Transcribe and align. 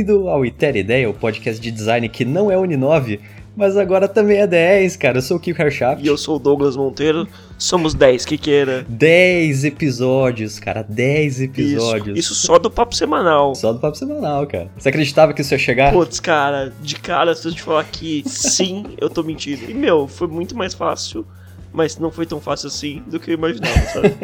Bem-vindo 0.00 0.30
ao 0.30 0.46
Iter 0.46 0.76
Ideia, 0.76 1.10
o 1.10 1.12
podcast 1.12 1.60
de 1.60 1.70
design 1.70 2.08
que 2.08 2.24
não 2.24 2.50
é 2.50 2.56
Uni9, 2.56 3.20
mas 3.54 3.76
agora 3.76 4.08
também 4.08 4.38
é 4.38 4.46
10, 4.46 4.96
cara. 4.96 5.18
Eu 5.18 5.22
sou 5.22 5.36
o 5.36 5.40
Kiko 5.40 5.60
Harshaft. 5.60 6.02
E 6.02 6.08
eu 6.08 6.16
sou 6.16 6.36
o 6.36 6.38
Douglas 6.38 6.74
Monteiro. 6.74 7.28
Somos 7.58 7.92
10, 7.92 8.24
que 8.24 8.38
queira. 8.38 8.86
10 8.88 9.64
episódios, 9.64 10.58
cara. 10.58 10.82
10 10.82 11.42
episódios. 11.42 12.18
Isso, 12.18 12.32
isso 12.32 12.46
só 12.46 12.58
do 12.58 12.70
papo 12.70 12.96
semanal. 12.96 13.54
Só 13.54 13.74
do 13.74 13.78
papo 13.78 13.94
semanal, 13.94 14.46
cara. 14.46 14.70
Você 14.78 14.88
acreditava 14.88 15.34
que 15.34 15.42
isso 15.42 15.52
ia 15.52 15.58
chegar? 15.58 15.92
Putz, 15.92 16.18
cara, 16.18 16.72
de 16.80 16.94
cara, 16.96 17.34
se 17.34 17.46
eu 17.46 17.52
te 17.52 17.60
falar 17.60 17.84
que 17.84 18.22
sim, 18.24 18.86
eu 18.98 19.10
tô 19.10 19.22
mentindo. 19.22 19.70
E, 19.70 19.74
meu, 19.74 20.08
foi 20.08 20.28
muito 20.28 20.56
mais 20.56 20.72
fácil, 20.72 21.26
mas 21.74 21.98
não 21.98 22.10
foi 22.10 22.24
tão 22.24 22.40
fácil 22.40 22.68
assim 22.68 23.02
do 23.06 23.20
que 23.20 23.32
eu 23.32 23.34
imaginava, 23.34 23.80
sabe? 23.80 24.14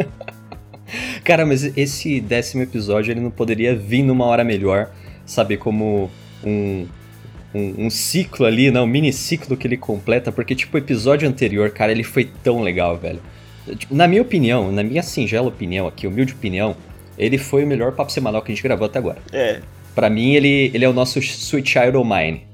cara, 1.22 1.44
mas 1.44 1.64
esse 1.76 2.18
décimo 2.18 2.62
episódio, 2.62 3.12
ele 3.12 3.20
não 3.20 3.30
poderia 3.30 3.76
vir 3.76 4.02
numa 4.02 4.24
hora 4.24 4.42
melhor 4.42 4.90
sabe, 5.26 5.56
como 5.56 6.10
um, 6.42 6.86
um, 7.54 7.86
um, 7.86 7.90
ciclo 7.90 8.46
ali, 8.46 8.70
não, 8.70 8.84
um 8.84 8.86
mini 8.86 9.12
ciclo 9.12 9.56
que 9.56 9.66
ele 9.66 9.76
completa, 9.76 10.32
porque, 10.32 10.54
tipo, 10.54 10.76
o 10.76 10.78
episódio 10.78 11.28
anterior, 11.28 11.70
cara, 11.70 11.92
ele 11.92 12.04
foi 12.04 12.30
tão 12.42 12.62
legal, 12.62 12.96
velho. 12.96 13.20
Tipo, 13.76 13.94
na 13.94 14.06
minha 14.06 14.22
opinião, 14.22 14.70
na 14.70 14.82
minha 14.82 15.02
singela 15.02 15.48
opinião 15.48 15.86
aqui, 15.88 16.06
humilde 16.06 16.32
opinião, 16.32 16.76
ele 17.18 17.36
foi 17.36 17.64
o 17.64 17.66
melhor 17.66 17.92
papo 17.92 18.12
semanal 18.12 18.40
que 18.40 18.52
a 18.52 18.54
gente 18.54 18.62
gravou 18.62 18.86
até 18.86 18.98
agora. 18.98 19.18
É. 19.32 19.60
Pra 19.94 20.08
mim, 20.08 20.34
ele, 20.34 20.70
ele 20.72 20.84
é 20.84 20.88
o 20.88 20.92
nosso 20.92 21.18
Sweet 21.18 21.68
Child 21.68 21.96
of 21.96 22.08
Mine. 22.08 22.46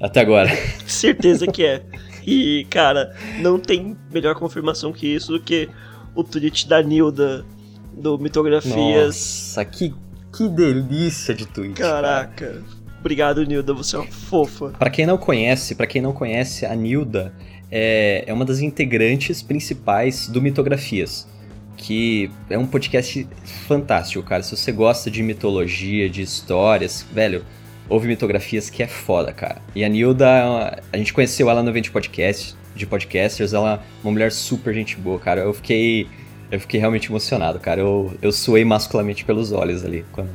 Até 0.00 0.20
agora. 0.20 0.50
Certeza 0.86 1.46
que 1.46 1.64
é. 1.64 1.82
E, 2.26 2.66
cara, 2.70 3.14
não 3.40 3.58
tem 3.58 3.96
melhor 4.12 4.34
confirmação 4.34 4.92
que 4.92 5.06
isso 5.06 5.32
do 5.32 5.40
que 5.40 5.68
o 6.14 6.22
tweet 6.22 6.68
da 6.68 6.82
Nilda 6.82 7.44
do 7.92 8.18
Mitografias. 8.18 8.74
Nossa, 8.76 9.64
que 9.64 9.94
que 10.36 10.48
delícia 10.48 11.34
de 11.34 11.46
tweet. 11.46 11.80
Caraca. 11.80 12.46
Cara. 12.46 12.62
Obrigado, 13.00 13.44
Nilda, 13.44 13.74
você 13.74 13.96
é 13.96 13.98
uma 13.98 14.10
fofa. 14.10 14.70
Para 14.78 14.88
quem 14.88 15.04
não 15.04 15.18
conhece, 15.18 15.74
para 15.74 15.86
quem 15.86 16.00
não 16.00 16.12
conhece, 16.12 16.64
a 16.64 16.74
Nilda 16.74 17.34
é, 17.70 18.24
é 18.26 18.32
uma 18.32 18.44
das 18.44 18.60
integrantes 18.60 19.42
principais 19.42 20.26
do 20.26 20.40
Mitografias, 20.40 21.28
que 21.76 22.30
é 22.48 22.56
um 22.56 22.66
podcast 22.66 23.28
fantástico, 23.68 24.24
cara. 24.24 24.42
Se 24.42 24.56
você 24.56 24.72
gosta 24.72 25.10
de 25.10 25.22
mitologia, 25.22 26.08
de 26.08 26.22
histórias, 26.22 27.06
velho, 27.12 27.44
ouve 27.88 28.08
Mitografias 28.08 28.70
que 28.70 28.82
é 28.82 28.88
foda, 28.88 29.32
cara. 29.32 29.60
E 29.74 29.84
a 29.84 29.88
Nilda, 29.88 30.82
a 30.90 30.96
gente 30.96 31.12
conheceu 31.12 31.50
ela 31.50 31.62
no 31.62 31.68
evento 31.68 31.84
de 31.84 31.90
podcast, 31.90 32.56
de 32.74 32.86
podcasters, 32.86 33.52
ela 33.52 33.74
é 33.74 34.02
uma 34.02 34.12
mulher 34.12 34.32
super 34.32 34.72
gente 34.72 34.96
boa, 34.96 35.18
cara. 35.18 35.42
Eu 35.42 35.52
fiquei 35.52 36.08
eu 36.50 36.60
fiquei 36.60 36.78
realmente 36.80 37.10
emocionado, 37.10 37.58
cara. 37.58 37.80
Eu, 37.80 38.12
eu 38.20 38.32
suei 38.32 38.64
masculamente 38.64 39.24
pelos 39.24 39.52
olhos 39.52 39.84
ali 39.84 40.04
quando, 40.12 40.30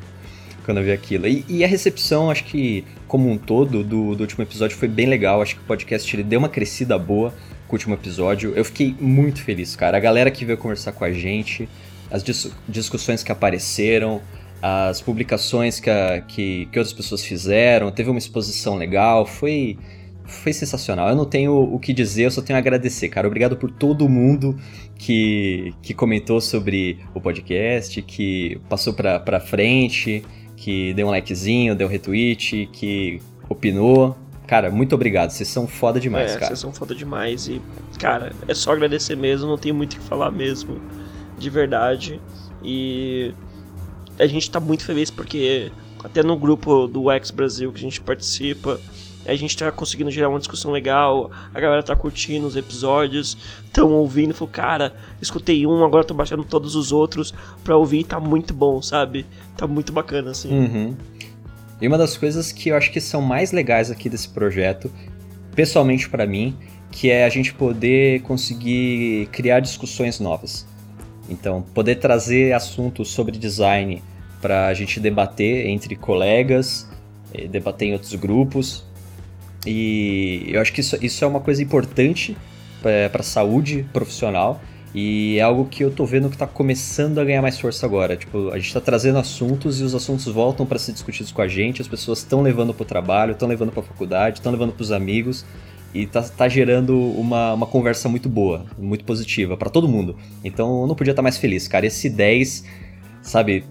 quando 0.66 0.77
eu 0.77 0.83
vi 0.83 0.91
aquilo. 0.91 1.27
E, 1.27 1.45
e, 1.47 1.63
a 1.63 1.67
recepção, 1.67 2.29
acho 2.29 2.44
que, 2.44 2.84
como 3.07 3.29
um 3.29 3.38
todo, 3.38 3.84
do, 3.84 4.16
do 4.16 4.22
último 4.22 4.44
episódio 4.44 4.78
foi 4.78 4.88
bem 4.88 5.06
legal. 5.06 5.41
Acho 5.41 5.56
que 5.56 5.61
o 5.61 5.66
podcast 5.66 6.16
ele 6.16 6.23
deu 6.23 6.39
uma 6.39 6.50
crescida 6.50 6.97
boa 6.97 7.34
com 7.67 7.73
o 7.73 7.75
último 7.75 7.94
episódio. 7.94 8.53
Eu 8.56 8.66
fiquei 8.66 8.95
muito 9.00 9.41
feliz, 9.44 9.75
cara. 9.75 9.97
A 9.97 10.00
galera 10.00 10.31
que 10.31 10.45
veio 10.45 10.57
conversar 10.57 10.91
com 10.91 11.03
a 11.03 11.11
gente, 11.11 11.69
as 12.11 12.23
dis 12.23 12.51
discussões 12.67 13.23
que 13.23 13.31
apareceram, 13.31 14.22
as 14.61 15.01
publicações 15.01 15.79
que, 15.79 15.89
a, 15.89 16.22
que, 16.28 16.67
que 16.72 16.79
outras 16.79 16.94
pessoas 16.94 17.23
fizeram, 17.23 17.91
teve 17.91 18.09
uma 18.09 18.19
exposição 18.19 18.75
legal, 18.75 19.25
foi 19.25 19.78
foi 20.29 20.53
sensacional. 20.53 21.09
Eu 21.09 21.16
não 21.16 21.25
tenho 21.25 21.53
o 21.53 21.79
que 21.79 21.91
dizer, 21.91 22.25
eu 22.25 22.31
só 22.31 22.41
tenho 22.41 22.57
a 22.57 22.59
agradecer, 22.59 23.09
cara. 23.09 23.28
Obrigado 23.28 23.57
por 23.57 23.72
todo 23.72 24.07
mundo 24.07 24.56
que, 24.97 25.73
que 25.81 25.94
comentou 25.94 26.40
sobre 26.40 27.00
o 27.13 27.19
podcast, 27.19 28.01
que 28.01 28.62
passou 28.69 28.94
pra, 28.94 29.19
pra 29.19 29.40
frente, 29.40 30.23
que 30.56 30.94
deu 30.94 31.07
um 31.07 31.12
likezinho, 31.12 31.75
deu 31.75 31.88
um 31.88 31.90
retweet, 31.90 32.69
que 32.72 33.22
opinou. 33.50 34.16
Cara, 34.45 34.72
muito 34.72 34.95
obrigado. 34.95 35.31
Vocês 35.31 35.50
são 35.50 35.67
foda 35.67 36.00
demais, 36.00 36.31
é, 36.31 36.34
cara. 36.35 36.47
Vocês 36.47 36.59
são 36.59 36.73
foda 36.73 36.96
demais 36.96 37.47
e, 37.47 37.61
cara, 38.00 38.31
é 38.47 38.53
só 38.53 38.72
agradecer 38.72 39.16
mesmo, 39.16 39.47
não 39.47 39.57
tem 39.57 39.72
muito 39.72 39.94
o 39.94 39.97
que 39.97 40.03
falar 40.03 40.31
mesmo. 40.31 40.81
De 41.38 41.50
verdade. 41.50 42.19
E 42.63 43.34
a 44.17 44.28
gente 44.28 44.50
tá 44.50 44.59
muito 44.59 44.84
feliz 44.84 45.09
porque 45.09 45.72
até 46.03 46.23
no 46.23 46.38
grupo 46.38 46.88
do 46.88 47.09
X 47.11 47.31
Brasil 47.31 47.72
que 47.72 47.78
a 47.78 47.81
gente 47.81 48.01
participa, 48.01 48.79
a 49.29 49.35
gente 49.35 49.56
tá 49.56 49.72
conseguindo 49.72 50.09
gerar 50.09 50.29
uma 50.29 50.40
discussão 50.40 50.72
legal, 50.72 51.31
a 51.53 51.59
galera 51.59 51.84
tá 51.84 51.95
curtindo 51.95 52.47
os 52.47 52.56
episódios, 52.56 53.38
tão 53.72 53.91
ouvindo, 53.94 54.34
falou, 54.34 54.51
cara, 54.51 54.94
escutei 55.22 55.66
um, 55.67 55.84
agora 55.84 56.03
tô 56.03 56.13
baixando 56.13 56.44
todos 56.44 56.75
os 56.75 56.91
outros 56.91 57.34
pra 57.63 57.78
ouvir, 57.78 58.03
tá 58.03 58.19
muito 58.19 58.53
bom, 58.53 58.81
sabe? 58.81 59.25
Tá 59.56 59.67
muito 59.67 59.91
bacana, 59.91 60.31
assim. 60.31 60.50
Uhum. 60.51 60.97
E 61.81 61.88
uma 61.88 61.97
das 61.97 62.17
coisas 62.17 62.51
que 62.51 62.69
eu 62.69 62.75
acho 62.75 62.91
que 62.91 63.00
são 63.00 63.22
mais 63.22 63.51
legais 63.51 63.90
aqui 63.90 64.09
desse 64.09 64.29
projeto, 64.29 64.91
pessoalmente 65.56 66.09
para 66.09 66.25
mim, 66.25 66.57
que 66.91 67.09
é 67.09 67.25
a 67.25 67.29
gente 67.29 67.53
poder 67.53 68.22
conseguir 68.23 69.28
criar 69.31 69.59
discussões 69.59 70.19
novas. 70.19 70.67
Então, 71.29 71.61
poder 71.61 71.96
trazer 71.96 72.53
assuntos 72.53 73.09
sobre 73.09 73.38
design 73.38 74.01
para 74.41 74.67
a 74.67 74.73
gente 74.73 75.00
debater 75.00 75.67
entre 75.67 75.96
colegas, 75.96 76.90
eh, 77.34 77.47
debater 77.47 77.90
em 77.90 77.94
outros 77.94 78.16
grupos, 78.16 78.84
e 79.66 80.46
eu 80.47 80.62
acho 80.62 80.72
que 80.72 80.81
isso, 80.81 80.97
isso 81.02 81.24
é 81.24 81.28
uma 81.28 81.40
coisa 81.40 81.62
importante 81.62 82.38
para 82.81 83.20
a 83.20 83.24
saúde 83.24 83.86
profissional 83.92 84.62
e 84.94 85.38
é 85.38 85.42
algo 85.42 85.66
que 85.66 85.84
eu 85.84 85.92
tô 85.92 86.06
vendo 86.06 86.30
que 86.30 86.38
tá 86.38 86.47
começando 86.47 87.20
a 87.20 87.24
ganhar 87.24 87.42
mais 87.42 87.59
força 87.59 87.86
agora. 87.86 88.16
Tipo, 88.16 88.50
a 88.50 88.58
gente 88.58 88.74
tá 88.74 88.81
trazendo 88.81 89.20
assuntos 89.20 89.80
e 89.80 89.84
os 89.84 89.94
assuntos 89.94 90.25
voltam 90.25 90.66
para 90.66 90.80
ser 90.80 90.94
discutidos 90.94 91.31
com 91.31 91.42
a 91.42 91.47
gente, 91.47 91.81
as 91.81 91.88
pessoas 91.88 92.20
estão 92.20 92.42
levando 92.42 92.74
pro 92.74 92.86
trabalho, 92.86 93.34
estão 93.34 93.47
levando 93.47 93.72
pra 93.72 93.84
faculdade, 93.84 94.40
estão 94.40 94.52
levando 94.52 94.74
pros 94.74 94.92
amigos 94.92 95.46
e 95.94 96.06
tá, 96.06 96.22
tá 96.22 96.47
gerando 96.47 97.00
uma, 97.00 97.53
uma 97.53 97.66
conversa 97.68 98.08
muito 98.09 98.30
boa, 98.30 98.66
muito 98.78 99.03
positiva 99.03 99.58
para 99.58 99.70
todo 99.70 99.88
mundo. 99.88 100.16
Então 100.44 100.81
eu 100.81 100.88
não 100.88 100.96
podia 100.96 101.12
estar 101.12 101.20
tá 101.22 101.24
mais 101.24 101.38
feliz, 101.38 101.68
cara. 101.68 101.86
Esse 101.86 102.09
10, 102.09 102.64
sabe, 103.22 103.66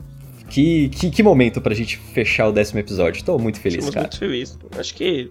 que, 0.49 0.89
que, 0.91 1.11
que 1.11 1.23
momento 1.23 1.61
pra 1.61 1.75
gente 1.75 1.97
fechar 1.97 2.49
o 2.49 2.53
décimo 2.53 2.79
episódio. 2.79 3.25
Tô 3.25 3.39
muito 3.39 3.59
feliz, 3.61 3.85
Estamos 3.85 3.95
cara. 3.95 4.07
muito 4.07 4.19
feliz. 4.19 4.59
Acho 4.79 4.95
que 4.95 5.31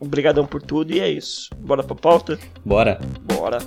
Obrigadão 0.00 0.46
por 0.46 0.62
tudo 0.62 0.92
e 0.92 0.98
é 0.98 1.10
isso. 1.10 1.50
Bora 1.58 1.82
pra 1.82 1.94
pauta? 1.94 2.38
Bora. 2.64 2.98
Bora. 3.20 3.58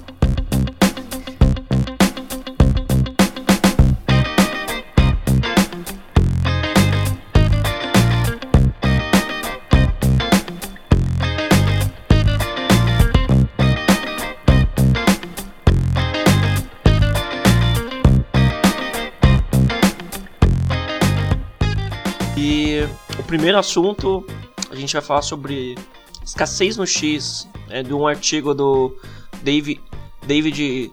E 22.35 22.87
o 23.19 23.23
primeiro 23.23 23.59
assunto 23.59 24.25
a 24.72 24.75
gente 24.75 24.93
vai 24.93 25.02
falar 25.03 25.22
sobre 25.22 25.75
Escassez 26.23 26.78
no 26.78 26.87
X 26.87 27.47
é 27.70 27.84
de 27.84 27.93
um 27.93 28.08
artigo 28.08 28.53
do 28.53 28.96
David, 29.41 29.81
David 30.25 30.91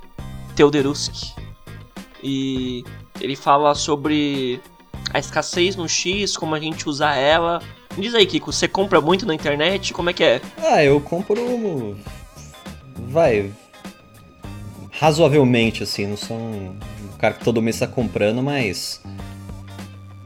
Teoderuski. 0.57 1.35
E 2.23 2.85
ele 3.21 3.37
fala 3.37 3.75
sobre 3.75 4.61
a 5.13 5.19
escassez 5.19 5.77
no 5.77 5.89
X, 5.89 6.37
como 6.37 6.55
a 6.55 6.61
gente 6.61 6.89
usa 6.89 7.15
ela. 7.15 7.63
Diz 7.97 8.15
aí, 8.15 8.27
Kiko, 8.27 8.53
você 8.53 8.69
compra 8.69 9.01
muito 9.01 9.27
na 9.27 9.35
internet? 9.35 9.93
Como 9.93 10.11
é 10.11 10.13
que 10.13 10.23
é? 10.23 10.41
Ah, 10.59 10.83
eu 10.83 11.01
compro. 11.01 11.97
Vai. 13.09 13.53
Razoavelmente, 14.93 15.83
assim. 15.83 16.07
Não 16.07 16.17
sou 16.17 16.37
um 16.37 16.77
cara 17.19 17.35
que 17.35 17.45
todo 17.45 17.63
mês 17.63 17.79
tá 17.79 17.87
comprando, 17.87 18.43
mas 18.43 19.03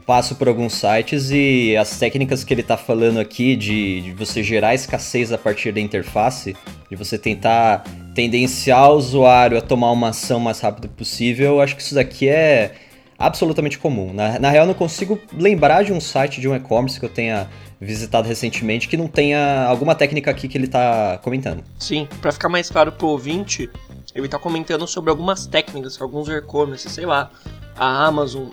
passo 0.05 0.35
por 0.35 0.47
alguns 0.47 0.73
sites 0.73 1.31
e 1.31 1.75
as 1.75 1.97
técnicas 1.97 2.43
que 2.43 2.53
ele 2.53 2.61
está 2.61 2.77
falando 2.77 3.19
aqui 3.19 3.55
de, 3.55 4.01
de, 4.01 4.11
você 4.11 4.43
gerar 4.43 4.75
escassez 4.75 5.31
a 5.31 5.37
partir 5.37 5.71
da 5.71 5.79
interface, 5.79 6.55
de 6.89 6.95
você 6.95 7.17
tentar 7.17 7.83
tendenciar 8.13 8.91
o 8.91 8.95
usuário 8.95 9.57
a 9.57 9.61
tomar 9.61 9.91
uma 9.91 10.09
ação 10.09 10.39
mais 10.39 10.59
rápido 10.59 10.87
possível, 10.89 11.55
eu 11.55 11.61
acho 11.61 11.75
que 11.75 11.81
isso 11.81 11.95
daqui 11.95 12.29
é 12.29 12.75
absolutamente 13.17 13.79
comum. 13.79 14.13
Na, 14.13 14.37
na 14.39 14.49
real, 14.49 14.67
não 14.67 14.73
consigo 14.73 15.19
lembrar 15.33 15.83
de 15.83 15.91
um 15.91 15.99
site 15.99 16.39
de 16.39 16.47
um 16.47 16.55
e-commerce 16.55 16.99
que 16.99 17.05
eu 17.05 17.09
tenha 17.09 17.49
visitado 17.79 18.27
recentemente 18.27 18.87
que 18.87 18.95
não 18.95 19.07
tenha 19.07 19.65
alguma 19.65 19.95
técnica 19.95 20.31
aqui 20.31 20.47
que 20.47 20.57
ele 20.57 20.65
está 20.65 21.19
comentando. 21.21 21.63
Sim, 21.77 22.07
para 22.21 22.31
ficar 22.31 22.49
mais 22.49 22.69
claro 22.69 22.91
pro 22.91 23.07
ouvinte, 23.07 23.69
ele 24.13 24.25
está 24.25 24.39
comentando 24.39 24.87
sobre 24.87 25.09
algumas 25.09 25.45
técnicas 25.45 25.97
que 25.97 26.03
alguns 26.03 26.29
e-commerce, 26.29 26.89
sei 26.89 27.05
lá, 27.05 27.29
a 27.75 28.05
Amazon 28.05 28.47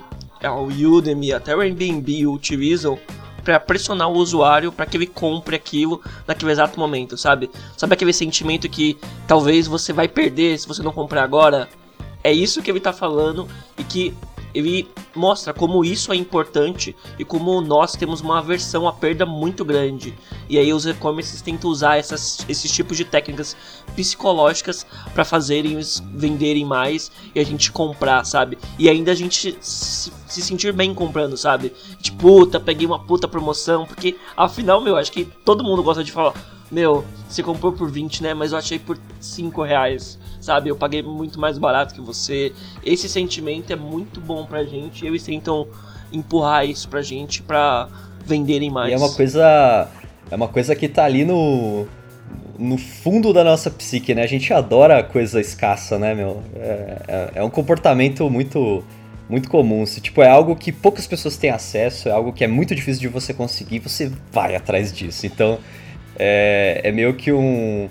o 0.50 0.66
Udemy, 0.66 1.32
até 1.32 1.54
o 1.54 1.60
Airbnb 1.60 2.26
utilizam 2.26 2.98
para 3.44 3.58
pressionar 3.58 4.08
o 4.08 4.16
usuário 4.16 4.72
para 4.72 4.86
que 4.86 4.96
ele 4.96 5.06
compre 5.06 5.56
aquilo 5.56 6.00
naquele 6.26 6.52
exato 6.52 6.78
momento, 6.78 7.16
sabe? 7.16 7.50
Sabe 7.76 7.94
aquele 7.94 8.12
sentimento 8.12 8.68
que 8.68 8.96
talvez 9.26 9.66
você 9.66 9.92
vai 9.92 10.08
perder 10.08 10.58
se 10.58 10.68
você 10.68 10.82
não 10.82 10.92
comprar 10.92 11.22
agora? 11.22 11.68
É 12.24 12.32
isso 12.32 12.62
que 12.62 12.70
ele 12.70 12.80
tá 12.80 12.92
falando 12.92 13.48
e 13.78 13.84
que 13.84 14.14
ele 14.54 14.88
mostra 15.14 15.52
como 15.52 15.84
isso 15.84 16.12
é 16.12 16.16
importante 16.16 16.94
e 17.18 17.24
como 17.24 17.60
nós 17.60 17.92
temos 17.92 18.20
uma 18.20 18.38
aversão 18.38 18.86
à 18.86 18.92
perda 18.92 19.24
muito 19.24 19.64
grande. 19.64 20.14
E 20.48 20.58
aí 20.58 20.72
os 20.72 20.86
e-commerces 20.86 21.40
tentam 21.40 21.70
usar 21.70 21.96
essas, 21.96 22.44
esses 22.48 22.70
tipos 22.70 22.96
de 22.96 23.04
técnicas 23.04 23.56
psicológicas 23.94 24.86
para 25.14 25.24
fazerem 25.24 25.72
eles 25.72 26.02
venderem 26.14 26.64
mais 26.64 27.10
e 27.34 27.40
a 27.40 27.44
gente 27.44 27.72
comprar, 27.72 28.24
sabe? 28.24 28.58
E 28.78 28.88
ainda 28.88 29.12
a 29.12 29.14
gente 29.14 29.56
se, 29.60 30.12
se 30.26 30.42
sentir 30.42 30.72
bem 30.72 30.94
comprando, 30.94 31.36
sabe? 31.36 31.72
Tipo, 32.00 32.22
puta, 32.22 32.60
peguei 32.60 32.86
uma 32.86 32.98
puta 32.98 33.26
promoção, 33.26 33.86
porque 33.86 34.16
afinal, 34.36 34.80
meu, 34.80 34.96
acho 34.96 35.12
que 35.12 35.24
todo 35.24 35.64
mundo 35.64 35.82
gosta 35.82 36.04
de 36.04 36.12
falar, 36.12 36.34
meu, 36.70 37.04
você 37.28 37.42
comprou 37.42 37.72
por 37.72 37.90
20, 37.90 38.22
né? 38.22 38.34
Mas 38.34 38.52
eu 38.52 38.58
achei 38.58 38.78
por 38.78 38.98
5 39.20 39.62
reais 39.62 40.18
sabe? 40.42 40.68
Eu 40.68 40.76
paguei 40.76 41.02
muito 41.02 41.40
mais 41.40 41.56
barato 41.56 41.94
que 41.94 42.00
você. 42.00 42.52
Esse 42.84 43.08
sentimento 43.08 43.72
é 43.72 43.76
muito 43.76 44.20
bom 44.20 44.44
pra 44.44 44.64
gente 44.64 45.06
eles 45.06 45.22
tentam 45.22 45.66
empurrar 46.12 46.66
isso 46.66 46.88
pra 46.88 47.00
gente 47.00 47.42
pra 47.42 47.88
venderem 48.26 48.70
mais. 48.70 48.90
E 48.90 48.94
é 48.94 48.98
uma 48.98 49.12
coisa. 49.12 49.88
É 50.30 50.36
uma 50.36 50.48
coisa 50.48 50.74
que 50.74 50.88
tá 50.88 51.04
ali 51.04 51.24
no. 51.24 51.86
No 52.58 52.76
fundo 52.76 53.32
da 53.32 53.42
nossa 53.42 53.70
psique, 53.70 54.14
né? 54.14 54.22
A 54.22 54.26
gente 54.26 54.52
adora 54.52 55.02
coisa 55.02 55.40
escassa, 55.40 55.98
né, 55.98 56.14
meu? 56.14 56.42
É, 56.54 56.96
é, 57.08 57.30
é 57.36 57.42
um 57.42 57.50
comportamento 57.50 58.28
muito 58.28 58.84
muito 59.28 59.48
comum. 59.48 59.86
Se, 59.86 60.00
tipo, 60.00 60.22
é 60.22 60.28
algo 60.28 60.54
que 60.54 60.70
poucas 60.70 61.06
pessoas 61.06 61.36
têm 61.38 61.50
acesso, 61.50 62.08
é 62.08 62.12
algo 62.12 62.32
que 62.32 62.44
é 62.44 62.46
muito 62.46 62.74
difícil 62.74 63.00
de 63.00 63.08
você 63.08 63.32
conseguir, 63.32 63.78
você 63.78 64.12
vai 64.30 64.54
atrás 64.54 64.92
disso. 64.92 65.26
Então, 65.26 65.58
é, 66.18 66.82
é 66.84 66.92
meio 66.92 67.14
que 67.14 67.32
um, 67.32 67.88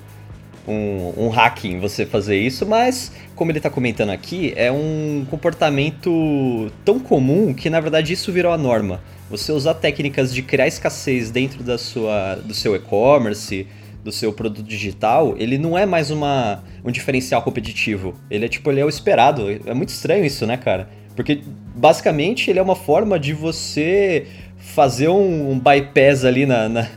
um, 0.67 1.25
um 1.25 1.29
hacking 1.29 1.79
você 1.79 2.05
fazer 2.05 2.37
isso, 2.39 2.65
mas 2.65 3.11
como 3.35 3.51
ele 3.51 3.59
está 3.59 3.69
comentando 3.69 4.09
aqui, 4.11 4.53
é 4.55 4.71
um 4.71 5.25
comportamento 5.29 6.71
tão 6.85 6.99
comum 6.99 7.53
que 7.53 7.69
na 7.69 7.79
verdade 7.79 8.13
isso 8.13 8.31
virou 8.31 8.51
a 8.51 8.57
norma. 8.57 9.01
Você 9.29 9.51
usar 9.51 9.75
técnicas 9.75 10.33
de 10.33 10.41
criar 10.41 10.67
escassez 10.67 11.31
dentro 11.31 11.63
da 11.63 11.77
sua, 11.77 12.35
do 12.35 12.53
seu 12.53 12.75
e-commerce, 12.75 13.65
do 14.03 14.11
seu 14.11 14.33
produto 14.33 14.63
digital, 14.63 15.35
ele 15.37 15.57
não 15.57 15.77
é 15.77 15.85
mais 15.85 16.11
uma, 16.11 16.63
um 16.83 16.91
diferencial 16.91 17.41
competitivo. 17.41 18.15
Ele 18.29 18.45
é 18.45 18.47
tipo, 18.47 18.69
ele 18.71 18.79
é 18.79 18.85
o 18.85 18.89
esperado. 18.89 19.47
É 19.65 19.73
muito 19.73 19.89
estranho 19.89 20.25
isso, 20.25 20.45
né, 20.45 20.57
cara? 20.57 20.89
Porque 21.15 21.41
basicamente 21.75 22.49
ele 22.49 22.59
é 22.59 22.61
uma 22.61 22.75
forma 22.75 23.19
de 23.19 23.33
você 23.33 24.27
fazer 24.57 25.07
um, 25.07 25.51
um 25.51 25.59
bypass 25.59 26.25
ali 26.25 26.45
na, 26.45 26.69
na 26.69 26.87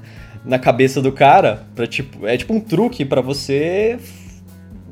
na 0.44 0.58
cabeça 0.58 1.00
do 1.00 1.10
cara, 1.10 1.66
para 1.74 1.86
tipo, 1.86 2.26
é 2.26 2.36
tipo 2.36 2.52
um 2.52 2.60
truque 2.60 3.04
para 3.04 3.20
você 3.20 3.98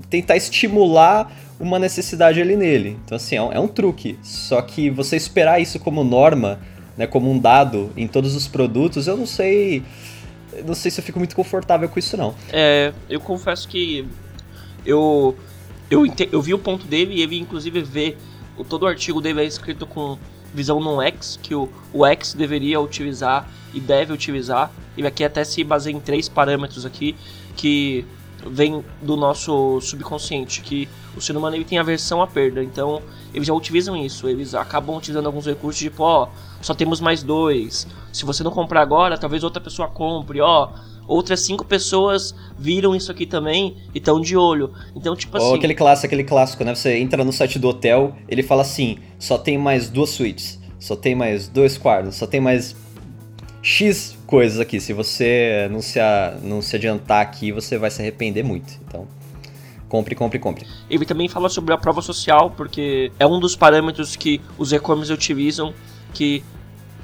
tentar 0.08 0.36
estimular 0.36 1.30
uma 1.60 1.78
necessidade 1.78 2.40
ali 2.40 2.56
nele. 2.56 2.98
Então 3.04 3.16
assim, 3.16 3.36
é 3.36 3.42
um, 3.42 3.52
é 3.52 3.60
um, 3.60 3.68
truque. 3.68 4.18
Só 4.22 4.60
que 4.62 4.88
você 4.90 5.16
esperar 5.16 5.60
isso 5.60 5.78
como 5.78 6.02
norma, 6.02 6.58
né, 6.96 7.06
como 7.06 7.30
um 7.30 7.38
dado 7.38 7.90
em 7.96 8.06
todos 8.06 8.34
os 8.34 8.48
produtos, 8.48 9.06
eu 9.06 9.16
não 9.16 9.26
sei, 9.26 9.82
não 10.66 10.74
sei 10.74 10.90
se 10.90 11.00
eu 11.00 11.04
fico 11.04 11.18
muito 11.18 11.36
confortável 11.36 11.88
com 11.88 11.98
isso 11.98 12.16
não. 12.16 12.34
É, 12.52 12.92
eu 13.08 13.20
confesso 13.20 13.68
que 13.68 14.06
eu 14.84 15.36
eu, 15.90 16.06
eu 16.32 16.40
vi 16.40 16.54
o 16.54 16.58
ponto 16.58 16.86
dele 16.86 17.14
e 17.16 17.22
ele 17.22 17.38
inclusive 17.38 17.82
vê 17.82 18.16
o, 18.56 18.64
todo 18.64 18.84
o 18.84 18.86
artigo 18.86 19.20
dele 19.20 19.42
é 19.42 19.44
escrito 19.44 19.86
com 19.86 20.18
visão 20.54 20.80
no 20.80 21.00
X, 21.02 21.38
que 21.42 21.54
o, 21.54 21.68
o 21.92 22.04
X 22.06 22.34
deveria 22.34 22.80
utilizar 22.80 23.48
e 23.72 23.80
deve 23.80 24.12
utilizar. 24.12 24.70
E 24.96 25.06
aqui 25.06 25.24
até 25.24 25.44
se 25.44 25.64
baseia 25.64 25.94
em 25.94 26.00
três 26.00 26.28
parâmetros 26.28 26.84
aqui 26.84 27.16
que 27.56 28.04
vem 28.46 28.84
do 29.00 29.16
nosso 29.16 29.80
subconsciente, 29.80 30.62
que 30.62 30.88
o 31.16 31.20
ser 31.20 31.36
humano 31.36 31.56
ele 31.56 31.64
tem 31.64 31.78
aversão 31.78 32.22
à 32.22 32.26
perda, 32.26 32.62
então 32.62 33.02
eles 33.32 33.46
já 33.46 33.54
utilizam 33.54 33.96
isso, 33.96 34.28
eles 34.28 34.54
acabam 34.54 34.96
utilizando 34.96 35.26
alguns 35.26 35.46
recursos 35.46 35.80
tipo, 35.80 36.02
ó, 36.02 36.28
só 36.60 36.74
temos 36.74 37.00
mais 37.00 37.22
dois, 37.22 37.86
se 38.12 38.24
você 38.24 38.42
não 38.42 38.50
comprar 38.50 38.82
agora, 38.82 39.16
talvez 39.16 39.44
outra 39.44 39.60
pessoa 39.60 39.88
compre, 39.88 40.40
ó, 40.40 40.70
outras 41.06 41.40
cinco 41.40 41.64
pessoas 41.64 42.34
viram 42.58 42.94
isso 42.94 43.10
aqui 43.10 43.26
também 43.26 43.76
e 43.94 43.98
estão 43.98 44.20
de 44.20 44.36
olho. 44.36 44.72
Então, 44.94 45.14
tipo 45.16 45.36
assim. 45.36 45.46
Ou 45.46 45.54
aquele 45.54 45.74
clássico, 45.74 46.06
aquele 46.06 46.24
clássico, 46.24 46.64
né? 46.64 46.74
Você 46.74 46.98
entra 46.98 47.24
no 47.24 47.32
site 47.32 47.58
do 47.58 47.68
hotel, 47.68 48.16
ele 48.28 48.42
fala 48.42 48.62
assim: 48.62 48.98
só 49.18 49.38
tem 49.38 49.58
mais 49.58 49.88
duas 49.88 50.10
suítes, 50.10 50.60
só 50.78 50.96
tem 50.96 51.14
mais 51.14 51.48
dois 51.48 51.76
quartos, 51.76 52.16
só 52.16 52.26
tem 52.26 52.40
mais 52.40 52.76
X 53.62 54.16
coisas 54.26 54.58
aqui. 54.58 54.80
Se 54.80 54.92
você 54.92 55.68
não 55.70 55.80
se, 55.80 56.00
a, 56.00 56.36
não 56.42 56.60
se 56.60 56.76
adiantar 56.76 57.22
aqui, 57.22 57.52
você 57.52 57.78
vai 57.78 57.90
se 57.90 58.00
arrepender 58.00 58.42
muito. 58.42 58.72
Então, 58.86 59.06
compre, 59.88 60.14
compre, 60.14 60.38
compre. 60.38 60.66
Ele 60.90 61.04
também 61.04 61.28
fala 61.28 61.48
sobre 61.48 61.72
a 61.72 61.78
prova 61.78 62.02
social, 62.02 62.50
porque 62.50 63.12
é 63.18 63.26
um 63.26 63.38
dos 63.38 63.54
parâmetros 63.54 64.16
que 64.16 64.40
os 64.58 64.72
e-commerce 64.72 65.12
utilizam, 65.12 65.72
que 66.12 66.42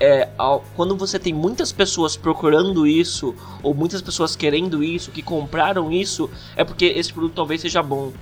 é, 0.01 0.29
quando 0.77 0.97
você 0.97 1.19
tem 1.19 1.33
muitas 1.33 1.73
pessoas 1.73 2.17
procurando 2.17 2.87
isso, 2.87 3.35
ou 3.63 3.75
muitas 3.75 4.01
pessoas 4.01 4.37
querendo 4.37 4.83
isso, 4.83 5.11
que 5.11 5.23
compraram 5.23 5.91
isso, 5.91 6.31
é 6.57 6.65
porque 6.65 6.87
esse 6.87 7.13
produto 7.13 7.35
talvez 7.35 7.61
seja 7.61 7.83
bom. 7.83 8.13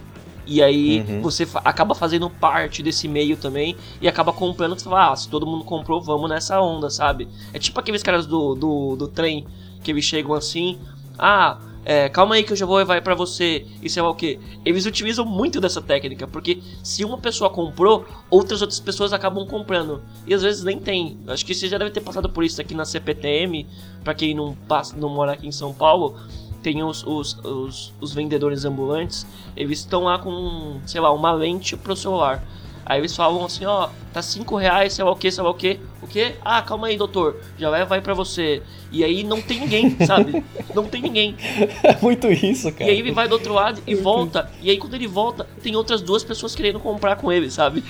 E 0.46 0.62
aí 0.62 1.00
uhum. 1.00 1.23
você 1.23 1.44
fa 1.44 1.61
acaba 1.64 1.94
fazendo 1.94 2.31
parte 2.31 2.81
desse 2.82 3.08
meio 3.08 3.37
também 3.37 3.76
e 4.00 4.06
acaba 4.06 4.32
comprando. 4.32 4.78
Você 4.78 4.84
fala, 4.84 5.12
ah, 5.12 5.17
se 5.17 5.28
todo 5.28 5.44
mundo 5.44 5.64
comprou, 5.64 6.00
vamos 6.00 6.31
nessa 6.31 6.61
onda, 6.61 6.88
sabe? 6.88 7.28
É 7.52 7.58
tipo 7.58 7.79
aqueles 7.81 8.02
caras 8.02 8.26
do, 8.26 8.55
do, 8.55 8.96
do 8.96 9.08
trem 9.08 9.44
que 9.82 9.90
eles 9.90 10.05
chegam 10.05 10.34
assim, 10.34 10.79
ah, 11.19 11.58
é, 11.88 12.08
calma 12.08 12.34
aí 12.34 12.42
que 12.42 12.52
eu 12.52 12.56
já 12.56 12.66
vou 12.66 12.76
levar 12.76 13.00
para 13.00 13.14
você, 13.14 13.64
isso 13.80 14.00
é 14.00 14.02
o 14.02 14.12
que. 14.12 14.40
Eles 14.64 14.86
utilizam 14.86 15.24
muito 15.24 15.60
dessa 15.60 15.80
técnica, 15.80 16.26
porque 16.26 16.60
se 16.82 17.05
uma 17.05 17.16
pessoa 17.16 17.48
comprou, 17.48 18.05
outras 18.28 18.60
outras 18.60 18.81
pessoas 18.81 19.12
acabam 19.12 19.46
comprando. 19.46 20.02
E 20.26 20.34
às 20.34 20.43
vezes 20.43 20.64
nem 20.64 20.81
tem. 20.81 21.16
Acho 21.28 21.46
que 21.46 21.55
você 21.55 21.69
já 21.69 21.78
deve 21.78 21.93
ter 21.93 22.00
passado 22.00 22.28
por 22.28 22.43
isso 22.43 22.60
aqui 22.60 22.74
na 22.74 22.84
CPTM, 22.84 23.64
para 24.02 24.14
quem 24.14 24.34
não, 24.34 24.56
passa, 24.66 24.96
não 24.96 25.08
mora 25.08 25.31
aqui 25.31 25.46
em 25.46 25.52
São 25.52 25.72
Paulo 25.72 26.16
tem 26.60 26.82
os, 26.82 27.06
os, 27.06 27.38
os, 27.44 27.94
os 28.00 28.12
vendedores 28.12 28.64
ambulantes, 28.64 29.24
eles 29.56 29.78
estão 29.78 30.02
lá 30.02 30.19
com, 30.19 30.81
sei 30.84 31.00
lá, 31.00 31.12
uma 31.12 31.31
lente 31.31 31.76
pro 31.76 31.94
celular. 31.94 32.43
Aí 32.86 33.00
eles 33.00 33.14
falam 33.14 33.44
assim, 33.44 33.64
ó, 33.66 33.88
tá 34.12 34.22
5 34.22 34.56
reais, 34.56 34.93
sei 34.93 35.05
lá 35.05 35.10
o 35.10 35.16
que, 35.16 35.31
sei 35.31 35.43
lá 35.43 35.50
o 35.50 35.55
que. 35.55 35.81
O 36.00 36.06
que? 36.06 36.34
Ah, 36.44 36.62
calma 36.62 36.86
aí, 36.86 36.96
doutor. 36.96 37.40
Já 37.58 37.69
vai, 37.69 37.84
vai 37.84 38.00
pra 38.00 38.14
você. 38.14 38.62
E 38.93 39.02
aí 39.02 39.24
não 39.24 39.43
tem 39.43 39.58
ninguém, 39.58 39.96
sabe? 40.06 40.44
Não 40.72 40.84
tem 40.84 41.02
ninguém. 41.02 41.36
É 41.82 41.96
muito 42.00 42.31
isso, 42.31 42.70
cara. 42.72 42.84
E 42.84 42.94
aí 42.94 42.98
ele 43.00 43.12
vai 43.12 43.26
do 43.28 43.32
outro 43.32 43.52
lado 43.52 43.82
e 43.86 43.94
volta. 43.94 44.50
E 44.62 44.70
aí 44.70 44.78
quando 44.78 44.94
ele 44.94 45.06
volta, 45.06 45.46
tem 45.62 45.74
outras 45.74 46.00
duas 46.00 46.22
pessoas 46.22 46.55
querendo 46.55 46.78
comprar 46.78 47.16
com 47.16 47.32
ele, 47.32 47.50
sabe? 47.50 47.82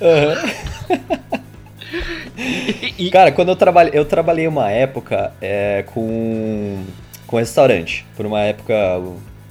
Uhum. 0.00 0.98
e, 2.98 3.06
e... 3.06 3.10
Cara, 3.12 3.30
quando 3.30 3.50
eu 3.50 3.56
trabalhei, 3.56 3.92
eu 3.94 4.04
trabalhei 4.04 4.48
uma 4.48 4.70
época 4.70 5.32
é, 5.40 5.84
com 5.92 6.84
com 7.28 7.36
restaurante. 7.36 8.04
Por 8.16 8.26
uma 8.26 8.40
época, 8.40 8.74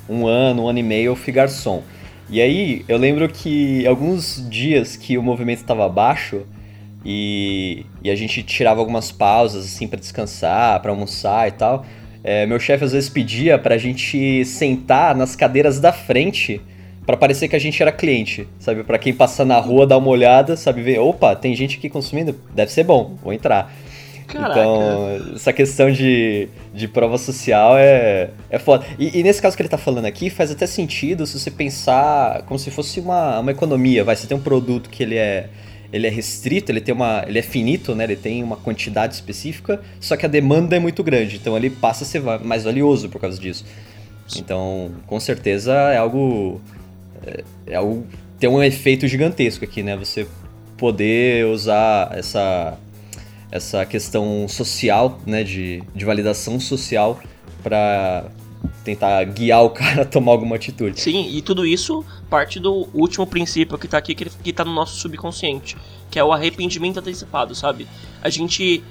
um 0.09 0.27
ano, 0.27 0.63
um 0.63 0.67
ano 0.67 0.79
e 0.79 0.83
meio, 0.83 1.11
eu 1.11 1.15
fui 1.15 1.31
garçom. 1.31 1.83
E 2.29 2.41
aí, 2.41 2.83
eu 2.89 2.97
lembro 2.97 3.29
que 3.29 3.87
alguns 3.87 4.45
dias 4.49 4.97
que 4.97 5.17
o 5.17 5.23
movimento 5.23 5.61
estava 5.61 5.87
baixo 5.87 6.41
e, 7.05 7.85
e, 8.03 8.11
a 8.11 8.15
gente 8.15 8.43
tirava 8.43 8.81
algumas 8.81 9.13
pausas, 9.13 9.65
assim, 9.65 9.87
para 9.87 9.97
descansar, 9.97 10.81
para 10.81 10.91
almoçar 10.91 11.47
e 11.47 11.51
tal, 11.51 11.85
é, 12.21 12.45
meu 12.45 12.59
chefe 12.59 12.83
às 12.83 12.91
vezes 12.91 13.09
pedia 13.09 13.57
pra 13.57 13.77
gente 13.77 14.43
sentar 14.43 15.15
nas 15.15 15.37
cadeiras 15.37 15.79
da 15.79 15.93
frente 15.93 16.59
para 17.05 17.15
parecer 17.15 17.47
que 17.47 17.55
a 17.55 17.59
gente 17.59 17.81
era 17.81 17.93
cliente, 17.93 18.45
sabe? 18.59 18.83
Para 18.83 18.97
quem 18.97 19.13
passa 19.13 19.45
na 19.45 19.57
rua 19.57 19.87
dar 19.87 19.97
uma 19.97 20.09
olhada, 20.09 20.57
sabe? 20.57 20.81
Ver, 20.81 20.99
opa, 20.99 21.33
tem 21.33 21.55
gente 21.55 21.77
aqui 21.77 21.87
consumindo, 21.89 22.35
deve 22.53 22.69
ser 22.69 22.83
bom, 22.83 23.15
vou 23.23 23.31
entrar. 23.31 23.73
Caraca. 24.27 24.59
Então, 24.59 25.33
essa 25.35 25.53
questão 25.53 25.89
de, 25.89 26.49
de 26.73 26.87
prova 26.87 27.17
social 27.17 27.77
é, 27.77 28.29
é 28.49 28.59
foda. 28.59 28.85
E, 28.99 29.19
e, 29.19 29.23
nesse 29.23 29.41
caso 29.41 29.55
que 29.55 29.61
ele 29.61 29.69
tá 29.69 29.77
falando 29.77 30.05
aqui, 30.05 30.29
faz 30.29 30.51
até 30.51 30.67
sentido 30.67 31.25
se 31.25 31.39
você 31.39 31.49
pensar 31.49 32.43
como 32.43 32.59
se 32.59 32.69
fosse 32.69 32.99
uma, 32.99 33.39
uma 33.39 33.51
economia. 33.51 34.03
Vai, 34.03 34.15
você 34.15 34.27
tem 34.27 34.35
um 34.35 34.41
produto 34.41 34.89
que 34.89 35.01
ele 35.01 35.15
é, 35.15 35.49
ele 35.93 36.05
é 36.05 36.09
restrito, 36.09 36.71
ele 36.71 36.81
tem 36.81 36.93
uma. 36.93 37.23
ele 37.25 37.39
é 37.39 37.41
finito, 37.41 37.95
né? 37.95 38.03
Ele 38.03 38.17
tem 38.17 38.43
uma 38.43 38.57
quantidade 38.57 39.13
específica, 39.13 39.81
só 39.99 40.17
que 40.17 40.25
a 40.25 40.29
demanda 40.29 40.75
é 40.75 40.79
muito 40.79 41.03
grande. 41.03 41.37
Então 41.37 41.55
ele 41.55 41.69
passa 41.69 42.03
a 42.03 42.07
ser 42.07 42.21
mais 42.21 42.65
valioso 42.65 43.07
por 43.07 43.21
causa 43.21 43.39
disso. 43.39 43.65
Então, 44.35 44.91
com 45.05 45.19
certeza 45.21 45.73
é 45.73 45.97
algo. 45.97 46.59
É, 47.25 47.43
é 47.67 47.75
algo. 47.75 48.05
Tem 48.37 48.49
um 48.49 48.61
efeito 48.61 49.07
gigantesco 49.07 49.63
aqui, 49.63 49.81
né? 49.81 49.95
Você 49.95 50.27
poder 50.77 51.45
usar 51.45 52.11
essa 52.15 52.77
essa 53.51 53.85
questão 53.85 54.47
social, 54.47 55.19
né, 55.25 55.43
de, 55.43 55.81
de 55.95 56.05
validação 56.05 56.59
social 56.59 57.19
para 57.63 58.29
tentar 58.83 59.23
guiar 59.25 59.63
o 59.63 59.69
cara 59.71 60.03
a 60.03 60.05
tomar 60.05 60.31
alguma 60.31 60.55
atitude. 60.55 60.99
Sim, 60.99 61.29
e 61.29 61.41
tudo 61.41 61.65
isso 61.65 62.05
parte 62.29 62.59
do 62.59 62.87
último 62.93 63.25
princípio 63.25 63.77
que 63.77 63.87
tá 63.87 63.97
aqui, 63.97 64.15
que, 64.15 64.53
tá 64.53 64.65
no 64.65 64.73
nosso 64.73 64.97
subconsciente, 64.99 65.77
que 66.09 66.19
é 66.19 66.23
o 66.23 66.31
arrependimento 66.31 66.99
antecipado, 66.99 67.55
sabe? 67.55 67.87
A 68.21 68.29
gente 68.29 68.83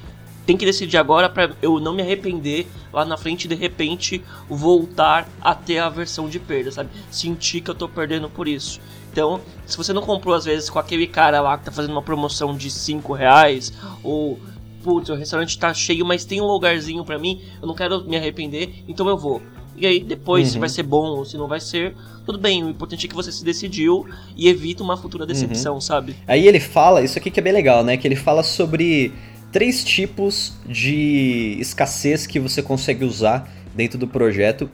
tem 0.46 0.56
que 0.56 0.64
decidir 0.64 0.96
agora 0.96 1.28
para 1.28 1.50
eu 1.60 1.80
não 1.80 1.92
me 1.92 2.02
arrepender 2.02 2.66
lá 2.92 3.04
na 3.04 3.16
frente 3.16 3.48
de 3.48 3.54
repente 3.54 4.22
voltar 4.48 5.28
a 5.40 5.54
ter 5.54 5.78
a 5.78 5.88
versão 5.88 6.28
de 6.28 6.38
perda, 6.38 6.70
sabe? 6.70 6.90
Sentir 7.10 7.60
que 7.60 7.70
eu 7.70 7.75
tô 7.75 7.88
perdendo 7.88 8.30
por 8.30 8.46
isso. 8.46 8.80
Então, 9.16 9.40
se 9.64 9.78
você 9.78 9.94
não 9.94 10.02
comprou 10.02 10.35
às 10.35 10.44
vezes 10.44 10.68
com 10.68 10.78
aquele 10.78 11.06
cara 11.06 11.40
lá 11.40 11.56
que 11.56 11.64
tá 11.64 11.73
fazendo 11.73 11.92
uma 11.92 12.02
promoção 12.02 12.54
de 12.54 12.70
5 12.70 13.14
reais, 13.14 13.73
ou 14.02 14.38
putz, 14.85 15.08
o 15.08 15.14
restaurante 15.14 15.58
tá 15.58 15.73
cheio, 15.73 16.04
mas 16.04 16.26
tem 16.26 16.38
um 16.42 16.44
lugarzinho 16.44 17.02
para 17.02 17.18
mim, 17.18 17.40
eu 17.62 17.66
não 17.66 17.75
quero 17.75 18.04
me 18.04 18.14
arrepender, 18.14 18.85
então 18.87 19.08
eu 19.08 19.16
vou. 19.16 19.40
E 19.75 19.87
aí 19.87 20.00
depois, 20.00 20.49
uhum. 20.49 20.52
se 20.52 20.58
vai 20.58 20.68
ser 20.68 20.82
bom 20.82 21.16
ou 21.16 21.25
se 21.25 21.38
não 21.38 21.49
vai 21.49 21.61
ser, 21.61 21.96
tudo 22.26 22.38
bem. 22.38 22.62
O 22.62 22.68
importante 22.68 23.06
é 23.06 23.08
que 23.08 23.14
você 23.14 23.32
se 23.32 23.42
decidiu 23.42 24.06
e 24.37 24.50
evita 24.50 24.82
uma 24.82 24.99
futura 24.99 25.25
decepção, 25.25 25.76
uhum. 25.76 25.80
sabe? 25.80 26.14
Aí 26.28 26.46
ele 26.46 26.61
fala, 26.61 27.02
isso 27.02 27.18
aqui 27.18 27.30
que 27.30 27.40
é 27.40 27.42
bem 27.42 27.54
legal, 27.54 27.82
né? 27.82 27.96
Que 27.96 28.06
ele 28.06 28.16
fala 28.16 28.42
sobre 28.42 29.14
três 29.50 29.82
tipos 29.82 30.52
de 30.68 31.56
escassez 31.58 32.26
que 32.26 32.38
você 32.38 32.62
consegue 32.62 33.02
usar 33.02 33.50
dentro 33.75 33.99
do 33.99 34.06
projeto 34.06 34.68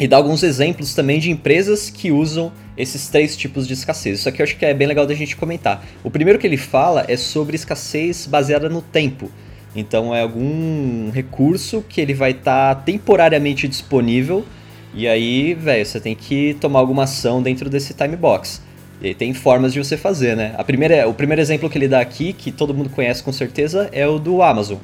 e 0.00 0.08
dá 0.08 0.16
alguns 0.16 0.42
exemplos 0.42 0.94
também 0.94 1.20
de 1.20 1.30
empresas 1.30 1.90
que 1.90 2.10
usam 2.10 2.50
esses 2.80 3.08
três 3.08 3.36
tipos 3.36 3.66
de 3.66 3.74
escassez. 3.74 4.20
Isso 4.20 4.28
aqui 4.28 4.40
eu 4.40 4.44
acho 4.44 4.56
que 4.56 4.64
é 4.64 4.74
bem 4.74 4.88
legal 4.88 5.06
da 5.06 5.14
gente 5.14 5.36
comentar. 5.36 5.84
O 6.02 6.10
primeiro 6.10 6.38
que 6.38 6.46
ele 6.46 6.56
fala 6.56 7.04
é 7.08 7.16
sobre 7.16 7.56
escassez 7.56 8.26
baseada 8.26 8.68
no 8.68 8.82
tempo. 8.82 9.30
Então 9.74 10.14
é 10.14 10.22
algum 10.22 11.10
recurso 11.10 11.84
que 11.88 12.00
ele 12.00 12.14
vai 12.14 12.32
estar 12.32 12.74
tá 12.74 12.80
temporariamente 12.80 13.68
disponível 13.68 14.44
e 14.92 15.06
aí, 15.06 15.54
velho, 15.54 15.86
você 15.86 16.00
tem 16.00 16.14
que 16.16 16.56
tomar 16.60 16.80
alguma 16.80 17.04
ação 17.04 17.40
dentro 17.42 17.70
desse 17.70 17.94
time 17.94 18.16
box. 18.16 18.60
E 19.00 19.14
tem 19.14 19.32
formas 19.32 19.72
de 19.72 19.78
você 19.78 19.96
fazer, 19.96 20.36
né? 20.36 20.54
A 20.58 20.64
primeira, 20.64 21.08
o 21.08 21.14
primeiro 21.14 21.40
exemplo 21.40 21.70
que 21.70 21.78
ele 21.78 21.88
dá 21.88 22.00
aqui, 22.00 22.32
que 22.32 22.50
todo 22.50 22.74
mundo 22.74 22.90
conhece 22.90 23.22
com 23.22 23.32
certeza, 23.32 23.88
é 23.92 24.06
o 24.06 24.18
do 24.18 24.42
Amazon. 24.42 24.78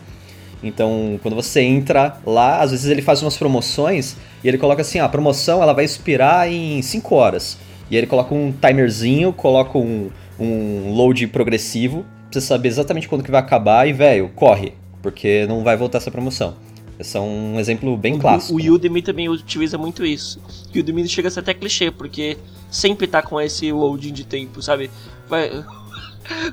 Então, 0.63 1.19
quando 1.23 1.35
você 1.35 1.61
entra 1.61 2.19
lá, 2.25 2.61
às 2.61 2.71
vezes 2.71 2.87
ele 2.87 3.03
faz 3.03 3.21
umas 3.21 3.37
promoções 3.37 4.17
e 4.43 4.49
ele 4.49 4.57
coloca 4.57 4.81
assim, 4.81 5.01
ah, 5.01 5.05
a 5.05 5.09
promoção 5.09 5.63
ela 5.63 5.75
vai 5.75 5.85
expirar 5.85 6.51
em 6.51 6.81
5 6.81 7.15
horas. 7.15 7.59
E 7.91 7.95
aí 7.95 8.01
ele 8.01 8.07
coloca 8.07 8.35
um 8.35 8.53
timerzinho, 8.53 9.33
coloca 9.33 9.79
um, 9.79 10.11
um 10.39 10.93
load 10.93 11.27
progressivo, 11.29 12.05
pra 12.31 12.41
você 12.41 12.41
saber 12.41 12.69
exatamente 12.69 13.09
quando 13.09 13.23
que 13.23 13.31
vai 13.31 13.41
acabar 13.41 13.89
e, 13.89 13.93
velho, 13.93 14.31
corre, 14.35 14.73
porque 15.03 15.47
não 15.47 15.63
vai 15.63 15.77
voltar 15.77 15.99
essa 15.99 16.11
promoção. 16.11 16.55
Esse 16.99 17.17
é 17.17 17.21
um 17.21 17.61
exemplo 17.61 17.97
bem 17.97 18.19
clássico. 18.19 18.59
O, 18.59 18.63
o 18.63 18.75
Udemy 18.75 19.03
também 19.03 19.29
utiliza 19.29 19.77
muito 19.77 20.05
isso. 20.05 20.41
O 20.75 20.79
Udemy 20.79 21.07
chega 21.07 21.29
a 21.29 21.31
ser 21.31 21.41
até 21.41 21.53
clichê, 21.53 21.91
porque 21.91 22.39
sempre 22.71 23.07
tá 23.07 23.23
com 23.23 23.41
esse 23.41 23.71
loading 23.71 24.13
de 24.13 24.25
tempo, 24.25 24.63
sabe? 24.63 24.91
Vai, 25.29 25.51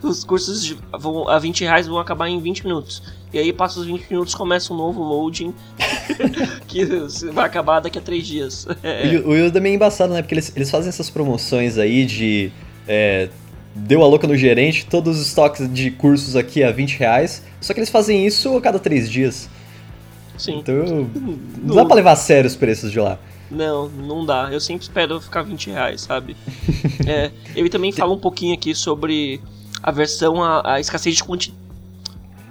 os 0.02 0.24
cursos 0.24 0.76
vão, 0.92 1.28
a 1.28 1.40
20 1.40 1.62
reais 1.62 1.88
vão 1.88 2.00
acabar 2.00 2.28
em 2.28 2.40
20 2.40 2.66
minutos. 2.66 3.04
E 3.34 3.40
aí 3.40 3.52
passa 3.52 3.80
os 3.80 3.86
20 3.86 4.10
minutos, 4.10 4.36
começa 4.36 4.72
um 4.74 4.78
novo 4.78 5.02
loading 5.02 5.54
que 6.68 6.86
vai 7.32 7.46
acabar 7.46 7.80
daqui 7.80 7.98
a 7.98 8.02
3 8.02 8.26
dias. 8.26 8.68
É. 8.84 9.18
O, 9.18 9.30
o 9.30 9.48
Udemy 9.48 9.70
é 9.70 9.74
embaçado, 9.74 10.14
né? 10.14 10.22
Porque 10.22 10.36
eles, 10.36 10.52
eles 10.56 10.70
fazem 10.70 10.90
essas 10.90 11.10
promoções 11.10 11.78
aí 11.78 12.06
de... 12.06 12.52
É, 12.88 13.30
deu 13.74 14.04
a 14.04 14.08
louca 14.08 14.28
no 14.28 14.36
gerente, 14.36 14.86
todos 14.86 15.20
os 15.20 15.28
estoques 15.28 15.72
de 15.72 15.90
cursos 15.90 16.36
aqui 16.36 16.64
a 16.64 16.72
20 16.72 16.98
reais. 16.98 17.44
Só 17.62 17.74
que 17.74 17.80
eles 17.80 17.90
fazem 17.90 18.26
isso 18.26 18.56
a 18.58 18.62
cada 18.62 18.78
3 18.78 19.10
dias. 19.10 19.50
Sim. 20.38 20.60
Então, 20.60 20.76
não, 20.76 21.10
não 21.64 21.76
dá 21.76 21.86
pra 21.86 21.96
levar 21.96 22.12
a 22.12 22.16
sério 22.16 22.48
os 22.48 22.56
preços 22.56 22.92
de 22.92 23.00
lá. 23.00 23.18
Não, 23.50 23.88
não 23.88 24.26
dá. 24.26 24.50
Eu 24.52 24.60
sempre 24.60 24.84
espero 24.84 25.22
ficar 25.22 25.44
20 25.44 25.70
reais, 25.70 26.02
sabe? 26.02 26.36
é, 27.08 27.32
ele 27.56 27.70
também 27.70 27.92
fala 27.92 28.14
um 28.14 28.20
pouquinho 28.20 28.54
aqui 28.54 28.74
sobre 28.74 29.40
a 29.84 29.92
versão, 29.92 30.42
a, 30.42 30.76
a 30.76 30.80
escassez 30.80 31.18
de 31.18 31.24
quantidade. 31.24 31.62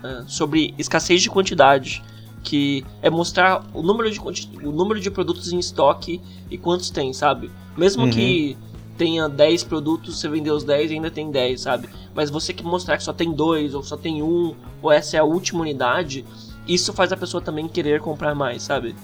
Uh, 0.04 0.28
sobre 0.28 0.74
escassez 0.78 1.22
de 1.22 1.30
quantidade. 1.30 2.04
Que 2.44 2.84
é 3.00 3.08
mostrar 3.08 3.64
o 3.72 3.82
número, 3.82 4.10
de, 4.10 4.20
o 4.64 4.72
número 4.72 5.00
de 5.00 5.10
produtos 5.10 5.52
em 5.52 5.58
estoque 5.60 6.20
e 6.50 6.58
quantos 6.58 6.90
tem, 6.90 7.12
sabe? 7.12 7.50
Mesmo 7.76 8.02
uhum. 8.02 8.10
que 8.10 8.56
tenha 8.98 9.28
10 9.28 9.64
produtos, 9.64 10.18
você 10.18 10.28
vender 10.28 10.50
os 10.50 10.64
10 10.64 10.90
ainda 10.90 11.10
tem 11.10 11.30
10, 11.30 11.60
sabe? 11.60 11.88
Mas 12.14 12.30
você 12.30 12.52
que 12.52 12.64
mostrar 12.64 12.96
que 12.96 13.04
só 13.04 13.12
tem 13.12 13.32
dois, 13.32 13.74
ou 13.74 13.82
só 13.82 13.96
tem 13.96 14.22
um, 14.22 14.54
ou 14.82 14.92
essa 14.92 15.16
é 15.16 15.20
a 15.20 15.24
última 15.24 15.60
unidade, 15.60 16.24
isso 16.66 16.92
faz 16.92 17.12
a 17.12 17.16
pessoa 17.16 17.40
também 17.40 17.68
querer 17.68 18.00
comprar 18.00 18.34
mais, 18.34 18.62
sabe? 18.62 18.94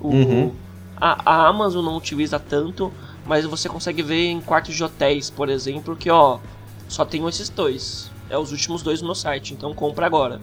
O, 0.00 0.08
uhum. 0.08 0.52
a, 0.96 1.30
a, 1.30 1.48
Amazon 1.48 1.84
não 1.84 1.96
utiliza 1.96 2.38
tanto, 2.38 2.92
mas 3.26 3.44
você 3.44 3.68
consegue 3.68 4.02
ver 4.02 4.26
em 4.26 4.40
quartos 4.40 4.74
de 4.74 4.84
hotéis, 4.84 5.30
por 5.30 5.48
exemplo, 5.48 5.96
que 5.96 6.10
ó, 6.10 6.38
só 6.88 7.04
tenho 7.04 7.28
esses 7.28 7.48
dois. 7.48 8.10
É 8.28 8.38
os 8.38 8.52
últimos 8.52 8.82
dois 8.82 9.00
no 9.00 9.08
meu 9.08 9.14
site, 9.14 9.54
então 9.54 9.74
compra 9.74 10.06
agora. 10.06 10.40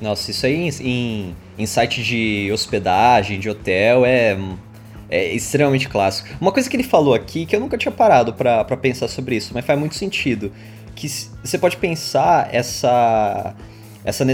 Nossa, 0.00 0.30
isso 0.30 0.46
aí 0.46 0.54
em, 0.54 0.70
em, 0.80 1.36
em 1.58 1.66
site 1.66 2.02
de 2.02 2.50
hospedagem, 2.52 3.38
de 3.38 3.50
hotel, 3.50 4.06
é, 4.06 4.38
é 5.10 5.34
extremamente 5.34 5.88
clássico. 5.88 6.28
Uma 6.40 6.52
coisa 6.52 6.70
que 6.70 6.76
ele 6.76 6.82
falou 6.82 7.12
aqui, 7.12 7.44
que 7.44 7.54
eu 7.54 7.60
nunca 7.60 7.76
tinha 7.76 7.92
parado 7.92 8.32
para 8.32 8.64
pensar 8.76 9.08
sobre 9.08 9.36
isso, 9.36 9.52
mas 9.52 9.64
faz 9.64 9.78
muito 9.78 9.94
sentido, 9.94 10.52
que 10.94 11.08
você 11.42 11.58
pode 11.58 11.76
pensar 11.76 12.48
essa, 12.54 13.54
essa 14.04 14.24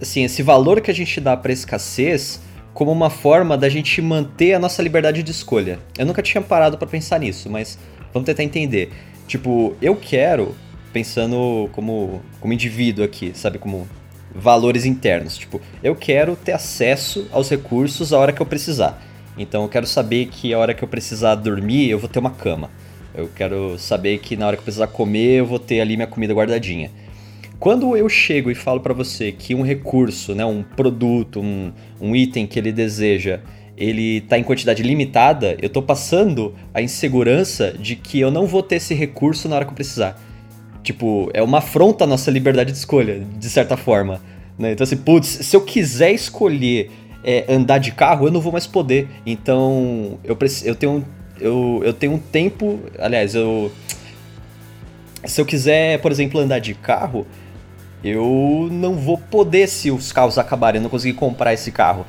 assim, 0.00 0.24
esse 0.24 0.42
valor 0.42 0.80
que 0.80 0.90
a 0.90 0.94
gente 0.94 1.20
dá 1.20 1.36
para 1.36 1.52
escassez 1.52 2.40
como 2.72 2.92
uma 2.92 3.08
forma 3.08 3.56
da 3.56 3.68
gente 3.68 4.02
manter 4.02 4.52
a 4.52 4.58
nossa 4.58 4.82
liberdade 4.82 5.22
de 5.22 5.30
escolha. 5.30 5.78
Eu 5.98 6.04
nunca 6.04 6.22
tinha 6.22 6.42
parado 6.42 6.76
para 6.76 6.86
pensar 6.86 7.18
nisso, 7.18 7.48
mas 7.48 7.78
vamos 8.12 8.26
tentar 8.26 8.42
entender. 8.42 8.92
Tipo, 9.26 9.74
eu 9.82 9.96
quero, 9.96 10.54
pensando 10.92 11.68
como, 11.72 12.22
como 12.40 12.52
indivíduo 12.52 13.04
aqui, 13.04 13.32
sabe, 13.34 13.58
como 13.58 13.88
valores 14.34 14.84
internos. 14.84 15.36
Tipo, 15.36 15.60
eu 15.82 15.94
quero 15.94 16.36
ter 16.36 16.52
acesso 16.52 17.26
aos 17.32 17.48
recursos 17.48 18.12
a 18.12 18.18
hora 18.18 18.32
que 18.32 18.40
eu 18.40 18.46
precisar. 18.46 19.02
Então 19.38 19.62
eu 19.62 19.68
quero 19.68 19.86
saber 19.86 20.26
que 20.26 20.54
a 20.54 20.58
hora 20.58 20.74
que 20.74 20.82
eu 20.82 20.88
precisar 20.88 21.34
dormir, 21.34 21.90
eu 21.90 21.98
vou 21.98 22.08
ter 22.08 22.18
uma 22.18 22.30
cama. 22.30 22.70
Eu 23.14 23.28
quero 23.34 23.78
saber 23.78 24.18
que 24.18 24.36
na 24.36 24.46
hora 24.46 24.56
que 24.56 24.60
eu 24.60 24.64
precisar 24.64 24.88
comer, 24.88 25.40
eu 25.40 25.46
vou 25.46 25.58
ter 25.58 25.80
ali 25.80 25.96
minha 25.96 26.06
comida 26.06 26.34
guardadinha. 26.34 26.90
Quando 27.58 27.96
eu 27.96 28.08
chego 28.08 28.50
e 28.50 28.54
falo 28.54 28.80
para 28.80 28.92
você 28.92 29.32
que 29.32 29.54
um 29.54 29.62
recurso, 29.62 30.34
né, 30.34 30.44
um 30.44 30.62
produto, 30.62 31.40
um, 31.40 31.72
um 31.98 32.14
item 32.14 32.46
que 32.46 32.58
ele 32.58 32.70
deseja, 32.70 33.40
ele 33.76 34.18
está 34.18 34.38
em 34.38 34.42
quantidade 34.42 34.82
limitada, 34.82 35.56
eu 35.60 35.66
estou 35.66 35.82
passando 35.82 36.54
a 36.72 36.80
insegurança 36.80 37.72
de 37.72 37.94
que 37.94 38.18
eu 38.18 38.30
não 38.30 38.46
vou 38.46 38.62
ter 38.62 38.76
esse 38.76 38.94
recurso 38.94 39.48
na 39.48 39.56
hora 39.56 39.64
que 39.64 39.70
eu 39.70 39.74
precisar. 39.74 40.20
Tipo, 40.82 41.30
é 41.34 41.42
uma 41.42 41.58
afronta 41.58 42.04
à 42.04 42.06
nossa 42.06 42.30
liberdade 42.30 42.72
de 42.72 42.78
escolha, 42.78 43.20
de 43.38 43.50
certa 43.50 43.76
forma. 43.76 44.20
Né? 44.58 44.72
Então, 44.72 44.84
assim, 44.84 44.96
putz, 44.96 45.26
se 45.26 45.54
eu 45.54 45.60
quiser 45.60 46.12
escolher 46.12 46.90
é, 47.22 47.44
andar 47.48 47.78
de 47.78 47.92
carro, 47.92 48.26
eu 48.26 48.32
não 48.32 48.40
vou 48.40 48.52
mais 48.52 48.66
poder. 48.66 49.08
Então, 49.26 50.18
eu, 50.24 50.38
eu, 50.64 50.74
tenho, 50.74 51.04
eu, 51.40 51.82
eu 51.84 51.92
tenho 51.92 52.12
um 52.14 52.18
tempo. 52.18 52.80
Aliás, 52.98 53.34
eu. 53.34 53.70
Se 55.24 55.40
eu 55.40 55.44
quiser, 55.44 56.00
por 56.00 56.12
exemplo, 56.12 56.40
andar 56.40 56.60
de 56.60 56.72
carro, 56.72 57.26
eu 58.04 58.68
não 58.70 58.94
vou 58.94 59.18
poder 59.18 59.66
se 59.66 59.90
os 59.90 60.12
carros 60.12 60.38
acabarem, 60.38 60.78
eu 60.78 60.82
não 60.82 60.90
conseguir 60.90 61.14
comprar 61.14 61.52
esse 61.52 61.72
carro. 61.72 62.06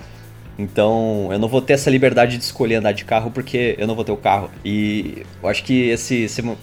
Então, 0.58 1.30
eu 1.32 1.38
não 1.38 1.48
vou 1.48 1.62
ter 1.62 1.74
essa 1.74 1.90
liberdade 1.90 2.38
de 2.38 2.44
escolher 2.44 2.76
andar 2.76 2.92
de 2.92 3.06
carro 3.06 3.30
porque 3.30 3.76
eu 3.78 3.86
não 3.86 3.96
vou 3.96 4.04
ter 4.04 4.12
o 4.12 4.18
carro. 4.18 4.50
E 4.66 5.24
eu 5.42 5.48
acho 5.48 5.64
que 5.64 5.90
esse, 5.90 6.24
esse, 6.24 6.58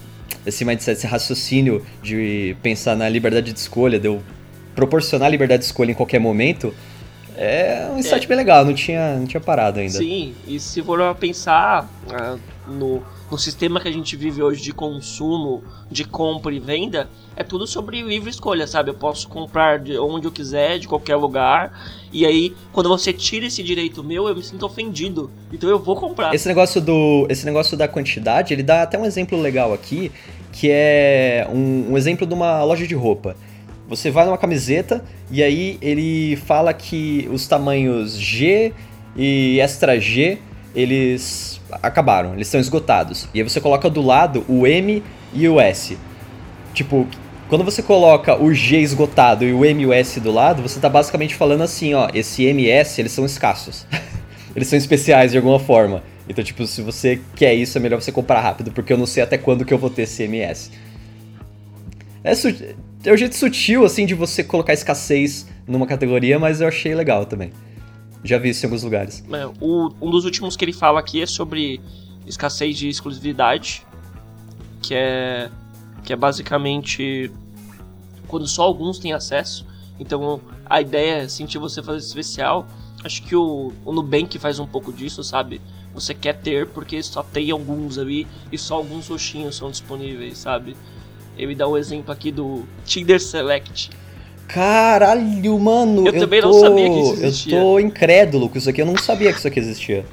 esse 0.45 0.65
mindset, 0.65 0.97
esse 0.97 1.07
raciocínio 1.07 1.85
de 2.03 2.57
pensar 2.61 2.95
na 2.95 3.07
liberdade 3.07 3.53
de 3.53 3.59
escolha, 3.59 3.97
de 3.97 4.07
eu 4.07 4.21
proporcionar 4.75 5.31
liberdade 5.31 5.61
de 5.61 5.65
escolha 5.67 5.91
em 5.91 5.95
qualquer 5.95 6.19
momento, 6.19 6.73
é 7.37 7.89
um 7.91 7.97
insight 7.97 8.25
é. 8.25 8.27
bem 8.27 8.37
legal, 8.37 8.65
não 8.65 8.73
tinha, 8.73 9.17
não 9.17 9.25
tinha 9.25 9.41
parado 9.41 9.79
ainda. 9.79 9.97
Sim, 9.97 10.33
e 10.47 10.59
se 10.59 10.81
for 10.81 11.15
pensar 11.15 11.89
uh, 12.07 12.39
no 12.71 13.03
no 13.29 13.37
sistema 13.37 13.79
que 13.79 13.87
a 13.87 13.91
gente 13.91 14.15
vive 14.15 14.41
hoje 14.41 14.61
de 14.61 14.71
consumo, 14.71 15.63
de 15.89 16.03
compra 16.03 16.53
e 16.53 16.59
venda, 16.59 17.09
é 17.35 17.43
tudo 17.43 17.65
sobre 17.65 18.01
livre 18.01 18.29
escolha, 18.29 18.67
sabe? 18.67 18.91
Eu 18.91 18.93
posso 18.93 19.27
comprar 19.27 19.79
de 19.79 19.97
onde 19.97 20.27
eu 20.27 20.31
quiser, 20.31 20.77
de 20.77 20.87
qualquer 20.87 21.15
lugar. 21.15 21.73
E 22.13 22.25
aí, 22.25 22.55
quando 22.71 22.87
você 22.87 23.11
tira 23.11 23.45
esse 23.45 23.63
direito 23.63 24.03
meu, 24.03 24.27
eu 24.27 24.35
me 24.35 24.43
sinto 24.43 24.65
ofendido. 24.65 25.31
Então 25.51 25.69
eu 25.69 25.79
vou 25.79 25.95
comprar. 25.95 26.33
Esse 26.33 26.47
negócio 26.47 26.79
do, 26.79 27.25
esse 27.29 27.45
negócio 27.45 27.75
da 27.75 27.87
quantidade, 27.87 28.53
ele 28.53 28.63
dá 28.63 28.83
até 28.83 28.97
um 28.97 29.05
exemplo 29.05 29.39
legal 29.41 29.73
aqui, 29.73 30.11
que 30.51 30.69
é 30.71 31.47
um, 31.51 31.91
um 31.91 31.97
exemplo 31.97 32.27
de 32.27 32.33
uma 32.33 32.63
loja 32.63 32.87
de 32.87 32.95
roupa. 32.95 33.35
Você 33.87 34.09
vai 34.09 34.25
numa 34.25 34.37
camiseta 34.37 35.03
e 35.29 35.43
aí 35.43 35.77
ele 35.81 36.35
fala 36.35 36.73
que 36.73 37.29
os 37.31 37.47
tamanhos 37.47 38.17
G 38.17 38.73
e 39.15 39.59
extra 39.59 39.99
G 39.99 40.39
eles 40.75 41.61
acabaram, 41.81 42.33
eles 42.33 42.47
estão 42.47 42.59
esgotados. 42.59 43.29
E 43.33 43.39
aí 43.39 43.43
você 43.47 43.61
coloca 43.61 43.89
do 43.89 44.01
lado 44.01 44.43
o 44.47 44.67
M 44.67 45.01
e 45.33 45.47
o 45.47 45.59
S. 45.59 45.97
Tipo, 46.73 47.07
quando 47.47 47.63
você 47.63 47.81
coloca 47.81 48.41
o 48.41 48.53
G 48.53 48.79
esgotado 48.79 49.45
e 49.45 49.53
o 49.53 49.63
M 49.63 49.83
e 49.83 49.85
o 49.85 49.93
S 49.93 50.19
do 50.19 50.31
lado, 50.31 50.61
você 50.61 50.79
tá 50.79 50.89
basicamente 50.89 51.35
falando 51.35 51.61
assim, 51.61 51.93
ó, 51.93 52.09
esse 52.13 52.43
M 52.43 52.63
e 52.63 52.69
S, 52.69 52.99
eles 52.99 53.11
são 53.11 53.23
escassos. 53.23 53.85
eles 54.55 54.67
são 54.67 54.77
especiais 54.77 55.31
de 55.31 55.37
alguma 55.37 55.59
forma. 55.59 56.03
Então, 56.27 56.43
tipo, 56.43 56.65
se 56.65 56.81
você 56.81 57.21
quer 57.35 57.53
isso, 57.53 57.77
é 57.77 57.81
melhor 57.81 58.01
você 58.01 58.11
comprar 58.11 58.41
rápido, 58.41 58.71
porque 58.71 58.91
eu 58.91 58.97
não 58.97 59.05
sei 59.05 59.21
até 59.21 59.37
quando 59.37 59.63
que 59.63 59.73
eu 59.73 59.77
vou 59.77 59.89
ter 59.89 60.03
esse 60.03 60.23
MS. 60.23 60.71
É, 62.25 63.09
é 63.09 63.13
o 63.13 63.17
jeito 63.17 63.35
sutil, 63.35 63.85
assim, 63.85 64.05
de 64.05 64.15
você 64.15 64.43
colocar 64.43 64.73
escassez 64.73 65.47
numa 65.67 65.85
categoria, 65.85 66.39
mas 66.39 66.59
eu 66.59 66.67
achei 66.67 66.95
legal 66.95 67.25
também. 67.25 67.51
Já 68.23 68.39
vi 68.39 68.49
isso 68.49 68.65
em 68.65 68.67
alguns 68.67 68.81
lugares. 68.81 69.23
É, 69.31 69.45
o, 69.61 69.93
um 70.01 70.09
dos 70.09 70.25
últimos 70.25 70.57
que 70.57 70.65
ele 70.65 70.73
fala 70.73 70.99
aqui 70.99 71.21
é 71.21 71.27
sobre 71.27 71.79
escassez 72.25 72.75
de 72.75 72.89
exclusividade, 72.89 73.85
que 74.81 74.95
é, 74.95 75.51
que 76.03 76.11
é 76.11 76.15
basicamente 76.15 77.31
quando 78.27 78.47
só 78.47 78.63
alguns 78.63 78.97
têm 78.97 79.13
acesso. 79.13 79.67
Então 79.99 80.41
a 80.65 80.81
ideia 80.81 81.23
é 81.23 81.27
sentir 81.27 81.59
você 81.59 81.83
fazer 81.83 81.99
especial. 81.99 82.67
Acho 83.03 83.21
que 83.21 83.35
o, 83.35 83.71
o 83.85 83.91
Nubank 83.91 84.39
faz 84.39 84.57
um 84.57 84.65
pouco 84.65 84.91
disso, 84.91 85.23
sabe? 85.23 85.61
Você 85.93 86.15
quer 86.15 86.33
ter 86.33 86.67
porque 86.67 87.01
só 87.03 87.21
tem 87.21 87.51
alguns 87.51 87.99
ali 87.99 88.25
e 88.51 88.57
só 88.57 88.75
alguns 88.75 89.07
roxinhos 89.07 89.55
são 89.55 89.69
disponíveis, 89.69 90.39
sabe? 90.39 90.75
Ele 91.37 91.55
dá 91.55 91.67
um 91.67 91.77
exemplo 91.77 92.11
aqui 92.11 92.31
do 92.31 92.63
Tinder 92.85 93.19
Select 93.19 93.89
Caralho, 94.47 95.59
mano. 95.59 96.07
Eu, 96.07 96.13
eu 96.13 96.19
também 96.19 96.41
tô, 96.41 96.49
não 96.49 96.59
sabia 96.59 96.89
que 96.89 96.99
isso 96.99 97.13
existia. 97.13 97.57
Eu 97.57 97.61
tô 97.61 97.79
incrédulo 97.79 98.49
com 98.49 98.57
isso 98.57 98.69
aqui. 98.69 98.81
Eu 98.81 98.85
não 98.85 98.97
sabia 98.97 99.31
que 99.31 99.39
isso 99.39 99.47
aqui 99.47 99.59
existia. 99.59 100.05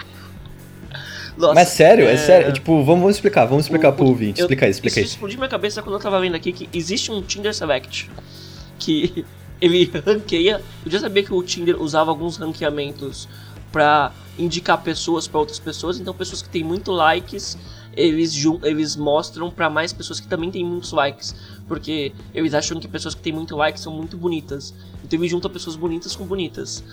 Nossa, 1.37 1.55
Mas 1.55 1.69
sério, 1.69 2.07
é... 2.07 2.15
é 2.15 2.17
sério. 2.17 2.53
Tipo, 2.53 2.83
vamos, 2.83 3.01
vamos 3.01 3.17
explicar, 3.17 3.45
vamos 3.47 3.65
explicar 3.65 3.91
o, 3.91 3.93
pro 3.93 4.07
ouvinte. 4.07 4.41
Eu, 4.41 4.45
explica 4.45 4.67
aí, 4.67 4.71
explica 4.71 5.01
aí. 5.01 5.05
Isso 5.05 5.15
explodiu 5.15 5.39
minha 5.39 5.49
cabeça 5.49 5.83
quando 5.83 5.97
eu 5.97 6.01
tava 6.01 6.21
vendo 6.21 6.35
aqui 6.35 6.53
que 6.53 6.69
existe 6.73 7.11
um 7.11 7.23
Tinder 7.23 7.55
Select 7.55 8.11
que 8.79 9.25
ele 9.61 9.91
ranqueia. 10.05 10.63
Eu 10.85 10.91
já 10.91 11.01
sabia 11.01 11.23
que 11.23 11.33
o 11.33 11.43
Tinder 11.43 11.81
usava 11.81 12.11
alguns 12.11 12.37
ranqueamentos 12.37 13.29
para 13.71 14.13
indicar 14.39 14.83
pessoas 14.83 15.27
para 15.27 15.41
outras 15.41 15.59
pessoas. 15.59 16.01
Então, 16.01 16.15
pessoas 16.15 16.43
que 16.43 16.49
têm 16.49 16.65
muito 16.65 16.91
likes, 16.91 17.59
eles, 17.97 18.35
eles 18.63 18.97
mostram 18.97 19.51
para 19.51 19.69
mais 19.69 19.93
pessoas 19.93 20.21
que 20.21 20.27
também 20.27 20.51
têm 20.51 20.65
muitos 20.65 20.93
likes 20.93 21.35
porque 21.73 22.13
eles 22.35 22.53
acham 22.53 22.79
que 22.79 22.87
pessoas 22.87 23.15
que 23.15 23.23
têm 23.23 23.33
muito 23.33 23.57
like 23.57 23.81
são 23.81 23.93
muito 23.93 24.15
bonitas. 24.17 24.75
Então 25.03 25.19
eles 25.19 25.31
juntam 25.31 25.51
pessoas 25.51 25.75
bonitas 25.75 26.15
com 26.15 26.27
bonitas. 26.27 26.85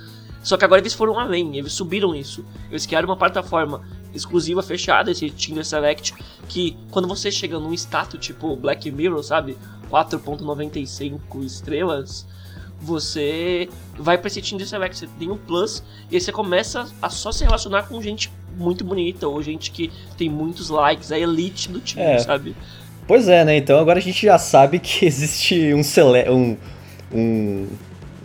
Só 0.42 0.56
que 0.56 0.64
agora 0.64 0.80
eles 0.80 0.94
foram 0.94 1.20
além, 1.20 1.58
eles 1.58 1.74
subiram 1.74 2.16
isso. 2.16 2.46
Eles 2.70 2.86
criaram 2.86 3.10
uma 3.10 3.18
plataforma 3.18 3.82
exclusiva, 4.14 4.64
fechada, 4.64 5.12
esse 5.12 5.30
Tinder 5.30 5.66
Select, 5.66 6.14
que 6.48 6.78
quando 6.92 7.08
você 7.08 7.30
chega 7.30 7.60
num 7.60 7.74
status 7.74 8.26
tipo 8.26 8.56
Black 8.56 8.90
Mirror, 8.90 9.22
sabe? 9.22 9.58
4.95 9.92 11.44
estrelas, 11.44 12.26
você 12.80 13.68
vai 13.98 14.18
para 14.18 14.28
esse 14.28 14.42
Tinder 14.42 14.66
Select, 14.66 14.98
você 14.98 15.08
tem 15.20 15.30
um 15.30 15.38
plus, 15.38 15.84
e 16.10 16.16
aí 16.16 16.22
você 16.22 16.32
começa 16.32 16.88
a 17.02 17.10
só 17.10 17.34
se 17.34 17.44
relacionar 17.44 17.84
com 17.84 18.02
gente 18.02 18.32
muito 18.58 18.84
bonita, 18.84 19.28
ou 19.28 19.42
gente 19.42 19.72
que 19.72 19.92
tem 20.18 20.30
muitos 20.30 20.70
likes, 20.70 21.12
a 21.12 21.20
elite 21.20 21.70
do 21.70 21.80
Tinder, 21.80 22.16
é. 22.16 22.20
sabe? 22.20 22.56
Pois 23.08 23.28
é, 23.28 23.44
né? 23.44 23.58
Então 23.58 23.80
agora 23.80 24.00
a 24.00 24.02
gente 24.02 24.26
já 24.26 24.38
sabe 24.38 24.80
que 24.80 25.04
existe 25.08 25.74
um, 25.74 25.84
sele 25.84 26.30
um, 26.30 26.58
um 27.12 27.68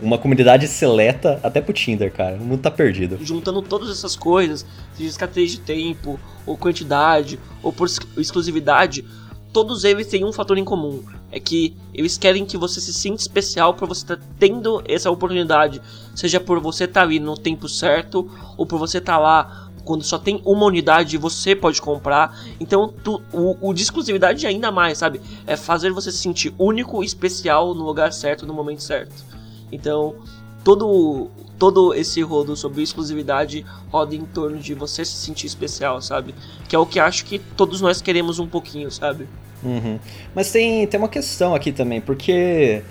uma 0.01 0.17
comunidade 0.17 0.67
seleta 0.67 1.39
até 1.41 1.61
pro 1.61 1.73
Tinder, 1.73 2.11
cara. 2.11 2.35
O 2.35 2.45
mundo 2.45 2.61
tá 2.61 2.71
perdido. 2.71 3.17
Juntando 3.21 3.61
todas 3.61 3.89
essas 3.89 4.15
coisas, 4.15 4.65
seja 4.93 5.09
escassez 5.09 5.51
de 5.51 5.59
tempo, 5.59 6.19
ou 6.45 6.57
quantidade, 6.57 7.39
ou 7.63 7.71
por 7.71 7.87
exclusividade, 8.17 9.05
todos 9.51 9.83
eles 9.83 10.07
têm 10.07 10.25
um 10.25 10.33
fator 10.33 10.57
em 10.57 10.65
comum. 10.65 11.03
É 11.31 11.39
que 11.39 11.75
eles 11.93 12.17
querem 12.17 12.45
que 12.45 12.57
você 12.57 12.79
se 12.79 12.93
sinta 12.93 13.21
especial 13.21 13.73
por 13.73 13.87
você 13.87 14.03
estar 14.03 14.17
tá 14.17 14.23
tendo 14.37 14.83
essa 14.87 15.09
oportunidade. 15.09 15.81
Seja 16.13 16.39
por 16.39 16.59
você 16.59 16.83
estar 16.83 17.01
tá 17.01 17.05
ali 17.05 17.19
no 17.19 17.37
tempo 17.37 17.67
certo, 17.67 18.29
ou 18.57 18.65
por 18.65 18.77
você 18.77 18.97
estar 18.97 19.13
tá 19.13 19.19
lá 19.19 19.64
quando 19.85 20.03
só 20.03 20.17
tem 20.17 20.41
uma 20.43 20.65
unidade 20.65 21.17
você 21.17 21.55
pode 21.55 21.81
comprar. 21.81 22.37
Então 22.59 22.93
tu, 23.03 23.21
o, 23.31 23.69
o 23.69 23.73
de 23.73 23.83
exclusividade 23.83 24.45
é 24.45 24.49
ainda 24.49 24.71
mais, 24.71 24.97
sabe? 24.97 25.21
É 25.47 25.55
fazer 25.55 25.91
você 25.91 26.11
se 26.11 26.17
sentir 26.17 26.53
único 26.57 27.03
e 27.03 27.05
especial 27.05 27.73
no 27.73 27.85
lugar 27.85 28.11
certo, 28.11 28.45
no 28.45 28.53
momento 28.53 28.83
certo. 28.83 29.23
Então, 29.71 30.15
todo, 30.63 31.29
todo 31.57 31.93
esse 31.93 32.21
rodo 32.21 32.55
sobre 32.55 32.81
exclusividade 32.81 33.65
roda 33.91 34.15
em 34.15 34.25
torno 34.25 34.57
de 34.57 34.73
você 34.73 35.05
se 35.05 35.13
sentir 35.13 35.47
especial, 35.47 36.01
sabe? 36.01 36.33
Que 36.67 36.75
é 36.75 36.79
o 36.79 36.85
que 36.85 36.99
acho 36.99 37.25
que 37.25 37.39
todos 37.39 37.81
nós 37.81 38.01
queremos 38.01 38.39
um 38.39 38.47
pouquinho, 38.47 38.89
sabe? 38.91 39.27
Uhum. 39.63 39.99
Mas 40.33 40.51
tem, 40.51 40.85
tem 40.87 40.99
uma 40.99 41.09
questão 41.09 41.55
aqui 41.55 41.71
também, 41.71 42.01
porque. 42.01 42.81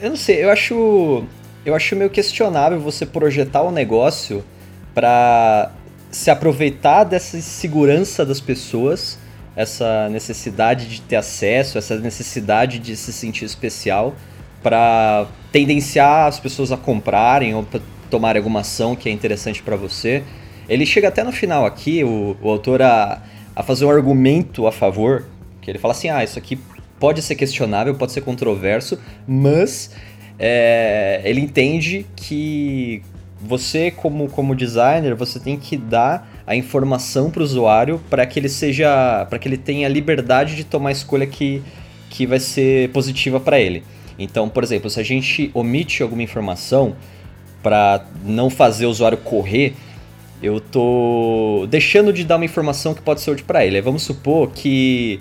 Eu 0.00 0.10
não 0.10 0.16
sei, 0.16 0.44
eu 0.44 0.50
acho. 0.50 1.24
Eu 1.64 1.74
acho 1.74 1.96
meio 1.96 2.08
questionável 2.08 2.80
você 2.80 3.04
projetar 3.04 3.62
o 3.62 3.68
um 3.68 3.72
negócio 3.72 4.44
para 4.94 5.70
se 6.10 6.30
aproveitar 6.30 7.04
dessa 7.04 7.36
insegurança 7.36 8.24
das 8.24 8.40
pessoas, 8.40 9.18
essa 9.54 10.08
necessidade 10.08 10.88
de 10.88 11.00
ter 11.00 11.16
acesso, 11.16 11.78
essa 11.78 11.98
necessidade 11.98 12.78
de 12.78 12.96
se 12.96 13.12
sentir 13.12 13.44
especial, 13.44 14.14
para 14.62 15.26
tendenciar 15.52 16.26
as 16.26 16.38
pessoas 16.38 16.72
a 16.72 16.76
comprarem 16.76 17.54
ou 17.54 17.62
para 17.62 17.80
tomarem 18.10 18.38
alguma 18.38 18.60
ação 18.60 18.96
que 18.96 19.08
é 19.08 19.12
interessante 19.12 19.62
para 19.62 19.76
você. 19.76 20.22
Ele 20.68 20.84
chega 20.86 21.08
até 21.08 21.22
no 21.22 21.32
final 21.32 21.64
aqui, 21.66 22.02
o, 22.04 22.36
o 22.40 22.50
autor, 22.50 22.82
a, 22.82 23.22
a 23.54 23.62
fazer 23.62 23.84
um 23.84 23.90
argumento 23.90 24.66
a 24.66 24.72
favor, 24.72 25.26
que 25.60 25.70
ele 25.70 25.78
fala 25.78 25.92
assim: 25.92 26.08
ah, 26.08 26.22
isso 26.22 26.38
aqui 26.38 26.58
pode 26.98 27.22
ser 27.22 27.34
questionável, 27.34 27.94
pode 27.94 28.12
ser 28.12 28.20
controverso, 28.22 28.98
mas 29.26 29.94
é, 30.38 31.20
ele 31.24 31.40
entende 31.40 32.06
que 32.14 33.02
você 33.40 33.90
como, 33.90 34.28
como 34.28 34.54
designer, 34.54 35.14
você 35.14 35.38
tem 35.38 35.56
que 35.56 35.76
dar 35.76 36.28
a 36.46 36.56
informação 36.56 37.30
para 37.30 37.40
o 37.40 37.44
usuário 37.44 38.00
para 38.10 38.26
que 38.26 38.38
ele 38.38 38.48
seja, 38.48 39.26
para 39.28 39.38
que 39.38 39.48
ele 39.48 39.56
tenha 39.56 39.88
liberdade 39.88 40.56
de 40.56 40.64
tomar 40.64 40.88
a 40.88 40.92
escolha 40.92 41.26
que, 41.26 41.62
que 42.10 42.26
vai 42.26 42.40
ser 42.40 42.90
positiva 42.90 43.38
para 43.38 43.60
ele. 43.60 43.84
Então, 44.18 44.48
por 44.48 44.64
exemplo, 44.64 44.90
se 44.90 44.98
a 44.98 45.04
gente 45.04 45.50
omite 45.54 46.02
alguma 46.02 46.22
informação 46.22 46.96
para 47.62 48.04
não 48.24 48.50
fazer 48.50 48.86
o 48.86 48.90
usuário 48.90 49.18
correr, 49.18 49.74
eu 50.42 50.60
tô 50.60 51.66
deixando 51.70 52.12
de 52.12 52.24
dar 52.24 52.36
uma 52.36 52.44
informação 52.44 52.94
que 52.94 53.02
pode 53.02 53.20
ser 53.20 53.30
útil 53.30 53.46
para 53.46 53.64
ele. 53.64 53.80
vamos 53.80 54.02
supor 54.02 54.50
que 54.50 55.20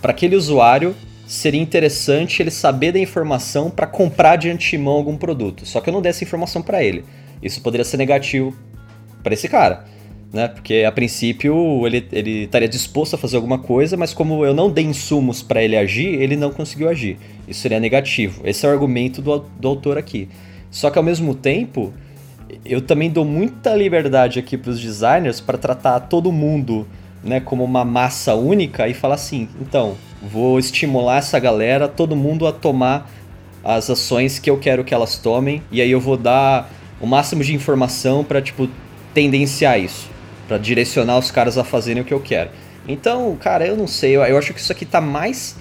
para 0.00 0.10
aquele 0.10 0.34
usuário 0.34 0.96
seria 1.26 1.60
interessante 1.60 2.42
ele 2.42 2.50
saber 2.50 2.92
da 2.92 2.98
informação 2.98 3.70
para 3.70 3.86
comprar 3.86 4.36
de 4.36 4.50
antemão 4.50 4.94
algum 4.94 5.16
produto. 5.16 5.64
Só 5.64 5.80
que 5.80 5.88
eu 5.88 5.92
não 5.92 6.02
dei 6.02 6.10
essa 6.10 6.24
informação 6.24 6.60
para 6.60 6.82
ele 6.82 7.04
isso 7.42 7.60
poderia 7.60 7.84
ser 7.84 7.96
negativo 7.96 8.54
para 9.22 9.34
esse 9.34 9.48
cara. 9.48 9.84
Né? 10.32 10.48
Porque 10.48 10.84
a 10.86 10.92
princípio 10.92 11.86
ele, 11.86 12.08
ele 12.10 12.44
estaria 12.44 12.68
disposto 12.68 13.14
a 13.14 13.18
fazer 13.18 13.36
alguma 13.36 13.58
coisa, 13.58 13.96
mas 13.96 14.14
como 14.14 14.44
eu 14.46 14.54
não 14.54 14.70
dei 14.70 14.84
insumos 14.84 15.42
para 15.42 15.62
ele 15.62 15.76
agir, 15.76 16.08
ele 16.20 16.36
não 16.36 16.50
conseguiu 16.50 16.88
agir. 16.88 17.18
Isso 17.46 17.60
seria 17.60 17.78
negativo. 17.78 18.40
Esse 18.44 18.64
é 18.64 18.68
o 18.68 18.72
argumento 18.72 19.20
do, 19.20 19.38
do 19.38 19.68
autor 19.68 19.98
aqui. 19.98 20.28
Só 20.70 20.90
que 20.90 20.96
ao 20.96 21.04
mesmo 21.04 21.34
tempo, 21.34 21.92
eu 22.64 22.80
também 22.80 23.10
dou 23.10 23.26
muita 23.26 23.74
liberdade 23.74 24.38
aqui 24.38 24.56
para 24.56 24.70
os 24.70 24.80
designers 24.80 25.38
para 25.38 25.58
tratar 25.58 26.00
todo 26.00 26.32
mundo 26.32 26.86
né, 27.22 27.40
como 27.40 27.62
uma 27.62 27.84
massa 27.84 28.34
única 28.34 28.88
e 28.88 28.94
falar 28.94 29.16
assim: 29.16 29.48
então, 29.60 29.96
vou 30.22 30.58
estimular 30.58 31.18
essa 31.18 31.38
galera, 31.38 31.88
todo 31.88 32.16
mundo 32.16 32.46
a 32.46 32.52
tomar 32.52 33.10
as 33.62 33.88
ações 33.90 34.38
que 34.38 34.50
eu 34.50 34.58
quero 34.58 34.82
que 34.82 34.92
elas 34.92 35.18
tomem, 35.18 35.62
e 35.70 35.80
aí 35.80 35.90
eu 35.90 36.00
vou 36.00 36.16
dar 36.16 36.68
o 37.02 37.06
máximo 37.06 37.42
de 37.42 37.52
informação 37.52 38.22
para 38.22 38.40
tipo 38.40 38.68
tendenciar 39.12 39.78
isso, 39.78 40.08
para 40.46 40.56
direcionar 40.56 41.18
os 41.18 41.30
caras 41.30 41.58
a 41.58 41.64
fazerem 41.64 42.02
o 42.02 42.04
que 42.06 42.14
eu 42.14 42.20
quero. 42.20 42.50
Então, 42.86 43.36
cara, 43.36 43.66
eu 43.66 43.76
não 43.76 43.88
sei, 43.88 44.12
eu, 44.12 44.22
eu 44.22 44.38
acho 44.38 44.54
que 44.54 44.60
isso 44.60 44.72
aqui 44.72 44.86
tá 44.86 45.00
mais 45.00 45.56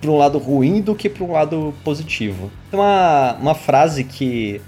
para 0.00 0.10
um 0.10 0.16
lado 0.16 0.38
ruim 0.38 0.80
do 0.80 0.94
que 0.94 1.08
para 1.08 1.22
um 1.22 1.32
lado 1.32 1.74
positivo. 1.84 2.50
Tem 2.70 2.80
uma, 2.80 3.34
uma 3.34 3.54
frase 3.54 4.02
que 4.04 4.60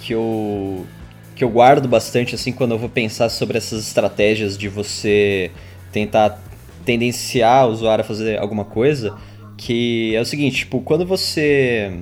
que 0.00 0.14
eu 0.14 0.86
que 1.34 1.42
eu 1.42 1.48
guardo 1.50 1.88
bastante 1.88 2.34
assim 2.34 2.52
quando 2.52 2.72
eu 2.72 2.78
vou 2.78 2.88
pensar 2.88 3.28
sobre 3.28 3.58
essas 3.58 3.86
estratégias 3.86 4.56
de 4.56 4.68
você 4.68 5.50
tentar 5.92 6.40
tendenciar 6.84 7.66
o 7.68 7.72
usuário 7.72 8.02
a 8.02 8.06
fazer 8.06 8.38
alguma 8.38 8.64
coisa, 8.64 9.16
que 9.56 10.14
é 10.14 10.20
o 10.20 10.24
seguinte, 10.24 10.58
tipo, 10.58 10.80
quando 10.80 11.04
você 11.04 12.00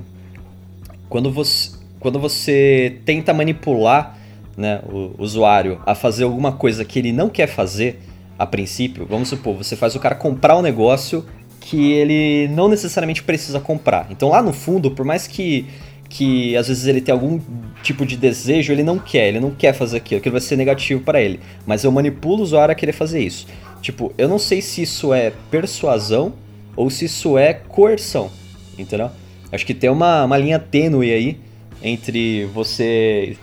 quando 1.09 1.31
você 1.31 1.76
quando 2.07 2.19
você 2.19 2.99
tenta 3.03 3.33
manipular 3.33 4.17
né, 4.55 4.79
o 4.89 5.11
usuário 5.17 5.81
a 5.85 5.93
fazer 5.93 6.23
alguma 6.23 6.53
coisa 6.53 6.85
que 6.85 6.97
ele 6.97 7.11
não 7.11 7.27
quer 7.27 7.47
fazer 7.47 7.99
a 8.39 8.45
princípio, 8.45 9.05
vamos 9.05 9.27
supor, 9.27 9.57
você 9.57 9.75
faz 9.75 9.93
o 9.93 9.99
cara 9.99 10.15
comprar 10.15 10.55
um 10.55 10.61
negócio 10.61 11.25
que 11.59 11.91
ele 11.91 12.47
não 12.47 12.69
necessariamente 12.69 13.21
precisa 13.21 13.59
comprar. 13.59 14.07
Então 14.09 14.29
lá 14.29 14.41
no 14.41 14.53
fundo, 14.53 14.91
por 14.91 15.05
mais 15.05 15.27
que 15.27 15.65
que 16.07 16.55
às 16.55 16.69
vezes 16.69 16.87
ele 16.87 17.01
tem 17.01 17.11
algum 17.11 17.41
tipo 17.83 18.05
de 18.05 18.15
desejo, 18.15 18.71
ele 18.71 18.83
não 18.83 18.97
quer, 18.97 19.27
ele 19.27 19.41
não 19.41 19.51
quer 19.51 19.73
fazer 19.73 19.97
aquilo, 19.97 20.19
aquilo 20.19 20.31
vai 20.31 20.39
ser 20.39 20.55
negativo 20.55 21.01
para 21.01 21.21
ele. 21.21 21.41
Mas 21.65 21.83
eu 21.83 21.91
manipulo 21.91 22.39
o 22.39 22.43
usuário 22.43 22.71
a 22.71 22.75
querer 22.75 22.93
fazer 22.93 23.19
isso. 23.19 23.45
Tipo, 23.81 24.13
eu 24.17 24.29
não 24.29 24.39
sei 24.39 24.61
se 24.61 24.81
isso 24.81 25.13
é 25.13 25.33
persuasão 25.51 26.31
ou 26.73 26.89
se 26.89 27.03
isso 27.03 27.37
é 27.37 27.53
coerção, 27.53 28.31
entendeu? 28.79 29.11
Acho 29.51 29.65
que 29.65 29.73
tem 29.73 29.89
uma, 29.89 30.23
uma 30.23 30.37
linha 30.37 30.57
tênue 30.57 31.11
aí 31.11 31.47
entre 31.81 32.45
você 32.45 33.37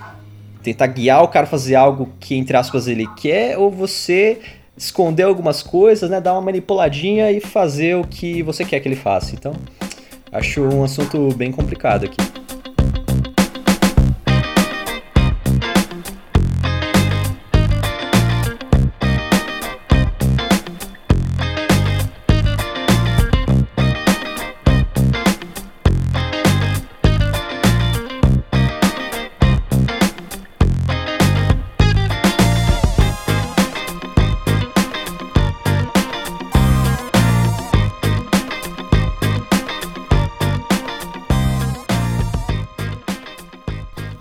tentar 0.62 0.86
guiar 0.86 1.22
o 1.22 1.28
cara 1.28 1.44
a 1.44 1.48
fazer 1.48 1.74
algo 1.74 2.10
que, 2.18 2.34
entre 2.34 2.56
aspas, 2.56 2.88
ele 2.88 3.06
quer, 3.16 3.58
ou 3.58 3.70
você 3.70 4.40
esconder 4.76 5.24
algumas 5.24 5.62
coisas, 5.62 6.08
né? 6.10 6.20
Dar 6.20 6.32
uma 6.32 6.40
manipuladinha 6.40 7.30
e 7.30 7.40
fazer 7.40 7.96
o 7.96 8.04
que 8.04 8.42
você 8.42 8.64
quer 8.64 8.80
que 8.80 8.88
ele 8.88 8.96
faça. 8.96 9.34
Então, 9.34 9.54
Acho 10.34 10.62
um 10.62 10.82
assunto 10.82 11.32
bem 11.36 11.52
complicado 11.52 12.06
aqui. 12.06 12.16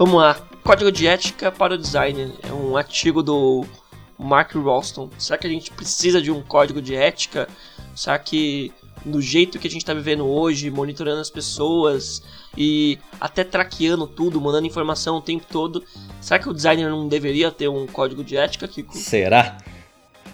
Vamos 0.06 0.20
lá. 0.20 0.38
Código 0.66 0.92
de 0.92 1.08
ética 1.08 1.50
para 1.50 1.76
o 1.76 1.78
design. 1.78 2.34
É 2.44 2.52
um 2.52 2.76
artigo 2.76 3.24
do 3.24 3.64
Mark 4.20 4.54
Ralston. 4.54 5.10
Será 5.18 5.38
que 5.38 5.48
a 5.48 5.50
gente 5.50 5.72
precisa 5.72 6.22
de 6.22 6.30
um 6.30 6.42
código 6.42 6.82
de 6.82 6.94
ética? 6.94 7.48
Será 7.96 8.20
que 8.20 8.74
no 9.06 9.22
jeito 9.22 9.58
que 9.58 9.66
a 9.66 9.72
gente 9.72 9.80
está 9.80 9.94
vivendo 9.94 10.26
hoje, 10.26 10.70
monitorando 10.70 11.22
as 11.22 11.30
pessoas 11.30 12.22
e 12.58 13.00
até 13.18 13.46
traqueando 13.46 14.06
tudo, 14.06 14.42
mandando 14.42 14.68
informação 14.68 15.16
o 15.16 15.22
tempo 15.22 15.46
todo, 15.50 15.82
será 16.20 16.38
que 16.38 16.50
o 16.50 16.54
designer 16.54 16.90
não 16.90 17.08
deveria 17.08 17.50
ter 17.50 17.70
um 17.70 17.88
código 17.88 18.26
de 18.26 18.36
ética, 18.36 18.68
Kiko? 18.68 18.98
Será? 18.98 19.58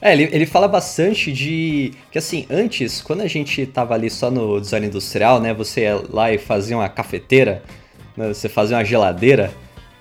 É, 0.02 0.14
ele, 0.14 0.30
ele 0.32 0.48
fala 0.48 0.68
bastante 0.68 1.32
de. 1.32 1.94
Que 2.12 2.18
assim, 2.18 2.48
antes, 2.50 3.04
quando 3.04 3.22
a 3.22 3.28
gente 3.28 3.68
tava 3.68 3.94
ali 3.94 4.10
só 4.10 4.32
no 4.32 4.60
design 4.60 4.88
industrial, 4.88 5.40
né? 5.40 5.54
Você 5.54 5.82
ia 5.82 6.04
lá 6.10 6.34
e 6.34 6.40
fazia 6.40 6.76
uma 6.76 6.90
cafeteira 6.90 7.64
né, 8.20 8.28
você 8.28 8.50
fazer 8.50 8.76
uma 8.76 8.84
geladeira, 8.84 9.52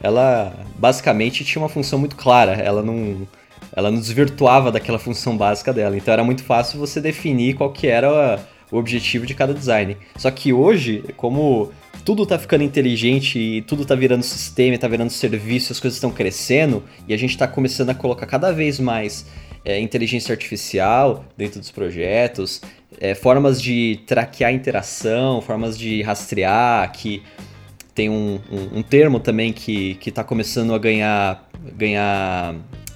ela 0.01 0.53
basicamente 0.77 1.45
tinha 1.45 1.63
uma 1.63 1.69
função 1.69 1.99
muito 1.99 2.17
clara. 2.17 2.53
Ela 2.53 2.83
não, 2.83 3.27
ela 3.75 3.91
não 3.91 3.99
desvirtuava 3.99 4.73
daquela 4.73 4.99
função 4.99 5.37
básica 5.37 5.73
dela. 5.73 5.97
Então 5.97 6.13
era 6.13 6.25
muito 6.25 6.43
fácil 6.43 6.79
você 6.81 7.01
definir 7.01 7.55
qual 7.55 7.73
que 7.73 7.87
era 7.87 8.41
o 8.71 8.77
objetivo 8.77 9.25
de 9.25 9.35
cada 9.35 9.55
design. 9.55 9.97
Só 10.17 10.31
que 10.31 10.53
hoje, 10.53 11.05
como 11.17 11.71
tudo 12.05 12.27
tá 12.27 12.39
ficando 12.39 12.65
inteligente 12.65 13.39
e 13.39 13.63
tudo 13.63 13.85
tá 13.85 13.95
virando 13.95 14.23
sistema, 14.23 14.77
tá 14.77 14.89
virando 14.89 15.11
serviço, 15.11 15.73
as 15.73 15.81
coisas 15.81 15.97
estão 15.97 16.11
crescendo 16.11 16.83
e 17.07 17.15
a 17.15 17.17
gente 17.17 17.37
tá 17.37 17.47
começando 17.47 17.91
a 17.91 17.95
colocar 17.95 18.27
cada 18.27 18.51
vez 18.53 18.81
mais 18.81 19.27
é, 19.65 19.81
inteligência 19.81 20.33
artificial 20.33 21.25
dentro 21.37 21.61
dos 21.61 21.71
projetos, 21.71 22.61
é, 23.01 23.15
formas 23.15 23.61
de 23.61 24.01
traquear 24.07 24.53
interação, 24.53 25.41
formas 25.41 25.79
de 25.79 26.03
rastrear, 26.03 26.91
que 26.93 27.23
tem 27.99 28.09
um, 28.09 28.39
um, 28.49 28.79
um 28.79 28.83
termo 28.83 29.19
também 29.19 29.53
que 29.53 29.99
está 30.07 30.23
começando 30.23 30.73
a 30.73 30.79
ganhar, 30.79 31.51
ganhar 31.77 32.55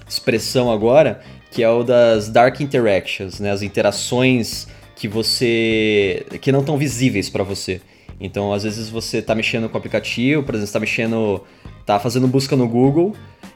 expressão 0.08 0.70
agora, 0.70 1.20
que 1.50 1.60
é 1.60 1.68
o 1.68 1.82
das 1.82 2.28
dark 2.28 2.60
interactions, 2.60 3.40
né? 3.40 3.50
As 3.50 3.62
interações 3.62 4.68
que 4.94 5.08
você 5.08 6.24
que 6.40 6.52
não 6.52 6.60
estão 6.60 6.78
visíveis 6.78 7.28
para 7.28 7.42
você. 7.42 7.80
Então, 8.20 8.52
às 8.52 8.62
vezes 8.62 8.88
você 8.88 9.18
está 9.18 9.34
mexendo 9.34 9.68
com 9.68 9.74
o 9.74 9.78
aplicativo, 9.78 10.44
por 10.44 10.54
exemplo, 10.54 10.68
está 10.68 10.78
mexendo, 10.78 11.42
tá 11.84 11.98
fazendo 11.98 12.28
busca 12.28 12.54
no 12.54 12.68
Google 12.68 13.12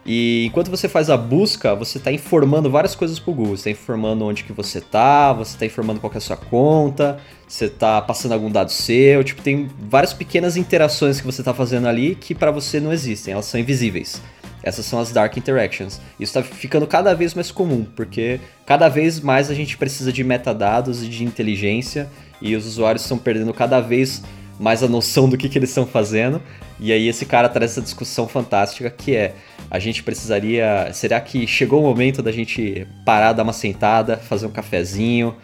e 0.07 0.45
enquanto 0.45 0.71
você 0.71 0.87
faz 0.87 1.09
a 1.09 1.17
busca, 1.17 1.75
você 1.75 1.97
está 1.97 2.09
informando 2.13 2.71
várias 2.71 2.95
coisas 2.95 3.19
para 3.19 3.29
o 3.29 3.33
Google. 3.33 3.57
Você 3.57 3.69
está 3.69 3.81
informando 3.81 4.23
onde 4.23 4.45
que 4.45 4.53
você 4.53 4.77
está, 4.77 5.33
você 5.33 5.55
está 5.55 5.65
informando 5.65 5.99
qual 5.99 6.13
é 6.13 6.17
a 6.17 6.21
sua 6.21 6.37
conta, 6.37 7.17
você 7.45 7.65
está 7.65 8.01
passando 8.01 8.31
algum 8.31 8.49
dado 8.49 8.71
seu. 8.71 9.21
Tipo, 9.21 9.41
tem 9.41 9.69
várias 9.77 10.13
pequenas 10.13 10.55
interações 10.55 11.19
que 11.19 11.25
você 11.25 11.41
está 11.41 11.53
fazendo 11.53 11.89
ali 11.89 12.15
que 12.15 12.33
para 12.33 12.51
você 12.51 12.79
não 12.79 12.93
existem, 12.93 13.33
elas 13.33 13.47
são 13.47 13.59
invisíveis. 13.59 14.21
Essas 14.63 14.85
são 14.85 14.97
as 14.97 15.11
Dark 15.11 15.35
Interactions. 15.35 15.99
Isso 16.17 16.39
está 16.39 16.41
ficando 16.41 16.87
cada 16.87 17.13
vez 17.13 17.33
mais 17.33 17.51
comum, 17.51 17.85
porque 17.95 18.39
cada 18.65 18.87
vez 18.87 19.19
mais 19.19 19.51
a 19.51 19.53
gente 19.53 19.77
precisa 19.77 20.11
de 20.13 20.23
metadados 20.23 21.03
e 21.03 21.07
de 21.07 21.25
inteligência, 21.25 22.09
e 22.41 22.55
os 22.55 22.65
usuários 22.65 23.01
estão 23.01 23.17
perdendo 23.17 23.53
cada 23.53 23.81
vez 23.81 24.23
mais 24.59 24.83
a 24.83 24.87
noção 24.87 25.29
do 25.29 25.37
que, 25.37 25.49
que 25.49 25.57
eles 25.57 25.69
estão 25.69 25.85
fazendo. 25.85 26.41
E 26.79 26.91
aí 26.91 27.07
esse 27.07 27.25
cara 27.25 27.49
traz 27.49 27.71
essa 27.71 27.81
discussão 27.81 28.27
fantástica 28.27 28.89
que 28.89 29.15
é 29.15 29.35
a 29.69 29.79
gente 29.79 30.03
precisaria. 30.03 30.91
Será 30.93 31.19
que 31.19 31.45
chegou 31.45 31.81
o 31.81 31.83
momento 31.83 32.21
da 32.21 32.31
gente 32.31 32.87
parar, 33.05 33.33
dar 33.33 33.43
uma 33.43 33.53
sentada, 33.53 34.17
fazer 34.17 34.45
um 34.45 34.51
cafezinho 34.51 35.35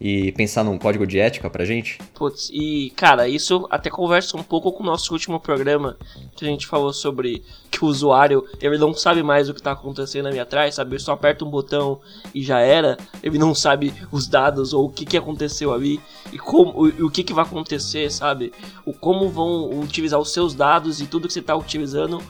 e 0.00 0.32
pensar 0.32 0.64
num 0.64 0.78
código 0.78 1.06
de 1.06 1.18
ética 1.18 1.48
pra 1.48 1.64
gente? 1.64 1.98
Putz, 2.14 2.50
e 2.52 2.92
cara, 2.96 3.28
isso 3.28 3.66
até 3.70 3.90
conversa 3.90 4.36
um 4.36 4.42
pouco 4.42 4.72
com 4.72 4.82
o 4.82 4.86
nosso 4.86 5.12
último 5.12 5.40
programa 5.40 5.96
que 6.36 6.44
a 6.44 6.48
gente 6.48 6.66
falou 6.66 6.92
sobre 6.92 7.42
que 7.78 7.84
o 7.84 7.88
usuário 7.88 8.44
ele 8.60 8.78
não 8.78 8.94
sabe 8.94 9.22
mais 9.22 9.48
o 9.48 9.54
que 9.54 9.62
tá 9.62 9.72
acontecendo 9.72 10.26
ali 10.28 10.38
atrás, 10.38 10.76
sabe? 10.76 10.98
Só 10.98 11.12
aperta 11.12 11.44
um 11.44 11.50
botão 11.50 12.00
e 12.34 12.42
já 12.42 12.60
era. 12.60 12.96
Ele 13.22 13.38
não 13.38 13.54
sabe 13.54 13.92
os 14.12 14.28
dados 14.28 14.72
ou 14.72 14.86
o 14.86 14.90
que, 14.90 15.04
que 15.04 15.16
aconteceu 15.16 15.72
ali 15.72 16.00
e 16.32 16.38
como 16.38 16.70
o, 16.70 17.06
o 17.06 17.10
que, 17.10 17.24
que 17.24 17.32
vai 17.32 17.44
acontecer, 17.44 18.10
sabe? 18.10 18.52
O 18.84 18.92
como 18.92 19.28
vão 19.28 19.80
utilizar 19.80 20.20
os 20.20 20.32
seus 20.32 20.54
dados 20.54 21.00
e 21.00 21.06
tudo 21.06 21.26
que 21.26 21.34
você 21.34 21.42
tá 21.42 21.56
utilizando 21.56 22.22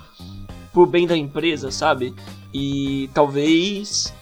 por 0.73 0.87
bem 0.87 1.07
da 1.07 1.17
empresa, 1.17 1.71
sabe? 1.71 2.15
E 2.53 3.11
talvez 3.13 4.13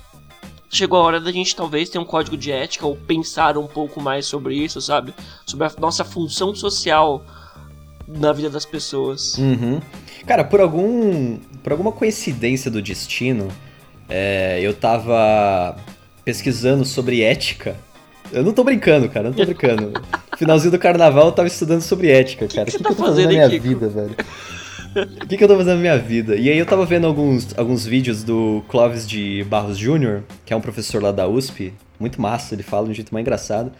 chegou 0.68 0.98
a 0.98 1.02
hora 1.02 1.20
da 1.20 1.30
gente 1.30 1.54
talvez 1.54 1.88
ter 1.88 1.98
um 1.98 2.04
código 2.04 2.37
de 2.37 2.50
ética 2.50 2.87
ou 2.87 2.96
pensar 2.96 3.56
um 3.58 3.66
pouco 3.66 4.00
mais 4.00 4.26
sobre 4.26 4.56
isso, 4.56 4.80
sabe? 4.80 5.14
Sobre 5.46 5.66
a 5.66 5.72
nossa 5.78 6.04
função 6.04 6.54
social 6.54 7.24
na 8.18 8.33
vida 8.33 8.51
das 8.51 8.64
pessoas. 8.64 9.37
Uhum. 9.38 9.81
Cara, 10.27 10.44
por 10.44 10.61
algum 10.61 11.38
por 11.62 11.72
alguma 11.72 11.92
coincidência 11.92 12.70
do 12.70 12.83
destino, 12.83 13.48
é, 14.09 14.61
eu 14.61 14.75
tava 14.75 15.77
pesquisando 16.25 16.85
sobre 16.85 17.22
ética. 17.22 17.77
Eu 18.33 18.42
não 18.42 18.53
tô 18.53 18.64
brincando, 18.64 19.09
cara, 19.09 19.29
não 19.29 19.37
tô 19.37 19.44
brincando. 19.44 19.92
Finalzinho 20.37 20.70
do 20.70 20.79
carnaval 20.79 21.27
eu 21.27 21.33
tava 21.33 21.48
estudando 21.48 21.83
sobre 21.83 22.11
ética, 22.11 22.48
cara. 22.48 22.62
O 22.62 22.64
que, 22.66 22.79
que, 22.79 22.79
que, 22.79 22.85
que, 22.85 22.92
eu 22.92 22.96
tô 22.96 23.05
fazendo 23.05 23.27
na 23.27 23.33
minha 23.33 23.48
vida, 23.48 23.88
velho? 23.88 24.16
O 24.94 25.27
que, 25.27 25.37
que, 25.37 25.44
eu 25.44 25.48
tô 25.48 25.57
fazendo 25.57 25.77
na 25.77 25.81
minha 25.81 25.98
vida? 25.98 26.37
E 26.37 26.51
aí 26.51 26.59
eu 26.59 26.66
tava 26.66 26.85
vendo 26.85 27.07
alguns, 27.07 27.57
alguns 27.57 27.87
vídeos 27.87 28.22
do 28.22 28.62
Clóvis 28.68 29.07
de 29.09 29.44
Barros 29.44 29.79
Jr., 29.79 30.22
que 30.44 30.53
é 30.53 30.57
um 30.57 30.61
professor 30.61 31.03
lá 31.03 31.12
da 31.12 31.27
USP, 31.27 31.72
muito 31.98 32.20
massa, 32.20 32.55
ele 32.55 32.62
fala 32.62 32.87
de 32.87 32.90
um 32.90 32.94
jeito 32.94 33.12
mais 33.12 33.22
engraçado. 33.22 33.72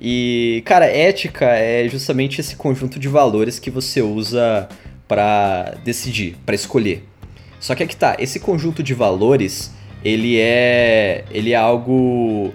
E, 0.00 0.62
cara, 0.64 0.86
ética 0.86 1.46
é 1.46 1.88
justamente 1.88 2.40
esse 2.40 2.56
conjunto 2.56 2.98
de 2.98 3.08
valores 3.08 3.58
que 3.58 3.70
você 3.70 4.02
usa 4.02 4.68
para 5.08 5.74
decidir, 5.84 6.36
para 6.44 6.54
escolher. 6.54 7.04
Só 7.58 7.74
que 7.74 7.82
é 7.82 7.86
que 7.86 7.96
tá, 7.96 8.16
esse 8.18 8.38
conjunto 8.38 8.82
de 8.82 8.92
valores, 8.92 9.72
ele 10.04 10.38
é 10.38 11.24
ele 11.30 11.52
é 11.52 11.56
algo 11.56 12.52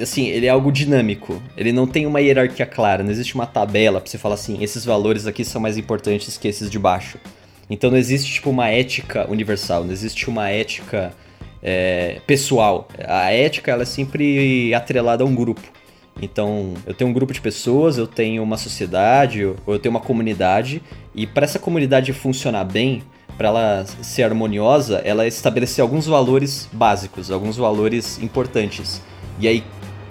assim, 0.00 0.28
ele 0.28 0.46
é 0.46 0.48
algo 0.48 0.72
dinâmico. 0.72 1.42
Ele 1.56 1.72
não 1.72 1.86
tem 1.86 2.06
uma 2.06 2.20
hierarquia 2.20 2.66
clara, 2.66 3.02
não 3.02 3.10
existe 3.10 3.34
uma 3.34 3.46
tabela 3.46 4.00
para 4.00 4.10
você 4.10 4.18
falar 4.18 4.34
assim, 4.34 4.62
esses 4.62 4.84
valores 4.84 5.26
aqui 5.26 5.44
são 5.44 5.60
mais 5.60 5.76
importantes 5.76 6.38
que 6.38 6.48
esses 6.48 6.70
de 6.70 6.78
baixo. 6.78 7.18
Então 7.68 7.90
não 7.90 7.98
existe 7.98 8.32
tipo 8.32 8.50
uma 8.50 8.68
ética 8.68 9.30
universal, 9.30 9.84
não 9.84 9.92
existe 9.92 10.28
uma 10.28 10.48
ética 10.48 11.12
é, 11.62 12.20
pessoal. 12.26 12.88
A 13.06 13.30
ética 13.32 13.70
ela 13.70 13.82
é 13.82 13.86
sempre 13.86 14.74
atrelada 14.74 15.22
a 15.22 15.26
um 15.26 15.34
grupo. 15.34 15.62
Então 16.20 16.74
eu 16.86 16.94
tenho 16.94 17.10
um 17.10 17.12
grupo 17.12 17.32
de 17.32 17.40
pessoas, 17.40 17.98
eu 17.98 18.06
tenho 18.06 18.42
uma 18.42 18.56
sociedade, 18.56 19.44
ou 19.44 19.56
eu 19.66 19.78
tenho 19.78 19.90
uma 19.90 20.00
comunidade, 20.00 20.82
e 21.14 21.26
para 21.26 21.44
essa 21.44 21.58
comunidade 21.58 22.12
funcionar 22.12 22.64
bem, 22.64 23.02
para 23.36 23.48
ela 23.48 23.86
ser 24.02 24.24
harmoniosa, 24.24 25.00
ela 25.04 25.26
estabelecer 25.26 25.82
alguns 25.82 26.06
valores 26.06 26.68
básicos, 26.72 27.30
alguns 27.30 27.56
valores 27.56 28.22
importantes. 28.22 29.00
E 29.40 29.48
aí 29.48 29.64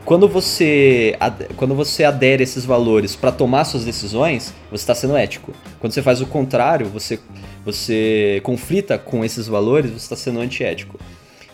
quando 0.03 0.27
você, 0.27 1.15
quando 1.55 1.75
você 1.75 2.03
adere 2.03 2.41
a 2.41 2.43
esses 2.43 2.65
valores 2.65 3.15
para 3.15 3.31
tomar 3.31 3.63
suas 3.65 3.85
decisões, 3.85 4.53
você 4.69 4.83
está 4.83 4.95
sendo 4.95 5.15
ético. 5.15 5.53
Quando 5.79 5.93
você 5.93 6.01
faz 6.01 6.21
o 6.21 6.25
contrário, 6.25 6.87
você, 6.87 7.19
você 7.63 8.41
conflita 8.43 8.97
com 8.97 9.23
esses 9.23 9.47
valores, 9.47 9.91
você 9.91 9.97
está 9.97 10.15
sendo 10.15 10.39
antiético. 10.39 10.99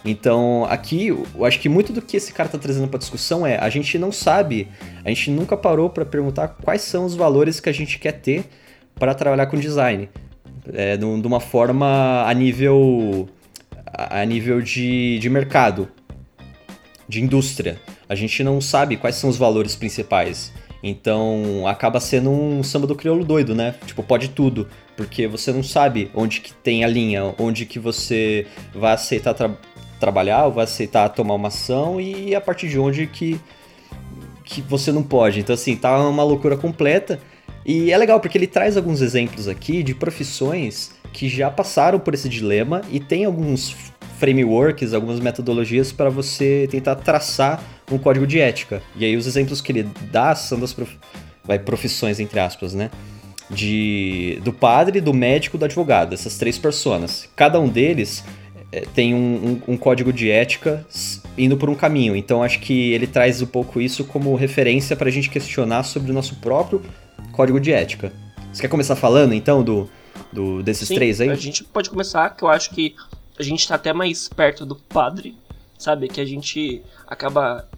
Então, 0.09 0.65
aqui, 0.69 1.07
eu 1.07 1.43
acho 1.43 1.59
que 1.59 1.67
muito 1.67 1.91
do 1.91 2.01
que 2.01 2.15
esse 2.15 2.31
cara 2.31 2.47
está 2.47 2.57
trazendo 2.57 2.87
para 2.87 2.97
discussão 2.97 3.45
é 3.45 3.57
a 3.57 3.69
gente 3.69 3.97
não 3.97 4.11
sabe, 4.11 4.69
a 5.03 5.09
gente 5.09 5.29
nunca 5.29 5.57
parou 5.57 5.89
para 5.89 6.05
perguntar 6.05 6.47
quais 6.47 6.81
são 6.81 7.03
os 7.05 7.13
valores 7.13 7.59
que 7.59 7.67
a 7.67 7.73
gente 7.73 7.99
quer 7.99 8.13
ter 8.13 8.45
para 8.95 9.13
trabalhar 9.13 9.47
com 9.47 9.57
design, 9.57 10.07
é, 10.73 10.95
de 10.95 11.03
uma 11.05 11.39
forma 11.39 12.23
a 12.25 12.33
nível 12.33 13.27
a 13.93 14.23
nível 14.25 14.61
de, 14.61 15.17
de 15.19 15.29
mercado, 15.29 15.89
de 17.07 17.21
indústria 17.21 17.79
a 18.09 18.15
gente 18.15 18.43
não 18.43 18.61
sabe 18.61 18.97
quais 18.97 19.15
são 19.15 19.29
os 19.29 19.37
valores 19.37 19.75
principais. 19.75 20.53
Então 20.81 21.67
acaba 21.67 21.99
sendo 21.99 22.29
um 22.29 22.63
samba 22.63 22.87
do 22.87 22.95
crioulo 22.95 23.25
doido, 23.25 23.53
né? 23.53 23.75
Tipo, 23.85 24.03
pode 24.03 24.29
tudo. 24.29 24.67
Porque 24.95 25.27
você 25.27 25.51
não 25.51 25.63
sabe 25.63 26.09
onde 26.13 26.39
que 26.39 26.53
tem 26.53 26.83
a 26.83 26.87
linha, 26.87 27.33
onde 27.37 27.65
que 27.65 27.79
você 27.79 28.45
vai 28.73 28.93
aceitar 28.93 29.33
tra 29.33 29.55
trabalhar, 29.99 30.45
ou 30.45 30.51
vai 30.51 30.63
aceitar 30.63 31.09
tomar 31.09 31.33
uma 31.33 31.47
ação 31.47 31.99
e 31.99 32.35
a 32.35 32.41
partir 32.41 32.69
de 32.69 32.79
onde 32.79 33.07
que, 33.07 33.39
que 34.43 34.61
você 34.61 34.91
não 34.91 35.03
pode. 35.03 35.39
Então, 35.39 35.53
assim, 35.53 35.75
tá 35.75 35.97
uma 36.07 36.23
loucura 36.23 36.55
completa. 36.57 37.19
E 37.65 37.91
é 37.91 37.97
legal 37.97 38.19
porque 38.19 38.37
ele 38.37 38.47
traz 38.47 38.77
alguns 38.77 39.01
exemplos 39.01 39.47
aqui 39.47 39.83
de 39.83 39.93
profissões 39.93 40.91
que 41.11 41.27
já 41.27 41.49
passaram 41.49 41.99
por 41.99 42.13
esse 42.13 42.29
dilema 42.29 42.81
e 42.89 42.99
tem 42.99 43.25
alguns 43.25 43.75
frameworks, 44.17 44.93
algumas 44.93 45.19
metodologias 45.19 45.91
para 45.91 46.09
você 46.09 46.67
tentar 46.71 46.95
traçar 46.95 47.61
um 47.91 47.97
código 47.97 48.25
de 48.25 48.39
ética. 48.39 48.81
E 48.95 49.05
aí 49.05 49.15
os 49.15 49.27
exemplos 49.27 49.61
que 49.61 49.71
ele 49.71 49.83
dá 50.11 50.33
são 50.35 50.59
das 50.59 50.73
prof... 50.73 50.95
Vai, 51.43 51.59
profissões, 51.59 52.19
entre 52.19 52.39
aspas, 52.39 52.73
né? 52.73 52.89
De, 53.49 54.39
do 54.43 54.51
padre, 54.51 54.99
do 54.99 55.13
médico, 55.13 55.57
do 55.57 55.63
advogado, 55.65 56.13
essas 56.13 56.37
três 56.37 56.57
personas. 56.57 57.29
Cada 57.35 57.59
um 57.59 57.69
deles 57.69 58.23
é, 58.46 58.46
tem 58.93 59.13
um, 59.13 59.61
um, 59.67 59.73
um, 59.73 59.77
código 59.77 60.11
de 60.11 60.29
ética 60.29 60.85
indo 61.37 61.57
por 61.57 61.69
um 61.69 61.75
caminho. 61.75 62.15
Então 62.15 62.43
acho 62.43 62.59
que 62.59 62.93
ele 62.93 63.07
traz 63.07 63.41
um 63.41 63.45
pouco 63.45 63.79
isso 63.79 64.03
como 64.05 64.35
referência 64.35 64.95
para 64.95 65.07
a 65.09 65.11
gente 65.11 65.29
questionar 65.29 65.83
sobre 65.83 66.11
o 66.11 66.13
nosso 66.13 66.35
próprio 66.35 66.81
código 67.31 67.59
de 67.59 67.71
ética. 67.71 68.11
Você 68.51 68.61
quer 68.61 68.67
começar 68.69 68.95
falando 68.95 69.33
então 69.33 69.63
do, 69.63 69.89
do 70.31 70.63
desses 70.63 70.87
Sim, 70.87 70.95
três 70.95 71.21
aí? 71.21 71.29
A 71.29 71.35
gente 71.35 71.63
pode 71.63 71.89
começar, 71.89 72.29
que 72.35 72.43
eu 72.43 72.47
acho 72.47 72.71
que 72.71 72.95
a 73.39 73.43
gente 73.43 73.59
está 73.59 73.75
até 73.75 73.93
mais 73.93 74.27
perto 74.27 74.65
do 74.65 74.75
padre, 74.75 75.37
sabe? 75.77 76.07
Que 76.07 76.19
a 76.19 76.25
gente 76.25 76.81
acaba. 77.05 77.69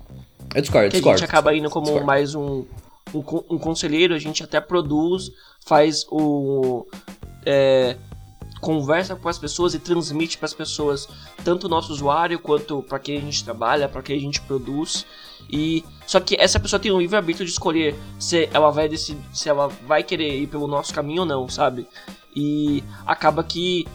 Eu 0.56 0.62
discordo, 0.62 0.90
que 0.90 0.98
discordo. 0.98 1.16
a 1.16 1.18
gente 1.20 1.30
acaba 1.30 1.54
indo 1.54 1.70
como 1.70 1.86
discordo. 1.86 2.08
mais 2.08 2.34
um, 2.34 2.66
um, 3.14 3.20
um, 3.50 3.58
conselheiro, 3.58 4.14
a 4.14 4.20
gente 4.20 4.44
até 4.44 4.62
produz, 4.62 5.32
faz 5.66 6.06
o. 6.10 6.86
É, 7.46 7.98
conversa 8.60 9.16
com 9.16 9.30
as 9.30 9.38
pessoas 9.38 9.74
e 9.74 9.80
transmite 9.80 10.38
para 10.38 10.46
as 10.46 10.54
pessoas, 10.54 11.08
tanto 11.44 11.68
o 11.68 11.70
nosso 11.70 11.92
usuário 11.92 12.40
quanto 12.40 12.84
para 12.84 13.00
quem 13.00 13.18
a 13.18 13.22
gente 13.22 13.44
trabalha, 13.44 13.90
para 13.90 14.02
quem 14.02 14.18
a 14.18 14.20
gente 14.20 14.42
produz. 14.42 15.06
E 15.50 15.84
só 16.06 16.20
que 16.20 16.36
essa 16.40 16.60
pessoa 16.60 16.80
tem 16.80 16.92
o 16.92 17.00
livre 17.00 17.16
arbítrio 17.16 17.46
de 17.46 17.52
escolher 17.52 17.96
se 18.20 18.50
ela 18.54 18.70
vai 18.70 18.88
decidir, 18.88 19.24
se 19.34 19.50
ela 19.50 19.68
vai 19.88 20.04
querer 20.04 20.42
ir 20.42 20.48
pelo 20.48 20.68
nosso 20.68 20.94
caminho 20.94 21.22
ou 21.22 21.28
não, 21.28 21.50
sabe? 21.50 21.88
E 22.36 22.84
acaba 23.06 23.44
que 23.44 23.88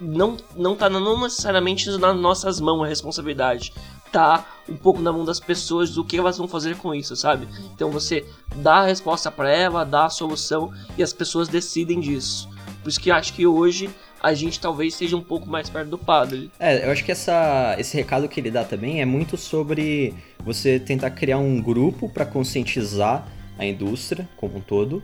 não 0.00 0.36
não 0.56 0.74
tá 0.74 0.88
não 0.90 1.20
necessariamente 1.22 1.90
nas 1.98 2.16
nossas 2.16 2.60
mãos 2.60 2.82
a 2.82 2.86
responsabilidade. 2.86 3.72
Tá 4.10 4.46
um 4.68 4.76
pouco 4.76 5.02
na 5.02 5.12
mão 5.12 5.24
das 5.24 5.40
pessoas 5.40 5.90
do 5.90 6.04
que 6.04 6.16
elas 6.16 6.38
vão 6.38 6.46
fazer 6.46 6.76
com 6.76 6.94
isso, 6.94 7.16
sabe? 7.16 7.48
Então 7.74 7.90
você 7.90 8.24
dá 8.56 8.76
a 8.76 8.86
resposta 8.86 9.30
para 9.30 9.50
ela, 9.50 9.84
dá 9.84 10.06
a 10.06 10.10
solução 10.10 10.72
e 10.96 11.02
as 11.02 11.12
pessoas 11.12 11.48
decidem 11.48 11.98
disso. 12.00 12.48
Por 12.84 12.90
isso 12.90 13.00
que 13.00 13.10
acho 13.10 13.32
que 13.32 13.46
hoje 13.46 13.88
a 14.22 14.34
gente 14.34 14.60
talvez 14.60 14.94
seja 14.94 15.16
um 15.16 15.22
pouco 15.22 15.48
mais 15.48 15.70
perto 15.70 15.88
do 15.88 15.96
padre. 15.96 16.50
É, 16.60 16.86
eu 16.86 16.92
acho 16.92 17.02
que 17.02 17.10
essa, 17.10 17.74
esse 17.78 17.96
recado 17.96 18.28
que 18.28 18.38
ele 18.38 18.50
dá 18.50 18.62
também 18.62 19.00
é 19.00 19.06
muito 19.06 19.38
sobre 19.38 20.12
você 20.38 20.78
tentar 20.78 21.10
criar 21.10 21.38
um 21.38 21.62
grupo 21.62 22.10
para 22.10 22.26
conscientizar 22.26 23.26
a 23.58 23.64
indústria 23.64 24.28
como 24.36 24.58
um 24.58 24.60
todo. 24.60 25.02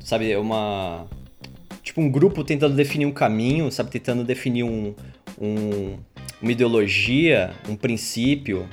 Sabe, 0.00 0.32
é 0.32 0.38
uma. 0.38 1.06
Tipo, 1.82 2.00
um 2.00 2.10
grupo 2.10 2.42
tentando 2.42 2.74
definir 2.74 3.04
um 3.04 3.12
caminho, 3.12 3.70
sabe, 3.70 3.90
tentando 3.90 4.24
definir 4.24 4.62
um, 4.62 4.94
um 5.38 5.98
uma 6.40 6.50
ideologia, 6.50 7.52
um 7.68 7.76
princípio. 7.76 8.66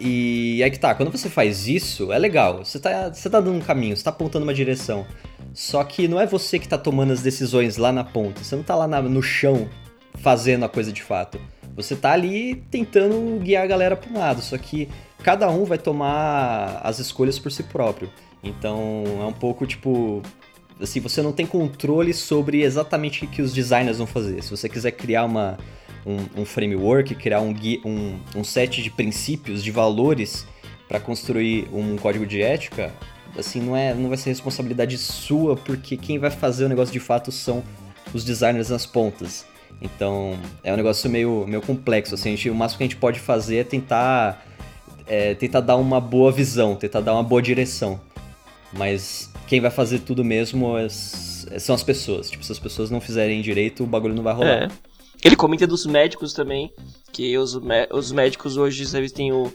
E 0.00 0.60
aí 0.64 0.70
que 0.70 0.78
tá, 0.80 0.94
quando 0.94 1.12
você 1.12 1.30
faz 1.30 1.68
isso, 1.68 2.12
é 2.12 2.18
legal. 2.18 2.64
Você 2.64 2.80
tá, 2.80 3.08
você 3.12 3.30
tá 3.30 3.40
dando 3.40 3.56
um 3.56 3.60
caminho, 3.60 3.96
você 3.96 4.02
tá 4.02 4.10
apontando 4.10 4.44
uma 4.44 4.52
direção. 4.52 5.06
Só 5.54 5.84
que 5.84 6.08
não 6.08 6.20
é 6.20 6.26
você 6.26 6.58
que 6.58 6.66
tá 6.66 6.76
tomando 6.76 7.12
as 7.12 7.22
decisões 7.22 7.76
lá 7.76 7.92
na 7.92 8.02
ponta. 8.02 8.42
Você 8.42 8.56
não 8.56 8.64
tá 8.64 8.74
lá 8.74 8.88
na, 8.88 9.00
no 9.00 9.22
chão 9.22 9.68
fazendo 10.14 10.64
a 10.64 10.68
coisa 10.68 10.92
de 10.92 11.02
fato. 11.02 11.40
Você 11.76 11.94
tá 11.94 12.12
ali 12.12 12.56
tentando 12.70 13.38
guiar 13.40 13.62
a 13.62 13.66
galera 13.66 13.96
para 13.96 14.10
um 14.10 14.18
lado, 14.18 14.42
só 14.42 14.58
que 14.58 14.88
cada 15.22 15.48
um 15.50 15.64
vai 15.64 15.78
tomar 15.78 16.80
as 16.82 16.98
escolhas 16.98 17.38
por 17.38 17.52
si 17.52 17.62
próprio. 17.62 18.10
Então 18.42 19.04
é 19.20 19.24
um 19.24 19.32
pouco 19.32 19.64
tipo. 19.66 20.22
Assim, 20.80 20.98
você 20.98 21.22
não 21.22 21.32
tem 21.32 21.46
controle 21.46 22.12
sobre 22.12 22.62
exatamente 22.62 23.24
o 23.24 23.28
que 23.28 23.40
os 23.40 23.54
designers 23.54 23.98
vão 23.98 24.08
fazer. 24.08 24.42
Se 24.42 24.50
você 24.50 24.68
quiser 24.68 24.90
criar 24.90 25.24
uma, 25.24 25.56
um, 26.04 26.42
um 26.42 26.44
framework, 26.44 27.14
criar 27.14 27.40
um, 27.40 27.54
um, 27.84 28.18
um 28.34 28.42
set 28.42 28.82
de 28.82 28.90
princípios, 28.90 29.62
de 29.62 29.70
valores 29.70 30.44
para 30.88 30.98
construir 30.98 31.68
um 31.72 31.96
código 31.96 32.26
de 32.26 32.42
ética, 32.42 32.92
assim, 33.38 33.60
não, 33.60 33.76
é, 33.76 33.94
não 33.94 34.08
vai 34.08 34.18
ser 34.18 34.30
responsabilidade 34.30 34.96
sua, 34.98 35.56
porque 35.56 35.96
quem 35.96 36.18
vai 36.18 36.30
fazer 36.30 36.64
o 36.64 36.68
negócio 36.68 36.92
de 36.92 37.00
fato 37.00 37.30
são 37.32 37.62
os 38.12 38.24
designers 38.24 38.70
nas 38.70 38.86
pontas. 38.86 39.46
Então, 39.80 40.38
é 40.62 40.72
um 40.72 40.76
negócio 40.76 41.10
meio, 41.10 41.44
meio 41.46 41.60
complexo, 41.60 42.14
assim, 42.14 42.30
gente, 42.30 42.48
o 42.50 42.54
máximo 42.54 42.78
que 42.78 42.84
a 42.84 42.86
gente 42.86 42.96
pode 42.96 43.20
fazer 43.20 43.56
é 43.56 43.64
tentar, 43.64 44.46
é, 45.06 45.34
tentar 45.34 45.60
dar 45.60 45.76
uma 45.76 46.00
boa 46.00 46.32
visão, 46.32 46.76
tentar 46.76 47.00
dar 47.00 47.12
uma 47.12 47.22
boa 47.22 47.42
direção. 47.42 48.00
Mas 48.72 49.30
quem 49.46 49.60
vai 49.60 49.70
fazer 49.70 50.00
tudo 50.00 50.24
mesmo 50.24 50.76
é, 50.78 50.88
são 50.88 51.74
as 51.74 51.82
pessoas. 51.82 52.30
Tipo, 52.30 52.44
se 52.44 52.52
as 52.52 52.58
pessoas 52.58 52.90
não 52.90 53.00
fizerem 53.00 53.40
direito, 53.42 53.84
o 53.84 53.86
bagulho 53.86 54.14
não 54.14 54.22
vai 54.22 54.34
rolar. 54.34 54.64
É. 54.64 54.68
Ele 55.22 55.36
comenta 55.36 55.66
dos 55.66 55.86
médicos 55.86 56.32
também, 56.32 56.72
que 57.12 57.36
os, 57.38 57.58
os 57.92 58.12
médicos 58.12 58.56
hoje 58.56 58.84
eles 58.94 59.12
têm 59.12 59.32
o, 59.32 59.52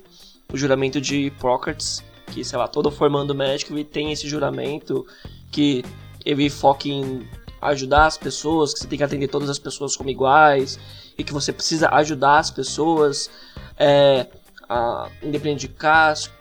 o 0.51 0.57
juramento 0.57 0.99
de 0.99 1.27
Hipócrates, 1.27 2.03
que, 2.29 2.43
sei 2.43 2.57
lá, 2.57 2.67
todo 2.67 2.89
formando 2.91 3.35
médico 3.35 3.73
ele 3.73 3.83
tem 3.83 4.11
esse 4.11 4.27
juramento 4.27 5.05
que 5.51 5.83
ele 6.25 6.49
foca 6.49 6.87
em 6.87 7.27
ajudar 7.61 8.05
as 8.05 8.17
pessoas, 8.17 8.73
que 8.73 8.79
você 8.79 8.87
tem 8.87 8.97
que 8.97 9.03
atender 9.03 9.27
todas 9.27 9.49
as 9.49 9.59
pessoas 9.59 9.95
como 9.95 10.09
iguais 10.09 10.79
e 11.17 11.23
que 11.23 11.33
você 11.33 11.51
precisa 11.51 11.89
ajudar 11.89 12.39
as 12.39 12.49
pessoas, 12.49 13.29
é, 13.77 14.27
a, 14.67 15.09
independente 15.21 15.67
de 15.67 15.69
caso, 15.69 16.31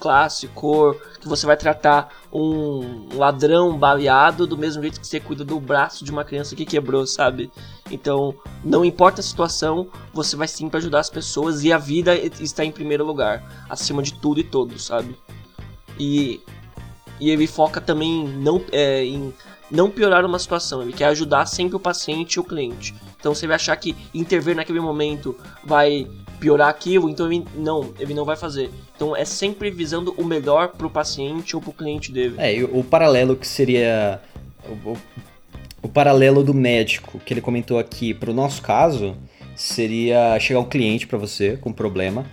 classe, 0.00 0.48
cor, 0.48 1.00
que 1.20 1.28
você 1.28 1.46
vai 1.46 1.56
tratar 1.56 2.08
um 2.32 3.14
ladrão 3.14 3.76
baleado 3.76 4.46
do 4.46 4.56
mesmo 4.56 4.82
jeito 4.82 4.98
que 4.98 5.06
você 5.06 5.20
cuida 5.20 5.44
do 5.44 5.60
braço 5.60 6.04
de 6.04 6.10
uma 6.10 6.24
criança 6.24 6.56
que 6.56 6.64
quebrou, 6.64 7.06
sabe? 7.06 7.52
Então, 7.90 8.34
não 8.64 8.84
importa 8.84 9.20
a 9.20 9.24
situação, 9.24 9.88
você 10.12 10.34
vai 10.34 10.48
sempre 10.48 10.78
ajudar 10.78 11.00
as 11.00 11.10
pessoas 11.10 11.62
e 11.62 11.72
a 11.72 11.78
vida 11.78 12.16
está 12.16 12.64
em 12.64 12.72
primeiro 12.72 13.04
lugar, 13.04 13.66
acima 13.68 14.02
de 14.02 14.14
tudo 14.14 14.40
e 14.40 14.44
todos, 14.44 14.86
sabe? 14.86 15.14
E, 15.98 16.40
e 17.20 17.30
ele 17.30 17.46
foca 17.46 17.80
também 17.80 18.26
não, 18.26 18.62
é, 18.72 19.04
em 19.04 19.34
não 19.70 19.90
piorar 19.90 20.24
uma 20.24 20.38
situação, 20.38 20.82
ele 20.82 20.92
quer 20.92 21.06
ajudar 21.06 21.46
sempre 21.46 21.76
o 21.76 21.80
paciente 21.80 22.34
e 22.34 22.40
o 22.40 22.44
cliente. 22.44 22.94
Então, 23.18 23.34
se 23.34 23.44
ele 23.44 23.54
achar 23.54 23.76
que 23.76 23.94
intervir 24.14 24.56
naquele 24.56 24.80
momento 24.80 25.36
vai 25.64 26.06
piorar 26.40 26.68
aquilo, 26.68 27.08
então 27.08 27.30
ele 27.30 27.44
não, 27.54 27.92
ele 28.00 28.14
não 28.14 28.24
vai 28.24 28.34
fazer. 28.34 28.70
Então 28.96 29.14
é 29.14 29.24
sempre 29.24 29.70
visando 29.70 30.14
o 30.16 30.24
melhor 30.24 30.68
pro 30.68 30.90
paciente 30.90 31.54
ou 31.54 31.62
pro 31.62 31.72
cliente 31.72 32.10
dele. 32.10 32.34
É, 32.38 32.62
o, 32.64 32.80
o 32.80 32.84
paralelo 32.84 33.36
que 33.36 33.46
seria 33.46 34.20
o, 34.84 34.96
o, 35.82 35.88
paralelo 35.88 36.42
do 36.42 36.54
médico 36.54 37.20
que 37.20 37.32
ele 37.32 37.40
comentou 37.40 37.78
aqui 37.78 38.14
pro 38.14 38.32
nosso 38.32 38.62
caso 38.62 39.16
seria 39.54 40.38
chegar 40.40 40.60
um 40.60 40.64
cliente 40.64 41.06
para 41.06 41.18
você 41.18 41.58
com 41.58 41.70
um 41.70 41.72
problema, 41.72 42.24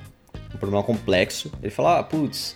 um 0.56 0.58
problema 0.58 0.84
complexo, 0.84 1.52
ele 1.62 1.72
falar, 1.72 2.00
ah, 2.00 2.04
putz, 2.04 2.56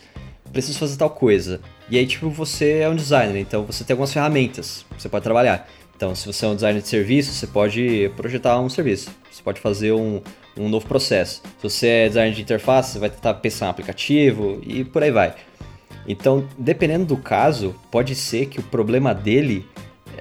preciso 0.51 0.79
fazer 0.79 0.97
tal 0.97 1.09
coisa. 1.09 1.59
E 1.91 1.97
aí, 1.97 2.07
tipo, 2.07 2.29
você 2.29 2.77
é 2.79 2.89
um 2.89 2.95
designer, 2.95 3.41
então 3.41 3.65
você 3.65 3.83
tem 3.83 3.93
algumas 3.93 4.13
ferramentas 4.13 4.85
que 4.95 5.01
você 5.01 5.09
pode 5.09 5.23
trabalhar. 5.23 5.67
Então, 5.93 6.15
se 6.15 6.25
você 6.25 6.45
é 6.45 6.47
um 6.47 6.55
designer 6.55 6.81
de 6.81 6.87
serviço, 6.87 7.33
você 7.33 7.45
pode 7.45 8.09
projetar 8.15 8.57
um 8.61 8.69
serviço. 8.69 9.11
Você 9.29 9.43
pode 9.43 9.59
fazer 9.59 9.91
um, 9.91 10.21
um 10.57 10.69
novo 10.69 10.87
processo. 10.87 11.41
Se 11.57 11.69
você 11.69 11.87
é 11.87 12.07
designer 12.07 12.33
de 12.33 12.41
interface, 12.43 12.93
você 12.93 12.99
vai 12.99 13.09
tentar 13.09 13.33
pensar 13.33 13.67
um 13.67 13.71
aplicativo 13.71 14.61
e 14.65 14.85
por 14.85 15.03
aí 15.03 15.11
vai. 15.11 15.35
Então, 16.07 16.47
dependendo 16.57 17.03
do 17.03 17.17
caso, 17.17 17.75
pode 17.91 18.15
ser 18.15 18.45
que 18.45 18.61
o 18.61 18.63
problema 18.63 19.13
dele, 19.13 19.65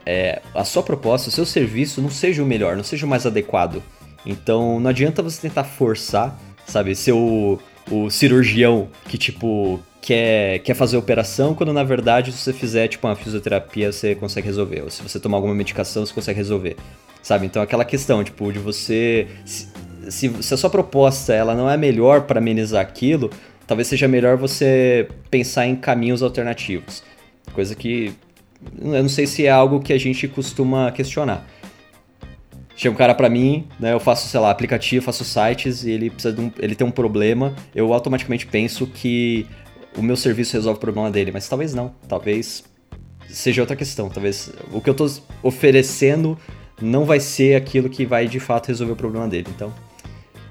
é, 0.05 0.43
a 0.53 0.65
sua 0.65 0.83
proposta, 0.83 1.29
o 1.29 1.33
seu 1.33 1.47
serviço 1.47 2.03
não 2.03 2.11
seja 2.11 2.43
o 2.43 2.47
melhor, 2.47 2.77
não 2.77 2.85
seja 2.85 3.07
o 3.07 3.09
mais 3.09 3.27
adequado. 3.27 3.81
Então, 4.27 4.81
não 4.81 4.91
adianta 4.91 5.23
você 5.23 5.41
tentar 5.41 5.63
forçar, 5.63 6.37
sabe, 6.67 6.97
ser 6.97 7.13
o, 7.13 7.61
o 7.89 8.11
cirurgião 8.11 8.89
que, 9.09 9.17
tipo, 9.17 9.81
quer, 10.01 10.61
quer 10.61 10.75
fazer 10.75 10.97
operação, 10.97 11.55
quando 11.55 11.73
na 11.73 11.85
verdade, 11.85 12.33
se 12.33 12.39
você 12.39 12.53
fizer, 12.53 12.89
tipo, 12.89 13.07
uma 13.07 13.17
fisioterapia, 13.17 13.93
você 13.93 14.15
consegue 14.15 14.47
resolver. 14.47 14.83
Ou 14.83 14.91
se 14.91 15.03
você 15.03 15.19
tomar 15.21 15.39
alguma 15.39 15.55
medicação, 15.55 16.05
você 16.05 16.13
consegue 16.13 16.39
resolver. 16.39 16.77
Sabe? 17.23 17.47
Então, 17.47 17.61
aquela 17.61 17.85
questão, 17.85 18.25
tipo, 18.25 18.51
de 18.53 18.59
você 18.59 19.29
se, 20.09 20.43
se 20.43 20.55
a 20.55 20.57
sua 20.57 20.71
proposta 20.71 21.33
ela 21.33 21.55
não 21.55 21.69
é 21.69 21.77
melhor 21.77 22.23
para 22.23 22.39
amenizar 22.39 22.81
aquilo, 22.81 23.31
talvez 23.67 23.89
seja 23.89 24.09
melhor 24.09 24.37
você 24.37 25.09
pensar 25.31 25.67
em 25.67 25.77
caminhos 25.77 26.23
alternativos. 26.23 27.03
Coisa 27.53 27.75
que 27.75 28.15
eu 28.81 29.03
não 29.03 29.09
sei 29.09 29.27
se 29.27 29.47
é 29.47 29.51
algo 29.51 29.81
que 29.81 29.93
a 29.93 29.99
gente 29.99 30.29
costuma 30.29 30.91
questionar. 30.93 31.47
Chega 32.77 32.95
um 32.95 32.97
cara 32.97 33.15
para 33.15 33.29
mim, 33.29 33.67
né, 33.79 33.93
eu 33.93 34.01
faço, 34.01 34.27
sei 34.29 34.41
lá, 34.41 34.51
aplicativo, 34.51 35.05
faço 35.05 35.23
sites 35.23 35.85
e 35.85 35.91
ele 35.91 36.09
precisa 36.09 36.35
de 36.35 36.41
um, 36.41 36.51
ele 36.59 36.75
tem 36.75 36.87
um 36.87 36.91
problema, 36.91 37.55
eu 37.75 37.93
automaticamente 37.93 38.47
penso 38.47 38.87
que 38.87 39.47
o 39.97 40.03
meu 40.03 40.17
serviço 40.17 40.55
resolve 40.55 40.79
o 40.79 40.81
problema 40.81 41.11
dele, 41.11 41.31
mas 41.33 41.49
talvez 41.49 41.75
não, 41.75 41.95
talvez 42.09 42.65
seja 43.29 43.63
outra 43.63 43.77
questão, 43.77 44.09
talvez 44.09 44.53
o 44.73 44.81
que 44.81 44.91
eu 44.91 44.93
estou 44.93 45.11
oferecendo 45.43 46.39
não 46.81 47.05
vai 47.05 47.21
ser 47.21 47.55
aquilo 47.57 47.89
que 47.89 48.07
vai 48.07 48.27
de 48.27 48.41
fato 48.41 48.69
resolver 48.69 48.93
o 48.93 48.97
problema 48.97 49.29
dele. 49.29 49.49
Então, 49.55 49.73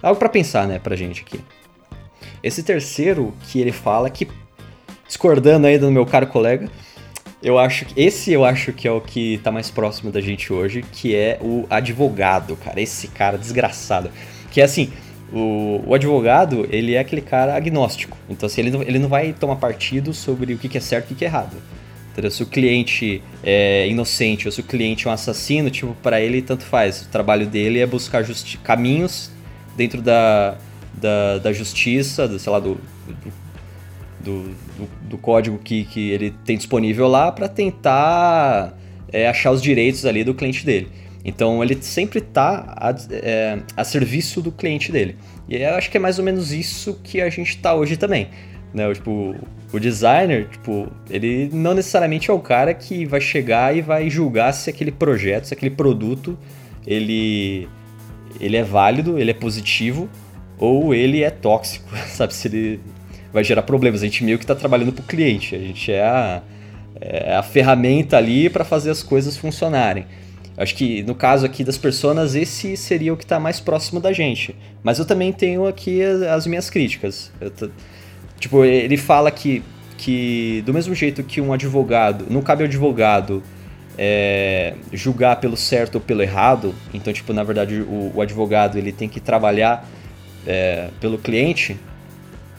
algo 0.01 0.19
para 0.19 0.29
pensar, 0.29 0.67
né, 0.67 0.79
pra 0.79 0.95
gente 0.95 1.21
aqui. 1.21 1.39
Esse 2.41 2.63
terceiro 2.63 3.33
que 3.47 3.59
ele 3.59 3.71
fala, 3.71 4.09
que 4.09 4.27
discordando 5.07 5.67
aí 5.67 5.77
do 5.77 5.91
meu 5.91 6.05
caro 6.05 6.27
colega, 6.27 6.69
eu 7.41 7.57
acho 7.57 7.85
que 7.85 7.99
esse 7.99 8.31
eu 8.31 8.45
acho 8.45 8.73
que 8.73 8.87
é 8.87 8.91
o 8.91 9.01
que 9.01 9.39
tá 9.43 9.51
mais 9.51 9.71
próximo 9.71 10.11
da 10.11 10.21
gente 10.21 10.51
hoje, 10.51 10.83
que 10.91 11.15
é 11.15 11.39
o 11.41 11.65
advogado, 11.69 12.55
cara. 12.57 12.79
Esse 12.81 13.07
cara 13.07 13.37
desgraçado. 13.37 14.11
Que 14.51 14.61
é 14.61 14.63
assim, 14.63 14.91
o, 15.33 15.83
o 15.85 15.93
advogado, 15.93 16.67
ele 16.71 16.95
é 16.95 16.99
aquele 16.99 17.21
cara 17.21 17.55
agnóstico. 17.55 18.17
Então, 18.29 18.47
assim, 18.47 18.61
ele 18.61 18.71
não, 18.71 18.81
ele 18.81 18.99
não 18.99 19.09
vai 19.09 19.33
tomar 19.33 19.55
partido 19.57 20.13
sobre 20.13 20.53
o 20.53 20.57
que, 20.57 20.67
que 20.67 20.77
é 20.77 20.81
certo 20.81 21.05
e 21.05 21.07
o 21.07 21.07
que, 21.09 21.15
que 21.15 21.25
é 21.25 21.27
errado. 21.27 21.55
Entendeu? 22.11 22.31
Se 22.31 22.43
o 22.43 22.45
cliente 22.45 23.21
é 23.43 23.87
inocente 23.87 24.47
ou 24.47 24.51
se 24.51 24.59
o 24.59 24.63
cliente 24.63 25.07
é 25.07 25.09
um 25.09 25.13
assassino, 25.13 25.69
tipo, 25.69 25.95
para 26.01 26.19
ele 26.19 26.41
tanto 26.41 26.63
faz. 26.63 27.03
O 27.03 27.09
trabalho 27.09 27.45
dele 27.45 27.79
é 27.79 27.85
buscar 27.85 28.25
caminhos 28.63 29.31
dentro 29.77 30.01
da, 30.01 30.57
da, 30.93 31.37
da 31.37 31.53
justiça, 31.53 32.27
do, 32.27 32.39
sei 32.39 32.51
lá, 32.51 32.59
do, 32.59 32.77
do, 34.19 34.41
do, 34.41 34.89
do 35.09 35.17
código 35.17 35.57
que, 35.59 35.85
que 35.85 36.09
ele 36.09 36.33
tem 36.43 36.57
disponível 36.57 37.07
lá 37.07 37.31
para 37.31 37.47
tentar 37.47 38.75
é, 39.11 39.27
achar 39.27 39.51
os 39.51 39.61
direitos 39.61 40.05
ali 40.05 40.23
do 40.23 40.33
cliente 40.33 40.65
dele. 40.65 40.89
Então 41.23 41.61
ele 41.63 41.77
sempre 41.81 42.19
está 42.19 42.73
a, 42.77 42.95
é, 43.11 43.59
a, 43.75 43.83
serviço 43.83 44.41
do 44.41 44.51
cliente 44.51 44.91
dele. 44.91 45.17
E 45.47 45.57
eu 45.57 45.75
acho 45.75 45.89
que 45.91 45.97
é 45.97 45.99
mais 45.99 46.17
ou 46.17 46.25
menos 46.25 46.51
isso 46.51 46.99
que 47.03 47.21
a 47.21 47.29
gente 47.29 47.49
está 47.49 47.73
hoje 47.73 47.97
também. 47.97 48.29
Né? 48.73 48.91
Tipo, 48.93 49.35
o 49.73 49.79
designer, 49.79 50.47
tipo, 50.47 50.87
ele 51.09 51.49
não 51.51 51.73
necessariamente 51.73 52.29
é 52.29 52.33
o 52.33 52.39
cara 52.39 52.73
que 52.73 53.05
vai 53.05 53.19
chegar 53.19 53.75
e 53.75 53.81
vai 53.81 54.09
julgar 54.09 54.53
se 54.53 54.69
aquele 54.69 54.91
projeto, 54.91 55.45
se 55.45 55.53
aquele 55.53 55.75
produto, 55.75 56.37
ele, 56.85 57.67
ele 58.39 58.55
é 58.55 58.63
válido, 58.63 59.19
ele 59.19 59.31
é 59.31 59.33
positivo 59.33 60.09
ou 60.57 60.93
ele 60.93 61.23
é 61.23 61.29
tóxico, 61.29 61.89
sabe? 62.07 62.33
Se 62.33 62.47
ele 62.47 62.79
vai 63.31 63.43
gerar 63.43 63.63
problemas. 63.63 64.01
A 64.01 64.05
gente 64.05 64.23
meio 64.23 64.37
que 64.37 64.43
está 64.43 64.55
trabalhando 64.55 64.91
para 64.91 65.03
o 65.03 65.05
cliente, 65.05 65.55
a 65.55 65.59
gente 65.59 65.91
é 65.91 66.03
a, 66.03 66.41
é 66.99 67.35
a 67.35 67.43
ferramenta 67.43 68.17
ali 68.17 68.49
para 68.49 68.63
fazer 68.63 68.89
as 68.89 69.03
coisas 69.03 69.37
funcionarem. 69.37 70.05
Acho 70.59 70.75
que 70.75 71.01
no 71.03 71.15
caso 71.15 71.45
aqui 71.45 71.63
das 71.63 71.77
pessoas, 71.77 72.35
esse 72.35 72.75
seria 72.75 73.13
o 73.13 73.17
que 73.17 73.23
está 73.23 73.39
mais 73.39 73.61
próximo 73.61 74.01
da 74.01 74.11
gente. 74.11 74.53
Mas 74.83 74.99
eu 74.99 75.05
também 75.05 75.31
tenho 75.31 75.65
aqui 75.65 76.01
as 76.03 76.45
minhas 76.45 76.69
críticas. 76.69 77.31
Tô, 77.57 77.69
tipo, 78.37 78.65
ele 78.65 78.97
fala 78.97 79.31
que, 79.31 79.63
que 79.97 80.61
do 80.65 80.73
mesmo 80.73 80.93
jeito 80.93 81.23
que 81.23 81.39
um 81.39 81.53
advogado, 81.53 82.25
não 82.29 82.41
cabe 82.41 82.63
ao 82.63 82.67
advogado 82.67 83.41
é, 83.97 84.73
julgar 84.91 85.37
pelo 85.37 85.55
certo 85.55 85.95
ou 85.95 86.01
pelo 86.01 86.21
errado. 86.21 86.75
Então, 86.93 87.13
tipo, 87.13 87.31
na 87.31 87.43
verdade, 87.43 87.79
o, 87.79 88.11
o 88.15 88.21
advogado 88.21 88.77
ele 88.77 88.91
tem 88.91 89.07
que 89.07 89.21
trabalhar 89.21 89.87
é, 90.45 90.89
pelo 90.99 91.17
cliente. 91.17 91.77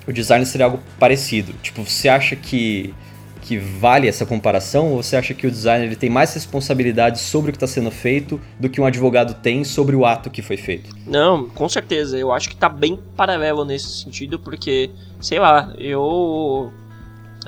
O 0.07 0.13
design 0.13 0.47
seria 0.47 0.65
algo 0.65 0.81
parecido. 0.99 1.53
Tipo, 1.63 1.85
você 1.85 2.09
acha 2.09 2.35
que 2.35 2.95
que 3.41 3.59
vale 3.59 4.07
essa 4.07 4.27
comparação 4.27 4.93
ou 4.93 5.03
você 5.03 5.17
acha 5.17 5.35
que 5.35 5.47
o 5.47 5.51
designer 5.51 5.87
ele 5.87 5.97
tem 5.97 6.11
mais 6.11 6.33
responsabilidade 6.35 7.19
sobre 7.19 7.51
o 7.51 7.53
que 7.53 7.57
está 7.57 7.67
sendo 7.67 7.91
feito 7.91 8.41
do 8.59 8.69
que 8.69 8.81
um 8.81 8.87
advogado 8.87 9.35
tem 9.35 9.65
sobre 9.65 9.97
o 9.97 10.05
ato 10.05 10.31
que 10.31 10.43
foi 10.43 10.57
feito? 10.57 10.95
Não, 11.07 11.49
com 11.49 11.69
certeza. 11.69 12.19
Eu 12.19 12.33
acho 12.33 12.49
que 12.49 12.55
está 12.55 12.69
bem 12.69 12.99
paralelo 13.17 13.65
nesse 13.65 13.89
sentido, 14.03 14.39
porque, 14.39 14.91
sei 15.21 15.39
lá, 15.39 15.73
eu 15.79 16.73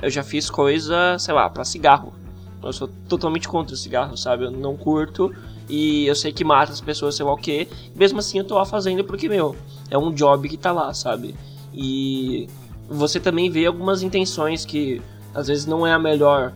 eu 0.01 0.09
já 0.09 0.23
fiz 0.23 0.49
coisa, 0.49 1.17
sei 1.19 1.33
lá, 1.33 1.49
para 1.49 1.63
cigarro. 1.63 2.13
Eu 2.61 2.73
sou 2.73 2.89
totalmente 3.07 3.47
contra 3.47 3.73
o 3.73 3.77
cigarro, 3.77 4.17
sabe? 4.17 4.45
Eu 4.45 4.51
não 4.51 4.75
curto 4.75 5.33
e 5.69 6.05
eu 6.07 6.15
sei 6.15 6.31
que 6.31 6.43
mata 6.43 6.71
as 6.71 6.81
pessoas, 6.81 7.15
sei 7.15 7.25
lá 7.25 7.33
o 7.33 7.37
quê. 7.37 7.67
Mesmo 7.95 8.19
assim 8.19 8.37
eu 8.37 8.43
tô 8.43 8.55
lá 8.55 8.65
fazendo 8.65 9.03
porque, 9.03 9.27
meu, 9.27 9.55
é 9.89 9.97
um 9.97 10.11
job 10.11 10.47
que 10.47 10.57
tá 10.57 10.71
lá, 10.71 10.93
sabe? 10.93 11.35
E 11.73 12.47
você 12.89 13.19
também 13.19 13.49
vê 13.49 13.65
algumas 13.65 14.01
intenções 14.03 14.65
que 14.65 15.01
às 15.33 15.47
vezes 15.47 15.65
não 15.65 15.85
é 15.85 15.93
a 15.93 15.99
melhor 15.99 16.53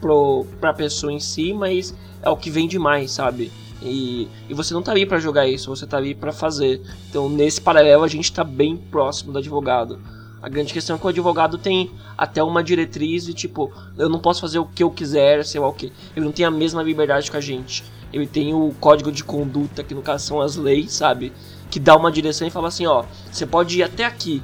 pro, 0.00 0.46
pra 0.60 0.72
pessoa 0.72 1.12
em 1.12 1.20
si, 1.20 1.52
mas 1.52 1.94
é 2.22 2.28
o 2.28 2.36
que 2.36 2.50
vende 2.50 2.78
mais, 2.78 3.10
sabe? 3.10 3.50
E, 3.82 4.28
e 4.48 4.54
você 4.54 4.72
não 4.72 4.82
tá 4.82 4.92
ali 4.92 5.04
para 5.04 5.18
jogar 5.18 5.46
isso, 5.46 5.68
você 5.68 5.86
tá 5.86 5.96
ali 5.96 6.14
para 6.14 6.32
fazer. 6.32 6.80
Então, 7.10 7.28
nesse 7.28 7.60
paralelo, 7.60 8.02
a 8.02 8.08
gente 8.08 8.32
tá 8.32 8.42
bem 8.42 8.76
próximo 8.76 9.32
do 9.32 9.38
advogado. 9.38 9.98
A 10.40 10.48
grande 10.48 10.72
questão 10.72 10.96
é 10.96 10.98
que 10.98 11.06
o 11.06 11.08
advogado 11.08 11.56
tem 11.56 11.90
até 12.16 12.42
uma 12.42 12.62
diretriz 12.62 13.24
de 13.24 13.32
tipo, 13.32 13.72
eu 13.96 14.08
não 14.08 14.18
posso 14.18 14.40
fazer 14.42 14.58
o 14.58 14.66
que 14.66 14.82
eu 14.82 14.90
quiser, 14.90 15.44
sei 15.44 15.60
lá 15.60 15.68
o 15.68 15.72
que. 15.72 15.92
Ele 16.14 16.24
não 16.24 16.32
tem 16.32 16.44
a 16.44 16.50
mesma 16.50 16.82
liberdade 16.82 17.30
que 17.30 17.36
a 17.36 17.40
gente. 17.40 17.82
Ele 18.12 18.26
tem 18.26 18.54
o 18.54 18.74
código 18.78 19.10
de 19.10 19.24
conduta, 19.24 19.82
que 19.82 19.94
no 19.94 20.02
caso 20.02 20.26
são 20.26 20.40
as 20.40 20.56
leis, 20.56 20.92
sabe? 20.92 21.32
Que 21.70 21.80
dá 21.80 21.96
uma 21.96 22.12
direção 22.12 22.46
e 22.46 22.50
fala 22.50 22.68
assim, 22.68 22.86
ó, 22.86 23.04
você 23.30 23.46
pode 23.46 23.78
ir 23.78 23.82
até 23.82 24.04
aqui, 24.04 24.42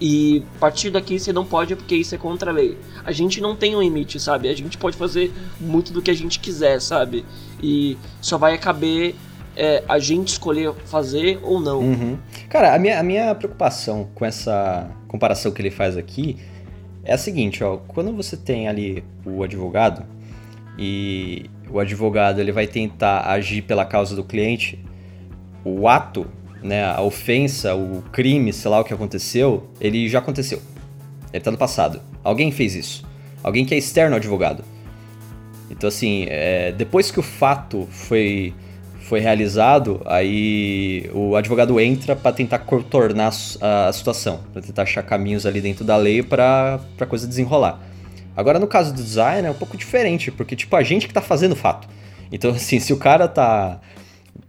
e 0.00 0.42
a 0.56 0.58
partir 0.58 0.90
daqui 0.90 1.18
você 1.18 1.32
não 1.32 1.44
pode 1.44 1.76
porque 1.76 1.94
isso 1.94 2.14
é 2.14 2.18
contra 2.18 2.50
a 2.50 2.54
lei. 2.54 2.76
A 3.04 3.12
gente 3.12 3.40
não 3.40 3.54
tem 3.54 3.76
um 3.76 3.82
limite, 3.82 4.18
sabe? 4.18 4.48
A 4.48 4.54
gente 4.54 4.76
pode 4.76 4.96
fazer 4.96 5.32
muito 5.60 5.92
do 5.92 6.02
que 6.02 6.10
a 6.10 6.14
gente 6.14 6.40
quiser, 6.40 6.80
sabe? 6.80 7.24
E 7.62 7.96
só 8.20 8.36
vai 8.36 8.58
caber 8.58 9.14
é, 9.56 9.84
a 9.88 9.98
gente 9.98 10.28
escolher 10.28 10.72
fazer 10.86 11.38
ou 11.42 11.60
não. 11.60 11.80
Uhum. 11.80 12.18
Cara, 12.48 12.74
a 12.74 12.78
minha, 12.78 12.98
a 12.98 13.02
minha 13.02 13.34
preocupação 13.34 14.08
com 14.14 14.24
essa 14.24 14.90
comparação 15.06 15.52
que 15.52 15.62
ele 15.62 15.70
faz 15.70 15.96
aqui 15.96 16.36
é 17.04 17.12
a 17.12 17.18
seguinte, 17.18 17.62
ó. 17.62 17.76
Quando 17.76 18.12
você 18.12 18.36
tem 18.36 18.68
ali 18.68 19.04
o 19.24 19.42
advogado 19.42 20.04
e 20.76 21.48
o 21.70 21.78
advogado 21.78 22.40
ele 22.40 22.50
vai 22.50 22.66
tentar 22.66 23.30
agir 23.30 23.62
pela 23.62 23.84
causa 23.84 24.16
do 24.16 24.24
cliente, 24.24 24.78
o 25.64 25.86
ato 25.88 26.26
né, 26.64 26.82
a 26.82 27.02
ofensa, 27.02 27.74
o 27.74 28.02
crime, 28.10 28.50
sei 28.50 28.70
lá 28.70 28.80
o 28.80 28.84
que 28.84 28.94
aconteceu, 28.94 29.68
ele 29.78 30.08
já 30.08 30.18
aconteceu. 30.18 30.60
Ele 31.30 31.38
está 31.38 31.50
no 31.50 31.58
passado. 31.58 32.00
Alguém 32.24 32.50
fez 32.50 32.74
isso. 32.74 33.04
Alguém 33.42 33.66
que 33.66 33.74
é 33.74 33.78
externo 33.78 34.14
ao 34.14 34.18
advogado. 34.18 34.64
Então, 35.70 35.88
assim, 35.88 36.26
é, 36.28 36.72
depois 36.72 37.10
que 37.10 37.20
o 37.20 37.22
fato 37.22 37.86
foi, 37.90 38.54
foi 39.00 39.20
realizado, 39.20 40.00
aí 40.06 41.10
o 41.12 41.36
advogado 41.36 41.78
entra 41.78 42.16
para 42.16 42.32
tentar 42.32 42.60
contornar 42.60 43.32
a, 43.60 43.92
situação, 43.92 44.40
para 44.52 44.62
tentar 44.62 44.82
achar 44.82 45.02
caminhos 45.02 45.44
ali 45.44 45.60
dentro 45.60 45.84
da 45.84 45.96
lei 45.96 46.22
para 46.22 46.80
a 46.98 47.06
coisa 47.06 47.26
desenrolar. 47.26 47.80
Agora, 48.34 48.58
no 48.58 48.66
caso 48.66 48.92
do 48.92 49.02
design, 49.02 49.46
é 49.46 49.50
um 49.50 49.54
pouco 49.54 49.76
diferente, 49.76 50.30
porque, 50.30 50.56
tipo, 50.56 50.74
a 50.74 50.82
gente 50.82 51.06
que 51.06 51.10
está 51.10 51.20
fazendo 51.20 51.52
o 51.52 51.56
fato. 51.56 51.86
Então, 52.32 52.52
assim, 52.56 52.80
se 52.80 52.92
o 52.92 52.96
cara 52.96 53.28
tá 53.28 53.80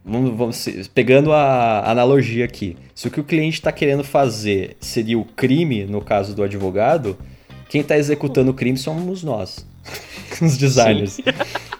Vamos, 0.04 0.38
vamos, 0.38 0.89
pegando 0.93 1.34
a 1.34 1.89
analogia 1.89 2.45
aqui, 2.45 2.78
se 2.93 3.08
o 3.08 3.12
que 3.12 3.19
o 3.19 3.24
cliente 3.24 3.56
está 3.56 3.71
querendo 3.71 4.04
fazer 4.04 4.78
seria 4.80 5.17
o 5.17 5.26
crime, 5.26 5.86
no 5.86 6.00
caso 6.00 6.36
do 6.36 6.43
advogado, 6.43 7.17
quem 7.69 7.82
está 7.82 7.98
executando 7.98 8.52
o 8.52 8.54
crime 8.54 8.78
somos 8.78 9.24
nós, 9.24 9.65
os 10.41 10.58
designers. 10.58 11.17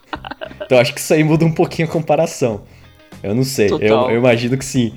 então 0.66 0.80
acho 0.80 0.94
que 0.94 1.00
isso 1.00 1.14
aí 1.14 1.24
muda 1.24 1.46
um 1.46 1.52
pouquinho 1.52 1.88
a 1.88 1.92
comparação. 1.92 2.64
Eu 3.22 3.36
não 3.36 3.44
sei, 3.44 3.70
eu, 3.70 3.80
eu, 3.80 4.18
imagino 4.18 4.58
que 4.58 4.66
sim. 4.66 4.94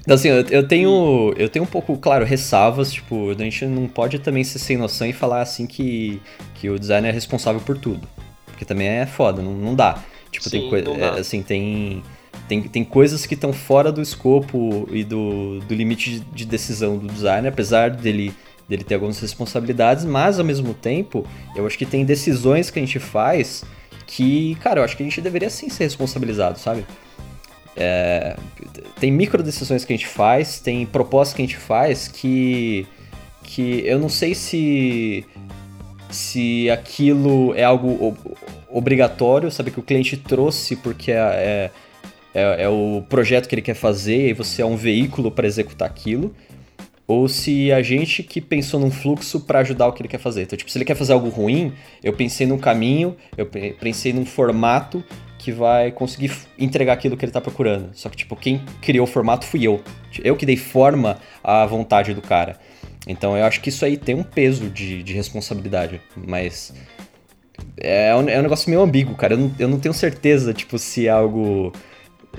Então, 0.00 0.16
assim, 0.16 0.28
eu, 0.28 0.44
eu, 0.50 0.66
tenho, 0.66 1.32
eu 1.36 1.48
tenho 1.48 1.64
um 1.64 1.68
pouco, 1.68 1.96
claro, 1.96 2.24
ressalvas, 2.24 2.92
tipo, 2.92 3.30
a 3.30 3.34
gente 3.34 3.64
não 3.66 3.86
pode 3.86 4.18
também 4.18 4.42
ser 4.42 4.58
sem 4.58 4.76
noção 4.76 5.06
e 5.06 5.12
falar 5.12 5.40
assim 5.40 5.66
que, 5.66 6.20
que 6.56 6.68
o 6.68 6.78
designer 6.78 7.10
é 7.10 7.12
responsável 7.12 7.60
por 7.60 7.78
tudo. 7.78 8.08
Porque 8.46 8.64
também 8.64 8.88
é 8.88 9.06
foda, 9.06 9.40
não, 9.40 9.52
não 9.52 9.74
dá. 9.74 10.02
Tipo, 10.32 10.48
Sim, 10.48 10.68
tem. 10.70 11.00
É, 11.00 11.08
assim, 11.20 11.42
tem. 11.42 12.02
Tem, 12.48 12.62
tem 12.62 12.84
coisas 12.84 13.24
que 13.24 13.34
estão 13.34 13.52
fora 13.52 13.92
do 13.92 14.00
escopo 14.00 14.88
e 14.90 15.04
do, 15.04 15.60
do 15.60 15.74
limite 15.74 16.20
de 16.32 16.44
decisão 16.44 16.98
do 16.98 17.06
designer, 17.06 17.48
apesar 17.48 17.90
dele, 17.90 18.34
dele 18.68 18.82
ter 18.82 18.94
algumas 18.94 19.20
responsabilidades, 19.20 20.04
mas 20.04 20.38
ao 20.38 20.44
mesmo 20.44 20.74
tempo, 20.74 21.26
eu 21.54 21.66
acho 21.66 21.78
que 21.78 21.86
tem 21.86 22.04
decisões 22.04 22.70
que 22.70 22.78
a 22.78 22.82
gente 22.82 22.98
faz 22.98 23.64
que, 24.06 24.56
cara, 24.56 24.80
eu 24.80 24.84
acho 24.84 24.96
que 24.96 25.02
a 25.02 25.06
gente 25.06 25.20
deveria 25.20 25.48
sim 25.50 25.68
ser 25.68 25.84
responsabilizado, 25.84 26.58
sabe? 26.58 26.84
É, 27.76 28.36
tem 28.98 29.10
micro 29.10 29.42
decisões 29.42 29.84
que 29.84 29.92
a 29.92 29.96
gente 29.96 30.08
faz, 30.08 30.58
tem 30.58 30.84
propostas 30.84 31.34
que 31.34 31.42
a 31.42 31.46
gente 31.46 31.56
faz 31.58 32.08
que, 32.08 32.86
que 33.44 33.82
eu 33.86 33.98
não 33.98 34.08
sei 34.08 34.34
se 34.34 35.24
se 36.10 36.70
aquilo 36.70 37.54
é 37.54 37.64
algo 37.64 38.16
obrigatório, 38.72 39.50
sabe? 39.50 39.70
Que 39.70 39.80
o 39.80 39.82
cliente 39.82 40.16
trouxe 40.16 40.76
porque 40.76 41.12
é, 41.12 41.16
é, 41.16 41.70
é, 42.34 42.62
é 42.64 42.68
o 42.68 43.02
projeto 43.08 43.48
que 43.48 43.54
ele 43.54 43.62
quer 43.62 43.74
fazer 43.74 44.30
e 44.30 44.32
você 44.32 44.62
é 44.62 44.66
um 44.66 44.76
veículo 44.76 45.30
para 45.30 45.46
executar 45.46 45.88
aquilo. 45.88 46.34
Ou 47.06 47.28
se 47.28 47.70
a 47.72 47.82
gente 47.82 48.22
que 48.22 48.40
pensou 48.40 48.80
num 48.80 48.90
fluxo 48.90 49.40
para 49.40 49.58
ajudar 49.58 49.88
o 49.88 49.92
que 49.92 50.00
ele 50.00 50.08
quer 50.08 50.18
fazer. 50.18 50.42
Então, 50.42 50.56
tipo, 50.56 50.70
se 50.70 50.78
ele 50.78 50.84
quer 50.84 50.94
fazer 50.94 51.12
algo 51.12 51.28
ruim, 51.28 51.72
eu 52.02 52.12
pensei 52.12 52.46
num 52.46 52.58
caminho, 52.58 53.16
eu 53.36 53.46
pensei 53.46 54.12
num 54.12 54.24
formato 54.24 55.04
que 55.36 55.50
vai 55.50 55.90
conseguir 55.90 56.32
entregar 56.56 56.92
aquilo 56.92 57.16
que 57.16 57.24
ele 57.24 57.30
está 57.30 57.40
procurando. 57.40 57.90
Só 57.92 58.08
que, 58.08 58.16
tipo, 58.16 58.36
quem 58.36 58.62
criou 58.80 59.04
o 59.04 59.06
formato 59.06 59.44
fui 59.44 59.64
eu. 59.64 59.82
Eu 60.22 60.36
que 60.36 60.46
dei 60.46 60.56
forma 60.56 61.18
à 61.42 61.66
vontade 61.66 62.14
do 62.14 62.22
cara. 62.22 62.58
Então 63.06 63.36
eu 63.36 63.44
acho 63.44 63.60
que 63.60 63.68
isso 63.68 63.84
aí 63.84 63.96
tem 63.96 64.14
um 64.14 64.22
peso 64.22 64.70
de, 64.70 65.02
de 65.02 65.12
responsabilidade. 65.12 66.00
Mas 66.16 66.72
é 67.76 68.14
um, 68.14 68.28
é 68.28 68.38
um 68.38 68.42
negócio 68.42 68.70
meio 68.70 68.82
ambíguo, 68.82 69.14
cara. 69.14 69.34
Eu 69.34 69.38
não, 69.38 69.54
eu 69.58 69.68
não 69.68 69.80
tenho 69.80 69.94
certeza, 69.94 70.52
tipo, 70.52 70.78
se 70.78 71.06
é 71.06 71.10
algo. 71.10 71.72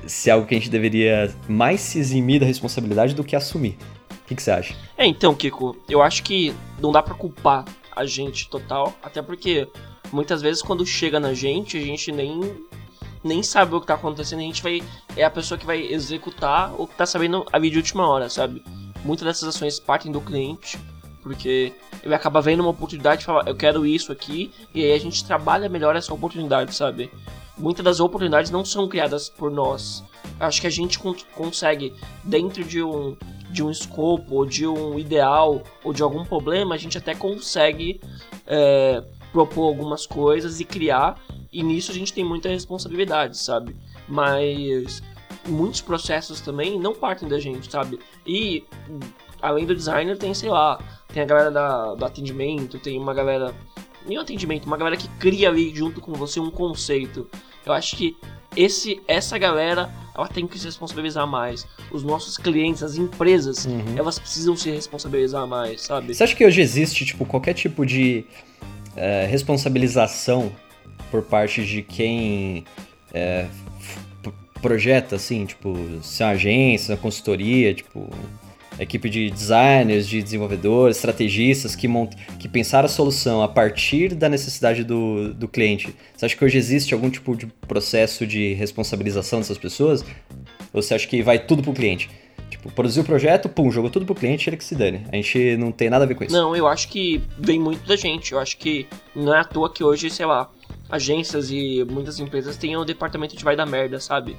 Se 0.07 0.29
é 0.29 0.33
algo 0.33 0.47
que 0.47 0.55
a 0.55 0.57
gente 0.57 0.69
deveria 0.69 1.33
mais 1.47 1.79
se 1.81 1.99
eximir 1.99 2.39
da 2.39 2.45
responsabilidade 2.45 3.13
do 3.13 3.23
que 3.23 3.35
assumir. 3.35 3.77
O 4.11 4.25
que, 4.25 4.35
que 4.35 4.41
você 4.41 4.51
acha? 4.51 4.75
É, 4.97 5.05
então, 5.05 5.35
Kiko, 5.35 5.77
eu 5.89 6.01
acho 6.01 6.23
que 6.23 6.53
não 6.79 6.91
dá 6.91 7.01
pra 7.03 7.13
culpar 7.13 7.65
a 7.95 8.05
gente 8.05 8.49
total, 8.49 8.93
até 9.03 9.21
porque 9.21 9.67
muitas 10.11 10.41
vezes 10.41 10.61
quando 10.61 10.85
chega 10.85 11.19
na 11.19 11.33
gente, 11.33 11.77
a 11.77 11.81
gente 11.81 12.11
nem 12.11 12.39
nem 13.23 13.41
sabe 13.41 13.73
o 13.73 13.79
que 13.79 13.87
tá 13.87 13.93
acontecendo, 13.93 14.39
a 14.39 14.43
gente 14.43 14.61
vai 14.61 14.81
é 15.15 15.23
a 15.23 15.29
pessoa 15.29 15.57
que 15.57 15.65
vai 15.65 15.81
executar 15.81 16.73
o 16.79 16.85
que 16.85 16.95
tá 16.95 17.05
sabendo 17.05 17.45
a 17.53 17.59
vídeo 17.59 17.73
de 17.73 17.79
última 17.79 18.07
hora, 18.07 18.29
sabe? 18.29 18.63
Muitas 19.05 19.25
dessas 19.25 19.55
ações 19.55 19.79
partem 19.79 20.11
do 20.11 20.19
cliente, 20.19 20.77
porque 21.23 21.73
ele 22.03 22.13
acaba 22.13 22.41
vendo 22.41 22.59
uma 22.59 22.69
oportunidade 22.69 23.23
e 23.23 23.25
fala, 23.25 23.43
eu 23.47 23.55
quero 23.55 23.85
isso 23.85 24.11
aqui, 24.11 24.51
e 24.75 24.83
aí 24.83 24.91
a 24.91 24.99
gente 24.99 25.23
trabalha 25.23 25.69
melhor 25.69 25.95
essa 25.95 26.13
oportunidade, 26.13 26.75
sabe? 26.75 27.09
Muitas 27.57 27.85
das 27.85 27.99
oportunidades 28.01 28.51
não 28.51 28.65
são 28.65 28.87
criadas 28.89 29.29
por 29.29 29.49
nós. 29.49 30.03
Acho 30.39 30.59
que 30.59 30.67
a 30.67 30.69
gente 30.69 30.99
consegue, 31.33 31.93
dentro 32.23 32.63
de 32.63 32.83
um, 32.83 33.15
de 33.49 33.63
um 33.63 33.71
escopo, 33.71 34.35
ou 34.35 34.45
de 34.45 34.67
um 34.67 34.99
ideal, 34.99 35.63
ou 35.83 35.93
de 35.93 36.03
algum 36.03 36.25
problema, 36.25 36.75
a 36.75 36.77
gente 36.77 36.97
até 36.97 37.15
consegue 37.15 38.01
é, 38.45 39.01
propor 39.31 39.67
algumas 39.67 40.05
coisas 40.05 40.59
e 40.59 40.65
criar, 40.65 41.17
e 41.51 41.63
nisso 41.63 41.91
a 41.91 41.93
gente 41.93 42.11
tem 42.11 42.25
muita 42.25 42.49
responsabilidade, 42.49 43.37
sabe? 43.37 43.75
Mas 44.09 45.01
muitos 45.47 45.81
processos 45.81 46.41
também 46.41 46.79
não 46.79 46.93
partem 46.93 47.29
da 47.29 47.39
gente, 47.39 47.71
sabe? 47.71 47.99
E 48.25 48.63
além 49.43 49.65
do 49.65 49.75
designer, 49.75 50.17
tem, 50.17 50.33
sei 50.33 50.49
lá, 50.49 50.79
tem 51.13 51.21
a 51.21 51.25
galera 51.25 51.51
da, 51.51 51.93
do 51.95 52.05
atendimento, 52.05 52.79
tem 52.79 52.97
uma 52.97 53.13
galera. 53.13 53.53
Nem 54.05 54.17
o 54.17 54.21
atendimento, 54.21 54.65
uma 54.65 54.77
galera 54.77 54.97
que 54.97 55.07
cria 55.19 55.49
ali 55.49 55.73
junto 55.75 56.01
com 56.01 56.13
você 56.13 56.39
um 56.39 56.49
conceito. 56.49 57.27
Eu 57.65 57.73
acho 57.73 57.95
que 57.95 58.17
esse, 58.55 59.01
essa 59.07 59.37
galera 59.37 59.89
ela 60.15 60.27
tem 60.27 60.45
que 60.47 60.57
se 60.59 60.65
responsabilizar 60.65 61.27
mais. 61.27 61.65
Os 61.91 62.03
nossos 62.03 62.37
clientes, 62.37 62.83
as 62.83 62.97
empresas, 62.97 63.65
uhum. 63.65 63.97
elas 63.97 64.19
precisam 64.19 64.55
se 64.55 64.69
responsabilizar 64.69 65.47
mais, 65.47 65.81
sabe? 65.81 66.13
Você 66.13 66.23
acha 66.23 66.35
que 66.35 66.45
hoje 66.45 66.61
existe, 66.61 67.05
tipo, 67.05 67.25
qualquer 67.25 67.53
tipo 67.53 67.85
de 67.85 68.25
é, 68.95 69.25
responsabilização 69.25 70.51
por 71.09 71.23
parte 71.23 71.65
de 71.65 71.81
quem 71.81 72.65
é, 73.13 73.47
projeta, 74.61 75.15
assim, 75.15 75.45
tipo, 75.45 75.73
se 76.01 76.21
é 76.23 76.25
uma 76.25 76.31
agência, 76.33 76.95
uma 76.95 77.01
consultoria, 77.01 77.73
tipo, 77.73 78.09
equipe 78.79 79.09
de 79.09 79.29
designers, 79.29 80.07
de 80.07 80.21
desenvolvedores, 80.21 80.97
estrategistas 80.97 81.75
que, 81.75 81.87
mont... 81.87 82.15
que 82.39 82.47
pensaram 82.47 82.85
a 82.85 82.89
solução 82.89 83.41
a 83.41 83.47
partir 83.47 84.15
da 84.15 84.27
necessidade 84.27 84.83
do, 84.83 85.33
do 85.33 85.47
cliente. 85.47 85.95
Você 86.15 86.25
acha 86.25 86.35
que 86.35 86.43
hoje 86.43 86.57
existe 86.57 86.93
algum 86.93 87.09
tipo 87.09 87.35
de 87.35 87.47
processo 87.67 88.25
de 88.25 88.53
responsabilização 88.53 89.39
dessas 89.39 89.57
pessoas? 89.57 90.03
Ou 90.73 90.81
você 90.81 90.95
acha 90.95 91.07
que 91.07 91.21
vai 91.21 91.39
tudo 91.39 91.61
pro 91.61 91.73
cliente? 91.73 92.09
Tipo, 92.49 92.71
produziu 92.71 93.03
o 93.03 93.05
projeto, 93.05 93.49
pum, 93.49 93.71
jogou 93.71 93.89
tudo 93.89 94.05
pro 94.05 94.15
cliente, 94.15 94.49
ele 94.49 94.57
que 94.57 94.63
se 94.63 94.75
dane. 94.75 95.05
A 95.11 95.15
gente 95.15 95.57
não 95.57 95.71
tem 95.71 95.89
nada 95.89 96.05
a 96.05 96.07
ver 96.07 96.15
com 96.15 96.23
isso. 96.23 96.33
Não, 96.33 96.55
eu 96.55 96.67
acho 96.67 96.87
que 96.87 97.21
vem 97.37 97.59
muito 97.59 97.85
da 97.87 97.95
gente. 97.95 98.31
Eu 98.31 98.39
acho 98.39 98.57
que 98.57 98.87
não 99.15 99.33
é 99.33 99.39
à 99.39 99.43
toa 99.43 99.71
que 99.71 99.83
hoje, 99.83 100.09
sei 100.09 100.25
lá, 100.25 100.49
agências 100.89 101.49
e 101.49 101.83
muitas 101.89 102.19
empresas 102.19 102.55
têm 102.55 102.77
um 102.77 102.85
departamento 102.85 103.35
de 103.35 103.43
vai 103.43 103.55
da 103.55 103.65
merda, 103.65 103.99
sabe? 103.99 104.35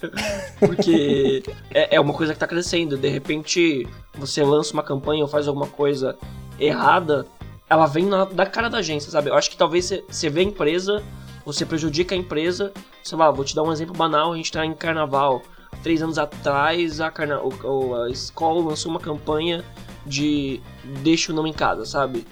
Porque 0.58 1.42
é, 1.70 1.96
é, 1.96 2.00
uma 2.00 2.12
coisa 2.12 2.32
que 2.32 2.38
tá 2.38 2.46
crescendo. 2.46 2.96
De 2.96 3.08
repente, 3.08 3.86
você 4.14 4.42
lança 4.42 4.72
uma 4.72 4.82
campanha 4.82 5.22
ou 5.22 5.28
faz 5.28 5.48
alguma 5.48 5.66
coisa 5.66 6.16
errada, 6.58 7.26
ela 7.68 7.86
vem 7.86 8.06
na, 8.06 8.24
da 8.24 8.46
cara 8.46 8.68
da 8.68 8.78
agência, 8.78 9.10
sabe? 9.10 9.30
Eu 9.30 9.34
acho 9.34 9.50
que 9.50 9.56
talvez 9.56 9.92
você 10.08 10.30
vê 10.30 10.40
a 10.40 10.44
empresa, 10.44 11.02
você 11.44 11.66
prejudica 11.66 12.14
a 12.14 12.18
empresa. 12.18 12.72
Sei 13.02 13.16
lá, 13.16 13.30
vou 13.30 13.44
te 13.44 13.54
dar 13.54 13.62
um 13.62 13.72
exemplo 13.72 13.94
banal: 13.94 14.32
a 14.32 14.36
gente 14.36 14.52
tá 14.52 14.64
em 14.64 14.74
carnaval. 14.74 15.42
Três 15.82 16.00
anos 16.00 16.18
atrás, 16.18 17.00
a, 17.00 17.10
carna, 17.10 17.38
a 17.38 18.10
escola 18.10 18.64
lançou 18.64 18.90
uma 18.90 19.00
campanha 19.00 19.64
de 20.06 20.60
deixa 21.02 21.32
o 21.32 21.34
nome 21.34 21.50
em 21.50 21.52
casa, 21.52 21.84
sabe? 21.84 22.26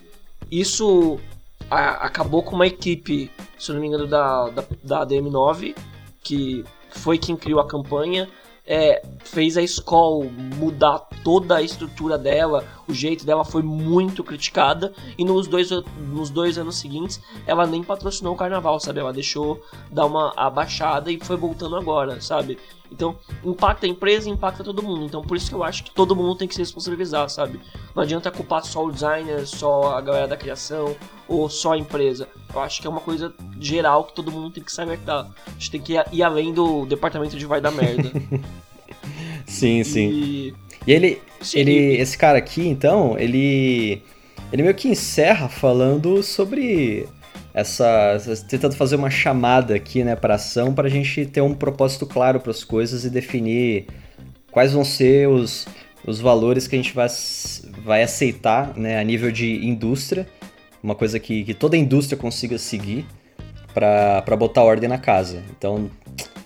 Isso 0.50 1.18
a, 1.70 2.06
acabou 2.06 2.42
com 2.42 2.54
uma 2.54 2.66
equipe, 2.66 3.30
se 3.58 3.72
não 3.72 3.80
me 3.80 3.88
engano, 3.88 4.06
da, 4.06 4.48
da, 4.50 4.64
da 4.82 5.06
DM9, 5.06 5.76
que 6.22 6.64
foi 6.94 7.18
quem 7.18 7.36
criou 7.36 7.60
a 7.60 7.66
campanha, 7.66 8.28
é, 8.66 9.02
fez 9.24 9.56
a 9.56 9.62
escola 9.62 10.24
mudar 10.56 11.00
toda 11.22 11.56
a 11.56 11.62
estrutura 11.62 12.16
dela, 12.16 12.64
o 12.88 12.94
jeito 12.94 13.24
dela 13.24 13.44
foi 13.44 13.62
muito 13.62 14.22
criticada 14.22 14.92
e 15.16 15.24
nos 15.24 15.46
dois, 15.46 15.70
nos 16.12 16.30
dois 16.30 16.58
anos 16.58 16.76
seguintes 16.76 17.20
ela 17.46 17.66
nem 17.66 17.82
patrocinou 17.82 18.34
o 18.34 18.36
carnaval, 18.36 18.78
sabe? 18.80 19.00
Ela 19.00 19.12
deixou 19.12 19.60
dar 19.90 20.06
uma 20.06 20.32
abaixada 20.36 21.10
e 21.10 21.18
foi 21.22 21.36
voltando 21.36 21.76
agora, 21.76 22.20
sabe? 22.20 22.58
Então, 22.94 23.16
impacta 23.44 23.86
a 23.86 23.88
empresa 23.88 24.28
e 24.28 24.32
impacta 24.32 24.62
todo 24.62 24.82
mundo. 24.82 25.04
Então, 25.04 25.20
por 25.20 25.36
isso 25.36 25.48
que 25.48 25.54
eu 25.54 25.64
acho 25.64 25.82
que 25.82 25.90
todo 25.90 26.14
mundo 26.14 26.36
tem 26.36 26.46
que 26.46 26.54
se 26.54 26.60
responsabilizar, 26.60 27.28
sabe? 27.28 27.60
Não 27.92 28.02
adianta 28.02 28.30
culpar 28.30 28.64
só 28.64 28.84
o 28.84 28.92
designer, 28.92 29.46
só 29.46 29.96
a 29.96 30.00
galera 30.00 30.28
da 30.28 30.36
criação 30.36 30.94
ou 31.26 31.48
só 31.48 31.72
a 31.72 31.78
empresa. 31.78 32.28
Eu 32.54 32.60
acho 32.60 32.80
que 32.80 32.86
é 32.86 32.90
uma 32.90 33.00
coisa 33.00 33.34
geral 33.58 34.04
que 34.04 34.14
todo 34.14 34.30
mundo 34.30 34.50
tem 34.50 34.62
que 34.62 34.70
se 34.70 34.80
alertar. 34.80 35.28
A 35.44 35.50
gente 35.50 35.70
tem 35.72 35.80
que 35.80 35.94
ir 36.12 36.22
além 36.22 36.54
do 36.54 36.86
departamento 36.86 37.36
de 37.36 37.46
vai 37.46 37.60
dar 37.60 37.72
merda. 37.72 38.12
sim, 39.44 39.82
sim. 39.82 40.10
E, 40.10 40.54
e 40.86 40.92
ele, 40.92 41.22
ele, 41.52 41.96
esse 41.96 42.16
cara 42.16 42.38
aqui, 42.38 42.66
então, 42.66 43.18
ele, 43.18 44.02
ele 44.52 44.62
meio 44.62 44.74
que 44.74 44.88
encerra 44.88 45.48
falando 45.48 46.22
sobre 46.22 47.06
essa, 47.52 48.16
tentando 48.48 48.74
fazer 48.74 48.96
uma 48.96 49.10
chamada 49.10 49.74
aqui, 49.74 50.02
né, 50.02 50.16
para 50.16 50.34
ação, 50.34 50.74
para 50.74 50.88
a 50.88 50.90
gente 50.90 51.26
ter 51.26 51.40
um 51.40 51.54
propósito 51.54 52.06
claro 52.06 52.40
para 52.40 52.50
as 52.50 52.64
coisas 52.64 53.04
e 53.04 53.10
definir 53.10 53.86
quais 54.50 54.72
vão 54.72 54.84
ser 54.84 55.28
os, 55.28 55.66
os 56.06 56.20
valores 56.20 56.66
que 56.66 56.74
a 56.74 56.78
gente 56.78 56.94
vai, 56.94 57.08
vai 57.84 58.02
aceitar, 58.02 58.76
né, 58.76 58.98
a 58.98 59.04
nível 59.04 59.30
de 59.30 59.64
indústria, 59.64 60.26
uma 60.82 60.94
coisa 60.94 61.18
que, 61.18 61.44
que 61.44 61.54
toda 61.54 61.76
indústria 61.76 62.18
consiga 62.18 62.58
seguir 62.58 63.06
para 63.72 64.36
botar 64.36 64.62
ordem 64.62 64.88
na 64.88 64.98
casa. 64.98 65.42
Então, 65.56 65.90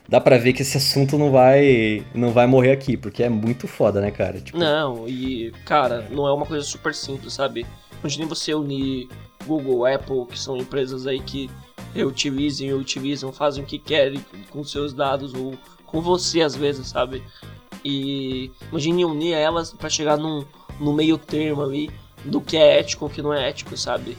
dá 0.09 0.20
para 0.20 0.38
ver 0.38 0.54
que 0.54 0.62
esse 0.62 0.76
assunto 0.76 1.18
não 1.18 1.30
vai 1.30 2.02
não 2.14 2.32
vai 2.32 2.46
morrer 2.46 2.72
aqui, 2.72 2.96
porque 2.96 3.22
é 3.22 3.28
muito 3.28 3.68
foda, 3.68 4.00
né, 4.00 4.11
cara? 4.11 4.40
Tipo... 4.40 4.56
Não, 4.56 5.06
e 5.06 5.52
cara, 5.66 6.09
não 6.11 6.26
é 6.26 6.32
uma 6.32 6.46
coisa 6.46 6.64
super 6.64 6.94
simples, 6.94 7.34
sabe? 7.34 7.66
Imagine 8.00 8.24
você 8.24 8.54
unir 8.54 9.09
Google, 9.46 9.84
Apple, 9.84 10.26
que 10.26 10.38
são 10.38 10.56
empresas 10.56 11.06
aí 11.06 11.20
que 11.20 11.50
reutilizam 11.94 12.66
e 12.66 12.72
utilizam, 12.72 13.32
fazem 13.32 13.62
o 13.62 13.66
que 13.66 13.78
querem 13.78 14.24
com 14.50 14.64
seus 14.64 14.94
dados 14.94 15.34
ou 15.34 15.54
com 15.84 16.00
você 16.00 16.40
às 16.40 16.54
vezes, 16.54 16.88
sabe? 16.88 17.22
E 17.84 18.50
imagine 18.70 19.04
unir 19.04 19.34
elas 19.34 19.72
para 19.72 19.90
chegar 19.90 20.16
num, 20.16 20.44
no 20.80 20.92
meio 20.92 21.18
termo 21.18 21.62
ali 21.62 21.90
do 22.24 22.40
que 22.40 22.56
é 22.56 22.78
ético 22.78 23.06
o 23.06 23.11
que 23.11 23.22
não 23.22 23.32
é 23.32 23.48
ético, 23.48 23.76
sabe? 23.76 24.16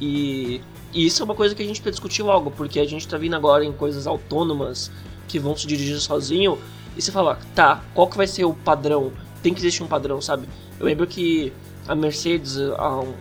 E, 0.00 0.60
e, 0.92 1.06
isso 1.06 1.22
é 1.22 1.24
uma 1.24 1.34
coisa 1.34 1.54
que 1.54 1.62
a 1.62 1.66
gente 1.66 1.80
precisa 1.80 1.92
discutir 1.92 2.22
logo, 2.22 2.50
porque 2.50 2.78
a 2.78 2.84
gente 2.84 3.06
tá 3.08 3.16
vindo 3.16 3.34
agora 3.34 3.64
em 3.64 3.72
coisas 3.72 4.06
autônomas 4.06 4.90
que 5.28 5.38
vão 5.38 5.56
se 5.56 5.66
dirigir 5.66 6.00
sozinho 6.00 6.58
e 6.96 7.02
você 7.02 7.12
fala, 7.12 7.38
tá, 7.54 7.82
qual 7.94 8.08
que 8.08 8.16
vai 8.16 8.26
ser 8.26 8.44
o 8.44 8.52
padrão? 8.52 9.12
Tem 9.40 9.54
que 9.54 9.60
existir 9.60 9.84
um 9.84 9.86
padrão, 9.86 10.20
sabe? 10.20 10.48
Eu 10.80 10.86
lembro 10.86 11.06
que 11.06 11.52
a 11.86 11.94
Mercedes, 11.94 12.56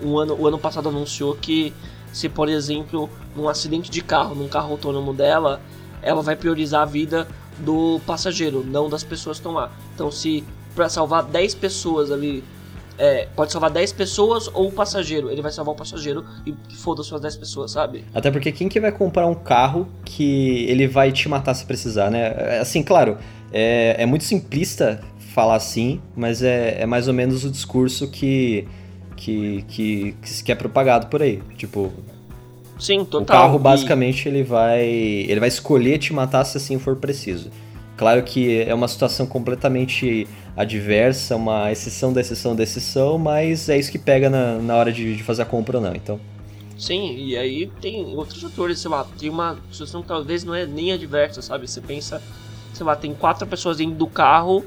um 0.01 0.17
ano, 0.17 0.35
o 0.39 0.47
ano 0.47 0.57
passado, 0.57 0.89
anunciou 0.89 1.35
que 1.35 1.73
se, 2.11 2.27
por 2.27 2.49
exemplo, 2.49 3.07
num 3.35 3.47
acidente 3.47 3.91
de 3.91 4.01
carro, 4.01 4.33
num 4.33 4.47
carro 4.47 4.71
autônomo 4.71 5.13
dela, 5.13 5.61
ela 6.01 6.23
vai 6.23 6.35
priorizar 6.35 6.81
a 6.81 6.85
vida 6.85 7.27
do 7.59 7.99
passageiro, 8.05 8.63
não 8.65 8.89
das 8.89 9.03
pessoas 9.03 9.37
que 9.37 9.41
estão 9.41 9.53
lá. 9.53 9.71
Então, 9.93 10.11
se 10.11 10.43
para 10.75 10.89
salvar 10.89 11.23
10 11.23 11.55
pessoas 11.55 12.11
ali, 12.11 12.43
é, 12.97 13.27
pode 13.35 13.51
salvar 13.51 13.69
10 13.69 13.93
pessoas 13.93 14.49
ou 14.53 14.67
o 14.67 14.71
passageiro, 14.71 15.29
ele 15.29 15.41
vai 15.41 15.51
salvar 15.51 15.73
o 15.75 15.77
passageiro 15.77 16.25
e 16.45 16.53
foda-se 16.75 17.13
as 17.13 17.21
10 17.21 17.35
pessoas, 17.37 17.71
sabe? 17.71 18.03
Até 18.13 18.31
porque 18.31 18.51
quem 18.51 18.67
que 18.67 18.79
vai 18.79 18.91
comprar 18.91 19.27
um 19.27 19.35
carro 19.35 19.87
que 20.03 20.65
ele 20.67 20.87
vai 20.87 21.11
te 21.11 21.29
matar 21.29 21.53
se 21.53 21.65
precisar, 21.65 22.09
né? 22.09 22.33
É, 22.37 22.59
assim, 22.59 22.81
claro, 22.81 23.17
é, 23.51 23.95
é 23.99 24.05
muito 24.05 24.23
simplista 24.23 25.01
falar 25.33 25.55
assim, 25.55 26.01
mas 26.15 26.41
é, 26.41 26.81
é 26.81 26.85
mais 26.85 27.07
ou 27.07 27.13
menos 27.13 27.43
o 27.45 27.51
discurso 27.51 28.07
que, 28.09 28.67
que, 29.15 29.63
que, 29.67 30.15
que 30.43 30.51
é 30.51 30.55
propagado 30.55 31.07
por 31.07 31.21
aí. 31.21 31.41
Tipo, 31.55 31.93
Sim, 32.79 33.05
total. 33.05 33.21
O 33.21 33.25
carro 33.25 33.59
basicamente 33.59 34.25
e... 34.25 34.29
ele 34.29 34.43
vai 34.43 34.83
ele 34.83 35.39
vai 35.39 35.49
escolher 35.49 35.97
te 35.97 36.13
matar 36.13 36.43
se 36.45 36.57
assim 36.57 36.79
for 36.79 36.95
preciso. 36.95 37.49
Claro 37.97 38.21
que 38.21 38.61
é 38.61 38.73
uma 38.73 38.87
situação 38.87 39.25
completamente 39.25 40.27
adversa, 40.55 41.35
uma 41.35 41.71
exceção 41.71 42.13
da 42.13 42.21
exceção 42.21 42.55
da 42.55 42.61
exceção, 42.61 43.17
mas 43.17 43.67
é 43.67 43.77
isso 43.77 43.91
que 43.91 43.97
pega 43.97 44.29
na, 44.29 44.59
na 44.59 44.75
hora 44.75 44.93
de, 44.93 45.15
de 45.15 45.23
fazer 45.23 45.41
a 45.41 45.45
compra 45.45 45.77
ou 45.77 45.83
não, 45.83 45.95
então. 45.95 46.19
Sim, 46.77 47.15
e 47.17 47.35
aí 47.35 47.65
tem 47.81 48.15
outros 48.15 48.39
fatores, 48.39 48.79
sei 48.79 48.91
lá, 48.91 49.03
tem 49.17 49.31
uma 49.31 49.57
situação 49.71 50.03
que 50.03 50.07
talvez 50.07 50.43
não 50.43 50.53
é 50.53 50.67
nem 50.67 50.93
adversa, 50.93 51.41
sabe? 51.41 51.67
Você 51.67 51.81
pensa, 51.81 52.21
sei 52.71 52.85
lá, 52.85 52.95
tem 52.95 53.15
quatro 53.15 53.47
pessoas 53.47 53.77
dentro 53.77 53.95
do 53.95 54.05
carro, 54.05 54.63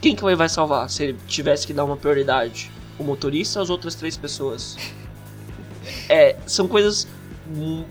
quem 0.00 0.14
que 0.14 0.22
vai 0.36 0.48
salvar 0.48 0.90
se 0.90 1.04
ele 1.04 1.18
tivesse 1.26 1.66
que 1.66 1.72
dar 1.72 1.84
uma 1.84 1.96
prioridade? 1.96 2.70
O 2.98 3.04
motorista 3.04 3.58
ou 3.58 3.62
as 3.62 3.70
outras 3.70 3.94
três 3.94 4.16
pessoas? 4.16 4.76
É, 6.08 6.34
são 6.48 6.66
coisas 6.66 7.06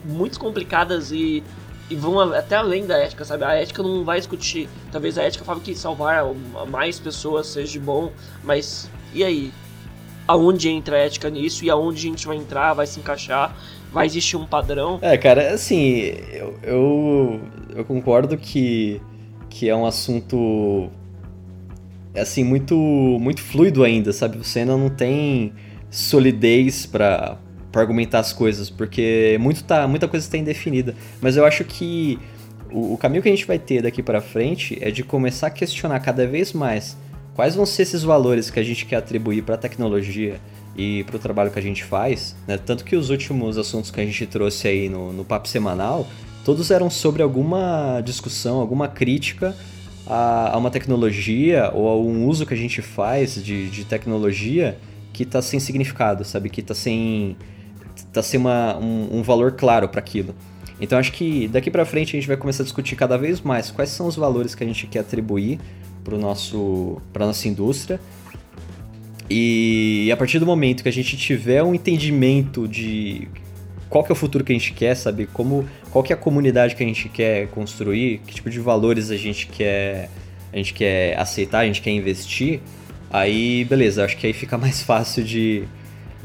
muito 0.03 0.37
complicadas 0.37 1.13
e, 1.13 1.41
e 1.89 1.95
vão 1.95 2.19
até 2.33 2.55
além 2.55 2.85
da 2.85 2.97
ética, 2.97 3.23
sabe? 3.23 3.43
A 3.43 3.53
ética 3.53 3.83
não 3.83 4.03
vai 4.03 4.17
discutir. 4.17 4.67
Talvez 4.91 5.17
a 5.17 5.23
ética 5.23 5.45
fale 5.45 5.59
que 5.59 5.75
salvar 5.75 6.25
mais 6.69 6.99
pessoas 6.99 7.47
seja 7.47 7.79
bom, 7.79 8.11
mas 8.43 8.89
E 9.13 9.23
aí? 9.23 9.51
Aonde 10.27 10.69
entra 10.69 10.95
a 10.95 10.99
ética 10.99 11.29
nisso 11.29 11.63
e 11.63 11.69
aonde 11.69 12.07
a 12.07 12.09
gente 12.09 12.25
vai 12.25 12.35
entrar, 12.35 12.73
vai 12.73 12.87
se 12.87 12.99
encaixar? 12.99 13.55
Vai 13.93 14.07
existir 14.07 14.35
um 14.35 14.45
padrão? 14.45 14.97
É, 15.01 15.15
cara, 15.17 15.53
assim, 15.53 16.01
eu, 16.31 16.57
eu, 16.63 17.41
eu 17.75 17.85
concordo 17.85 18.35
que, 18.35 18.99
que 19.47 19.69
é 19.69 19.75
um 19.75 19.85
assunto 19.85 20.89
assim 22.15 22.43
muito 22.43 22.75
muito 22.75 23.41
fluido 23.41 23.83
ainda, 23.83 24.11
sabe? 24.11 24.37
Você 24.37 24.59
ainda 24.59 24.75
não 24.75 24.89
tem 24.89 25.53
solidez 25.91 26.87
para 26.87 27.37
argumentar 27.81 28.19
as 28.19 28.33
coisas, 28.33 28.69
porque 28.69 29.37
muito 29.39 29.63
tá, 29.63 29.87
muita 29.87 30.07
coisa 30.07 30.25
está 30.25 30.37
indefinida. 30.37 30.95
Mas 31.21 31.37
eu 31.37 31.45
acho 31.45 31.63
que 31.63 32.19
o, 32.71 32.93
o 32.93 32.97
caminho 32.97 33.21
que 33.21 33.29
a 33.29 33.31
gente 33.31 33.45
vai 33.45 33.59
ter 33.59 33.81
daqui 33.81 34.01
para 34.01 34.21
frente 34.21 34.77
é 34.81 34.91
de 34.91 35.03
começar 35.03 35.47
a 35.47 35.51
questionar 35.51 35.99
cada 35.99 36.25
vez 36.27 36.53
mais 36.53 36.97
quais 37.35 37.53
vão 37.53 37.65
ser 37.65 37.83
esses 37.83 38.01
valores 38.01 38.49
que 38.49 38.59
a 38.59 38.63
gente 38.63 38.85
quer 38.85 38.95
atribuir 38.95 39.43
para 39.43 39.55
a 39.55 39.57
tecnologia 39.57 40.39
e 40.75 41.03
para 41.03 41.17
o 41.17 41.19
trabalho 41.19 41.51
que 41.51 41.59
a 41.59 41.61
gente 41.61 41.83
faz. 41.83 42.35
Né? 42.47 42.57
Tanto 42.57 42.83
que 42.83 42.95
os 42.95 43.09
últimos 43.09 43.57
assuntos 43.57 43.91
que 43.91 43.99
a 43.99 44.05
gente 44.05 44.25
trouxe 44.25 44.67
aí 44.67 44.89
no, 44.89 45.11
no 45.11 45.25
papo 45.25 45.47
semanal, 45.47 46.07
todos 46.43 46.71
eram 46.71 46.89
sobre 46.89 47.21
alguma 47.21 48.01
discussão, 48.01 48.59
alguma 48.59 48.87
crítica 48.87 49.55
a, 50.07 50.53
a 50.53 50.57
uma 50.57 50.71
tecnologia 50.71 51.71
ou 51.73 51.89
a 51.89 51.97
um 51.97 52.25
uso 52.25 52.45
que 52.45 52.53
a 52.53 52.57
gente 52.57 52.81
faz 52.81 53.35
de, 53.43 53.69
de 53.69 53.83
tecnologia 53.83 54.77
que 55.11 55.23
está 55.23 55.41
sem 55.41 55.59
significado, 55.59 56.23
sabe? 56.23 56.49
Que 56.49 56.61
está 56.61 56.73
sem, 56.73 57.35
tá 58.11 58.21
sem 58.21 58.39
uma, 58.39 58.77
um, 58.77 59.19
um 59.19 59.21
valor 59.23 59.53
claro 59.53 59.87
para 59.87 59.99
aquilo. 59.99 60.35
Então 60.79 60.97
acho 60.99 61.11
que 61.11 61.47
daqui 61.47 61.71
para 61.71 61.85
frente 61.85 62.15
a 62.15 62.19
gente 62.19 62.27
vai 62.27 62.37
começar 62.37 62.63
a 62.63 62.65
discutir 62.65 62.95
cada 62.95 63.17
vez 63.17 63.41
mais 63.41 63.71
quais 63.71 63.89
são 63.89 64.07
os 64.07 64.15
valores 64.15 64.53
que 64.53 64.63
a 64.63 64.67
gente 64.67 64.87
quer 64.87 64.99
atribuir 64.99 65.59
para 66.03 66.17
nosso 66.17 67.01
para 67.13 67.25
nossa 67.25 67.47
indústria. 67.47 67.99
E 69.29 70.09
a 70.11 70.17
partir 70.17 70.37
do 70.37 70.45
momento 70.45 70.83
que 70.83 70.89
a 70.89 70.91
gente 70.91 71.17
tiver 71.17 71.63
um 71.63 71.73
entendimento 71.73 72.67
de 72.67 73.27
qual 73.89 74.03
que 74.03 74.11
é 74.11 74.13
o 74.13 74.15
futuro 74.15 74.43
que 74.43 74.51
a 74.51 74.55
gente 74.55 74.73
quer, 74.73 74.95
sabe? 74.95 75.25
Como, 75.25 75.65
qual 75.91 76.03
que 76.03 76.11
é 76.11 76.15
a 76.15 76.19
comunidade 76.19 76.75
que 76.75 76.83
a 76.83 76.85
gente 76.85 77.09
quer 77.09 77.47
construir, 77.47 78.19
que 78.19 78.35
tipo 78.35 78.49
de 78.49 78.59
valores 78.59 79.09
a 79.09 79.17
gente 79.17 79.47
quer, 79.47 80.09
a 80.51 80.57
gente 80.57 80.73
quer 80.73 81.17
aceitar, 81.17 81.59
a 81.59 81.65
gente 81.65 81.81
quer 81.81 81.91
investir, 81.91 82.59
aí 83.09 83.63
beleza, 83.65 84.03
acho 84.03 84.17
que 84.17 84.27
aí 84.27 84.33
fica 84.33 84.57
mais 84.57 84.81
fácil 84.83 85.23
de, 85.23 85.63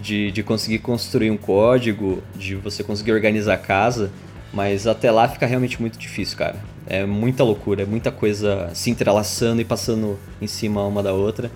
de, 0.01 0.31
de 0.31 0.43
conseguir 0.43 0.79
construir 0.79 1.31
um 1.31 1.37
código, 1.37 2.23
de 2.35 2.55
você 2.55 2.83
conseguir 2.83 3.13
organizar 3.13 3.55
a 3.55 3.59
casa, 3.59 4.11
mas 4.53 4.87
até 4.87 5.11
lá 5.11 5.29
fica 5.29 5.47
realmente 5.47 5.81
muito 5.81 5.99
difícil, 5.99 6.37
cara. 6.37 6.57
É 6.87 7.05
muita 7.05 7.45
loucura, 7.45 7.83
é 7.83 7.87
muita 7.87 8.11
coisa 8.11 8.71
se 8.75 8.91
entrelaçando 8.91 9.61
e 9.61 9.65
passando 9.65 10.19
em 10.41 10.47
cima 10.47 10.83
uma 10.85 11.03
da 11.03 11.13
outra. 11.13 11.51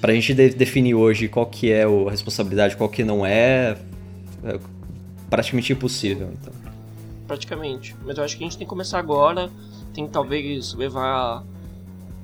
Pra 0.00 0.12
gente 0.12 0.32
de 0.32 0.50
definir 0.50 0.94
hoje 0.94 1.28
qual 1.28 1.46
que 1.46 1.72
é 1.72 1.84
a 1.84 2.10
responsabilidade, 2.10 2.76
qual 2.76 2.88
que 2.88 3.02
não 3.04 3.26
é, 3.26 3.76
é 4.44 4.58
praticamente 5.28 5.72
impossível. 5.72 6.30
Então. 6.40 6.52
Praticamente. 7.26 7.96
Mas 8.04 8.16
eu 8.16 8.24
acho 8.24 8.36
que 8.36 8.44
a 8.44 8.46
gente 8.46 8.58
tem 8.58 8.66
que 8.66 8.70
começar 8.70 8.98
agora. 8.98 9.50
Tem 9.92 10.06
que 10.06 10.12
talvez 10.12 10.74
levar. 10.74 11.42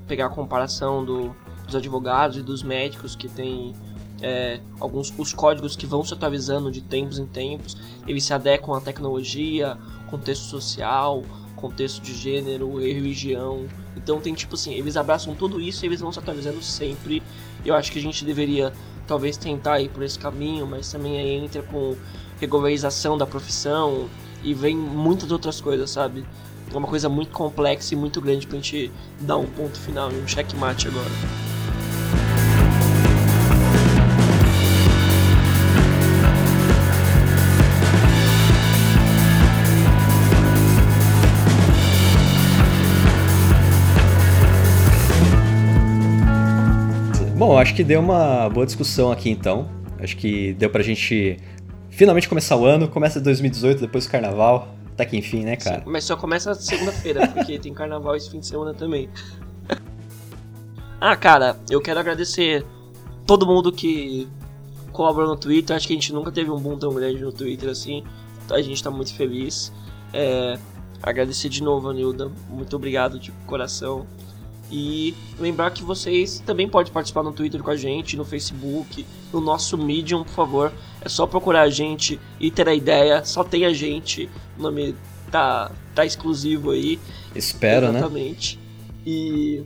pegar 0.06 0.26
a 0.26 0.28
comparação 0.28 1.04
do, 1.04 1.34
dos 1.66 1.74
advogados 1.74 2.36
e 2.36 2.42
dos 2.42 2.62
médicos 2.62 3.16
que 3.16 3.28
tem 3.28 3.74
é, 4.22 4.60
alguns 4.78 5.12
os 5.16 5.32
códigos 5.32 5.76
que 5.76 5.86
vão 5.86 6.04
se 6.04 6.12
atualizando 6.12 6.70
de 6.70 6.80
tempos 6.80 7.18
em 7.18 7.26
tempos. 7.26 7.76
Eles 8.06 8.24
se 8.24 8.32
adequam 8.32 8.76
à 8.76 8.80
tecnologia, 8.80 9.78
contexto 10.08 10.44
social, 10.44 11.22
contexto 11.56 12.02
de 12.02 12.14
gênero, 12.14 12.78
religião. 12.78 13.66
Então 13.96 14.20
tem 14.20 14.34
tipo 14.34 14.54
assim, 14.54 14.74
eles 14.74 14.96
abraçam 14.96 15.34
tudo 15.34 15.60
isso 15.60 15.84
e 15.84 15.88
eles 15.88 16.00
vão 16.00 16.12
se 16.12 16.18
atualizando 16.18 16.62
sempre. 16.62 17.22
Eu 17.64 17.74
acho 17.74 17.92
que 17.92 17.98
a 17.98 18.02
gente 18.02 18.24
deveria 18.24 18.72
talvez 19.06 19.36
tentar 19.36 19.80
ir 19.80 19.90
por 19.90 20.02
esse 20.02 20.18
caminho, 20.18 20.66
mas 20.66 20.90
também 20.90 21.18
aí 21.18 21.44
entra 21.44 21.62
com 21.62 21.96
regularização 22.40 23.18
da 23.18 23.26
profissão 23.26 24.08
e 24.42 24.54
vem 24.54 24.76
muitas 24.76 25.30
outras 25.30 25.60
coisas, 25.60 25.90
sabe? 25.90 26.24
É 26.72 26.76
uma 26.76 26.88
coisa 26.88 27.08
muito 27.08 27.32
complexa 27.32 27.94
e 27.94 27.96
muito 27.96 28.20
grande 28.20 28.46
pra 28.46 28.56
gente 28.56 28.90
dar 29.20 29.36
um 29.36 29.46
ponto 29.46 29.78
final, 29.78 30.08
um 30.08 30.26
checkmate 30.26 30.88
agora. 30.88 31.59
Bom, 47.40 47.56
acho 47.56 47.74
que 47.74 47.82
deu 47.82 48.00
uma 48.00 48.50
boa 48.50 48.66
discussão 48.66 49.10
aqui 49.10 49.30
então. 49.30 49.66
Acho 49.98 50.14
que 50.14 50.52
deu 50.52 50.68
pra 50.68 50.82
gente 50.82 51.38
finalmente 51.88 52.28
começar 52.28 52.54
o 52.54 52.66
ano, 52.66 52.86
começa 52.86 53.18
2018, 53.18 53.80
depois 53.80 54.04
o 54.04 54.10
carnaval. 54.10 54.68
Até 54.92 55.06
que 55.06 55.16
enfim, 55.16 55.42
né, 55.42 55.56
cara? 55.56 55.78
Sim, 55.78 55.84
mas 55.86 56.04
só 56.04 56.16
começa 56.16 56.54
segunda-feira, 56.54 57.26
porque 57.28 57.58
tem 57.58 57.72
carnaval 57.72 58.14
esse 58.14 58.30
fim 58.30 58.40
de 58.40 58.46
semana 58.46 58.74
também. 58.74 59.08
ah, 61.00 61.16
cara, 61.16 61.58
eu 61.70 61.80
quero 61.80 61.98
agradecer 61.98 62.62
todo 63.26 63.46
mundo 63.46 63.72
que 63.72 64.28
colaborou 64.92 65.30
no 65.30 65.36
Twitter. 65.36 65.74
Acho 65.74 65.86
que 65.86 65.94
a 65.94 65.96
gente 65.96 66.12
nunca 66.12 66.30
teve 66.30 66.50
um 66.50 66.60
boom 66.60 66.76
tão 66.76 66.92
grande 66.92 67.22
no 67.22 67.32
Twitter 67.32 67.70
assim. 67.70 68.04
A 68.50 68.60
gente 68.60 68.84
tá 68.84 68.90
muito 68.90 69.14
feliz. 69.14 69.72
É, 70.12 70.58
agradecer 71.02 71.48
de 71.48 71.62
novo 71.62 71.90
Nilda. 71.90 72.30
Muito 72.50 72.76
obrigado 72.76 73.18
de 73.18 73.32
coração. 73.46 74.06
E 74.70 75.14
lembrar 75.38 75.70
que 75.72 75.82
vocês 75.82 76.40
também 76.46 76.68
podem 76.68 76.92
participar 76.92 77.24
no 77.24 77.32
Twitter 77.32 77.60
com 77.62 77.70
a 77.70 77.76
gente, 77.76 78.16
no 78.16 78.24
Facebook, 78.24 79.04
no 79.32 79.40
nosso 79.40 79.76
Medium, 79.76 80.22
por 80.22 80.32
favor. 80.32 80.72
É 81.00 81.08
só 81.08 81.26
procurar 81.26 81.62
a 81.62 81.70
gente 81.70 82.20
e 82.38 82.48
ter 82.50 82.68
a 82.68 82.74
ideia. 82.74 83.24
Só 83.24 83.42
tem 83.42 83.66
a 83.66 83.72
gente. 83.72 84.30
O 84.58 84.62
nome 84.62 84.94
tá, 85.30 85.72
tá 85.94 86.04
exclusivo 86.06 86.70
aí. 86.70 87.00
Espero, 87.34 87.86
Exatamente. 87.86 88.56
né? 88.56 88.60
Exatamente. 88.60 88.60
E 89.04 89.64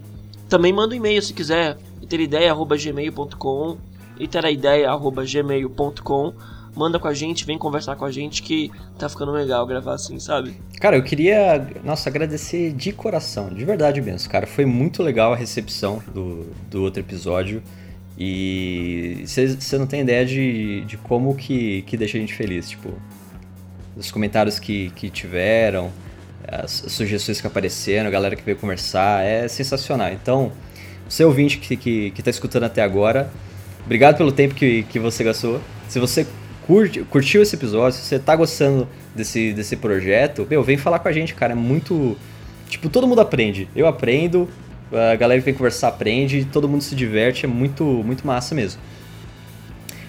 também 0.48 0.72
manda 0.72 0.94
um 0.94 0.96
e-mail 0.96 1.20
se 1.20 1.34
quiser. 1.34 1.76
Itereideia.gmail.com 2.00 3.76
Itereideia.gmail.com 4.18 6.32
manda 6.74 6.98
com 6.98 7.08
a 7.08 7.14
gente, 7.14 7.44
vem 7.44 7.56
conversar 7.56 7.96
com 7.96 8.04
a 8.04 8.10
gente 8.10 8.42
que 8.42 8.70
tá 8.98 9.08
ficando 9.08 9.32
legal 9.32 9.66
gravar 9.66 9.94
assim, 9.94 10.18
sabe? 10.18 10.54
Cara, 10.80 10.96
eu 10.96 11.02
queria, 11.02 11.66
nossa, 11.84 12.08
agradecer 12.08 12.72
de 12.72 12.92
coração, 12.92 13.48
de 13.48 13.64
verdade 13.64 14.00
mesmo, 14.00 14.28
cara. 14.28 14.46
Foi 14.46 14.64
muito 14.64 15.02
legal 15.02 15.32
a 15.32 15.36
recepção 15.36 16.02
do, 16.12 16.46
do 16.70 16.82
outro 16.82 17.00
episódio. 17.00 17.62
E 18.16 19.24
você 19.26 19.76
não 19.76 19.86
tem 19.86 20.02
ideia 20.02 20.24
de, 20.24 20.82
de 20.82 20.96
como 20.96 21.34
que, 21.34 21.82
que 21.82 21.96
deixa 21.96 22.16
a 22.16 22.20
gente 22.20 22.32
feliz, 22.32 22.70
tipo, 22.70 22.92
os 23.96 24.10
comentários 24.12 24.60
que, 24.60 24.90
que 24.90 25.10
tiveram, 25.10 25.90
as 26.46 26.70
sugestões 26.70 27.40
que 27.40 27.46
apareceram, 27.46 28.06
a 28.06 28.10
galera 28.10 28.36
que 28.36 28.42
veio 28.42 28.56
conversar, 28.56 29.24
é 29.24 29.48
sensacional. 29.48 30.12
Então, 30.12 30.52
você 31.08 31.24
ouvinte 31.24 31.58
que, 31.58 31.76
que, 31.76 32.10
que 32.12 32.22
tá 32.22 32.30
escutando 32.30 32.64
até 32.64 32.82
agora, 32.82 33.30
obrigado 33.84 34.16
pelo 34.16 34.30
tempo 34.30 34.54
que, 34.54 34.84
que 34.84 35.00
você 35.00 35.24
gastou. 35.24 35.60
Se 35.88 35.98
você 35.98 36.24
curte, 36.66 37.02
curtiu 37.02 37.42
esse 37.42 37.54
episódio, 37.54 37.98
se 37.98 38.04
você 38.04 38.18
tá 38.18 38.34
gostando 38.34 38.88
desse, 39.14 39.52
desse 39.52 39.76
projeto, 39.76 40.46
meu, 40.48 40.62
vem 40.62 40.76
falar 40.76 40.98
com 40.98 41.08
a 41.08 41.12
gente, 41.12 41.34
cara. 41.34 41.52
É 41.52 41.56
muito. 41.56 42.16
Tipo, 42.68 42.88
todo 42.88 43.06
mundo 43.06 43.20
aprende. 43.20 43.68
Eu 43.74 43.86
aprendo, 43.86 44.48
a 44.92 45.14
galera 45.16 45.40
que 45.40 45.44
vem 45.44 45.54
conversar 45.54 45.88
aprende, 45.88 46.44
todo 46.44 46.68
mundo 46.68 46.82
se 46.82 46.94
diverte, 46.94 47.44
é 47.44 47.48
muito, 47.48 47.84
muito 47.84 48.26
massa 48.26 48.54
mesmo. 48.54 48.80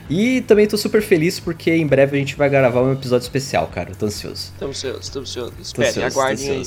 E 0.09 0.41
também 0.41 0.67
tô 0.67 0.77
super 0.77 1.01
feliz 1.01 1.39
porque 1.39 1.71
em 1.75 1.85
breve 1.85 2.15
a 2.15 2.19
gente 2.19 2.35
vai 2.35 2.47
gravar 2.47 2.81
um 2.81 2.93
episódio 2.93 3.23
especial, 3.23 3.67
cara. 3.67 3.91
tô 3.95 4.05
ansioso. 4.05 4.53
Tô 4.59 4.67
ansioso, 4.67 5.11
tô 5.11 5.19
ansioso. 5.19 5.53
Espere, 5.59 6.03
aguardem 6.03 6.49
aí. 6.51 6.63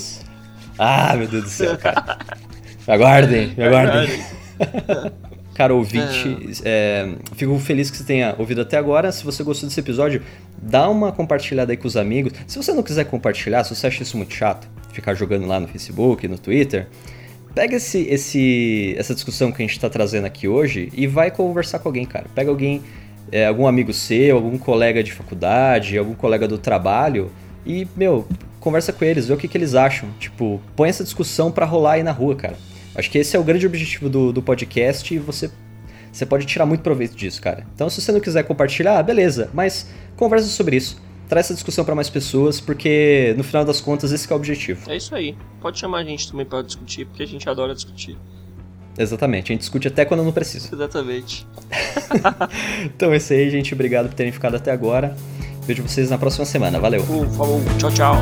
Ah, 0.77 1.15
meu 1.15 1.27
Deus 1.27 1.43
do 1.43 1.49
céu, 1.49 1.77
cara. 1.77 2.19
aguardem, 2.87 3.55
aguardem. 3.57 4.23
Cara, 5.59 5.73
ouvinte, 5.73 6.57
é. 6.63 7.09
É, 7.11 7.35
fico 7.35 7.59
feliz 7.59 7.91
que 7.91 7.97
você 7.97 8.05
tenha 8.05 8.33
ouvido 8.37 8.61
até 8.61 8.77
agora. 8.77 9.11
Se 9.11 9.25
você 9.25 9.43
gostou 9.43 9.67
desse 9.67 9.77
episódio, 9.77 10.21
dá 10.57 10.87
uma 10.89 11.11
compartilhada 11.11 11.73
aí 11.73 11.75
com 11.75 11.85
os 11.85 11.97
amigos. 11.97 12.31
Se 12.47 12.55
você 12.55 12.71
não 12.71 12.81
quiser 12.81 13.03
compartilhar, 13.03 13.65
se 13.65 13.75
você 13.75 13.87
acha 13.87 14.01
isso 14.01 14.15
muito 14.15 14.33
chato, 14.33 14.69
ficar 14.93 15.15
jogando 15.15 15.45
lá 15.45 15.59
no 15.59 15.67
Facebook, 15.67 16.25
no 16.29 16.37
Twitter, 16.39 16.87
pega 17.53 17.75
esse, 17.75 18.03
esse, 18.03 18.95
essa 18.97 19.13
discussão 19.13 19.51
que 19.51 19.61
a 19.61 19.65
gente 19.65 19.75
está 19.75 19.89
trazendo 19.89 20.23
aqui 20.23 20.47
hoje 20.47 20.87
e 20.93 21.05
vai 21.05 21.29
conversar 21.29 21.79
com 21.79 21.89
alguém, 21.89 22.05
cara. 22.05 22.27
Pega 22.33 22.49
alguém, 22.49 22.81
é, 23.29 23.45
algum 23.45 23.67
amigo 23.67 23.91
seu, 23.91 24.37
algum 24.37 24.57
colega 24.57 25.03
de 25.03 25.11
faculdade, 25.11 25.97
algum 25.97 26.15
colega 26.15 26.47
do 26.47 26.57
trabalho 26.57 27.29
e, 27.65 27.85
meu, 27.97 28.25
conversa 28.61 28.93
com 28.93 29.03
eles, 29.03 29.27
vê 29.27 29.33
o 29.33 29.37
que, 29.37 29.49
que 29.49 29.57
eles 29.57 29.75
acham. 29.75 30.07
Tipo, 30.21 30.61
põe 30.73 30.87
essa 30.87 31.03
discussão 31.03 31.51
pra 31.51 31.65
rolar 31.65 31.95
aí 31.95 32.03
na 32.03 32.13
rua, 32.13 32.33
cara. 32.33 32.55
Acho 32.99 33.09
que 33.09 33.17
esse 33.17 33.35
é 33.35 33.39
o 33.39 33.43
grande 33.43 33.65
objetivo 33.65 34.09
do, 34.09 34.33
do 34.33 34.41
podcast 34.41 35.13
e 35.13 35.17
você, 35.17 35.49
você 36.11 36.25
pode 36.25 36.45
tirar 36.45 36.65
muito 36.65 36.81
proveito 36.81 37.15
disso, 37.15 37.41
cara. 37.41 37.65
Então, 37.73 37.89
se 37.89 38.01
você 38.01 38.11
não 38.11 38.19
quiser 38.19 38.43
compartilhar, 38.43 39.01
beleza, 39.03 39.49
mas 39.53 39.89
conversa 40.15 40.47
sobre 40.47 40.75
isso. 40.75 41.01
Traz 41.27 41.45
essa 41.45 41.53
discussão 41.53 41.85
para 41.85 41.95
mais 41.95 42.09
pessoas, 42.09 42.59
porque 42.59 43.33
no 43.37 43.43
final 43.43 43.63
das 43.63 43.79
contas 43.79 44.11
esse 44.11 44.29
é 44.29 44.33
o 44.33 44.37
objetivo. 44.37 44.89
É 44.91 44.97
isso 44.97 45.15
aí. 45.15 45.37
Pode 45.61 45.79
chamar 45.79 45.99
a 45.99 46.03
gente 46.03 46.29
também 46.29 46.45
para 46.45 46.61
discutir, 46.61 47.05
porque 47.05 47.23
a 47.23 47.27
gente 47.27 47.47
adora 47.47 47.73
discutir. 47.73 48.17
Exatamente, 48.97 49.51
a 49.51 49.53
gente 49.53 49.61
discute 49.61 49.87
até 49.87 50.03
quando 50.03 50.23
não 50.23 50.31
precisa. 50.31 50.69
Exatamente. 50.73 51.47
então 52.83 53.13
é 53.13 53.17
isso 53.17 53.31
aí, 53.31 53.49
gente. 53.49 53.73
Obrigado 53.73 54.09
por 54.09 54.15
terem 54.15 54.31
ficado 54.31 54.55
até 54.55 54.71
agora. 54.71 55.15
Vejo 55.61 55.83
vocês 55.83 56.09
na 56.09 56.17
próxima 56.17 56.45
semana. 56.45 56.79
Valeu. 56.79 57.01
Uh, 57.03 57.29
falou, 57.29 57.61
tchau, 57.77 57.91
tchau. 57.91 58.15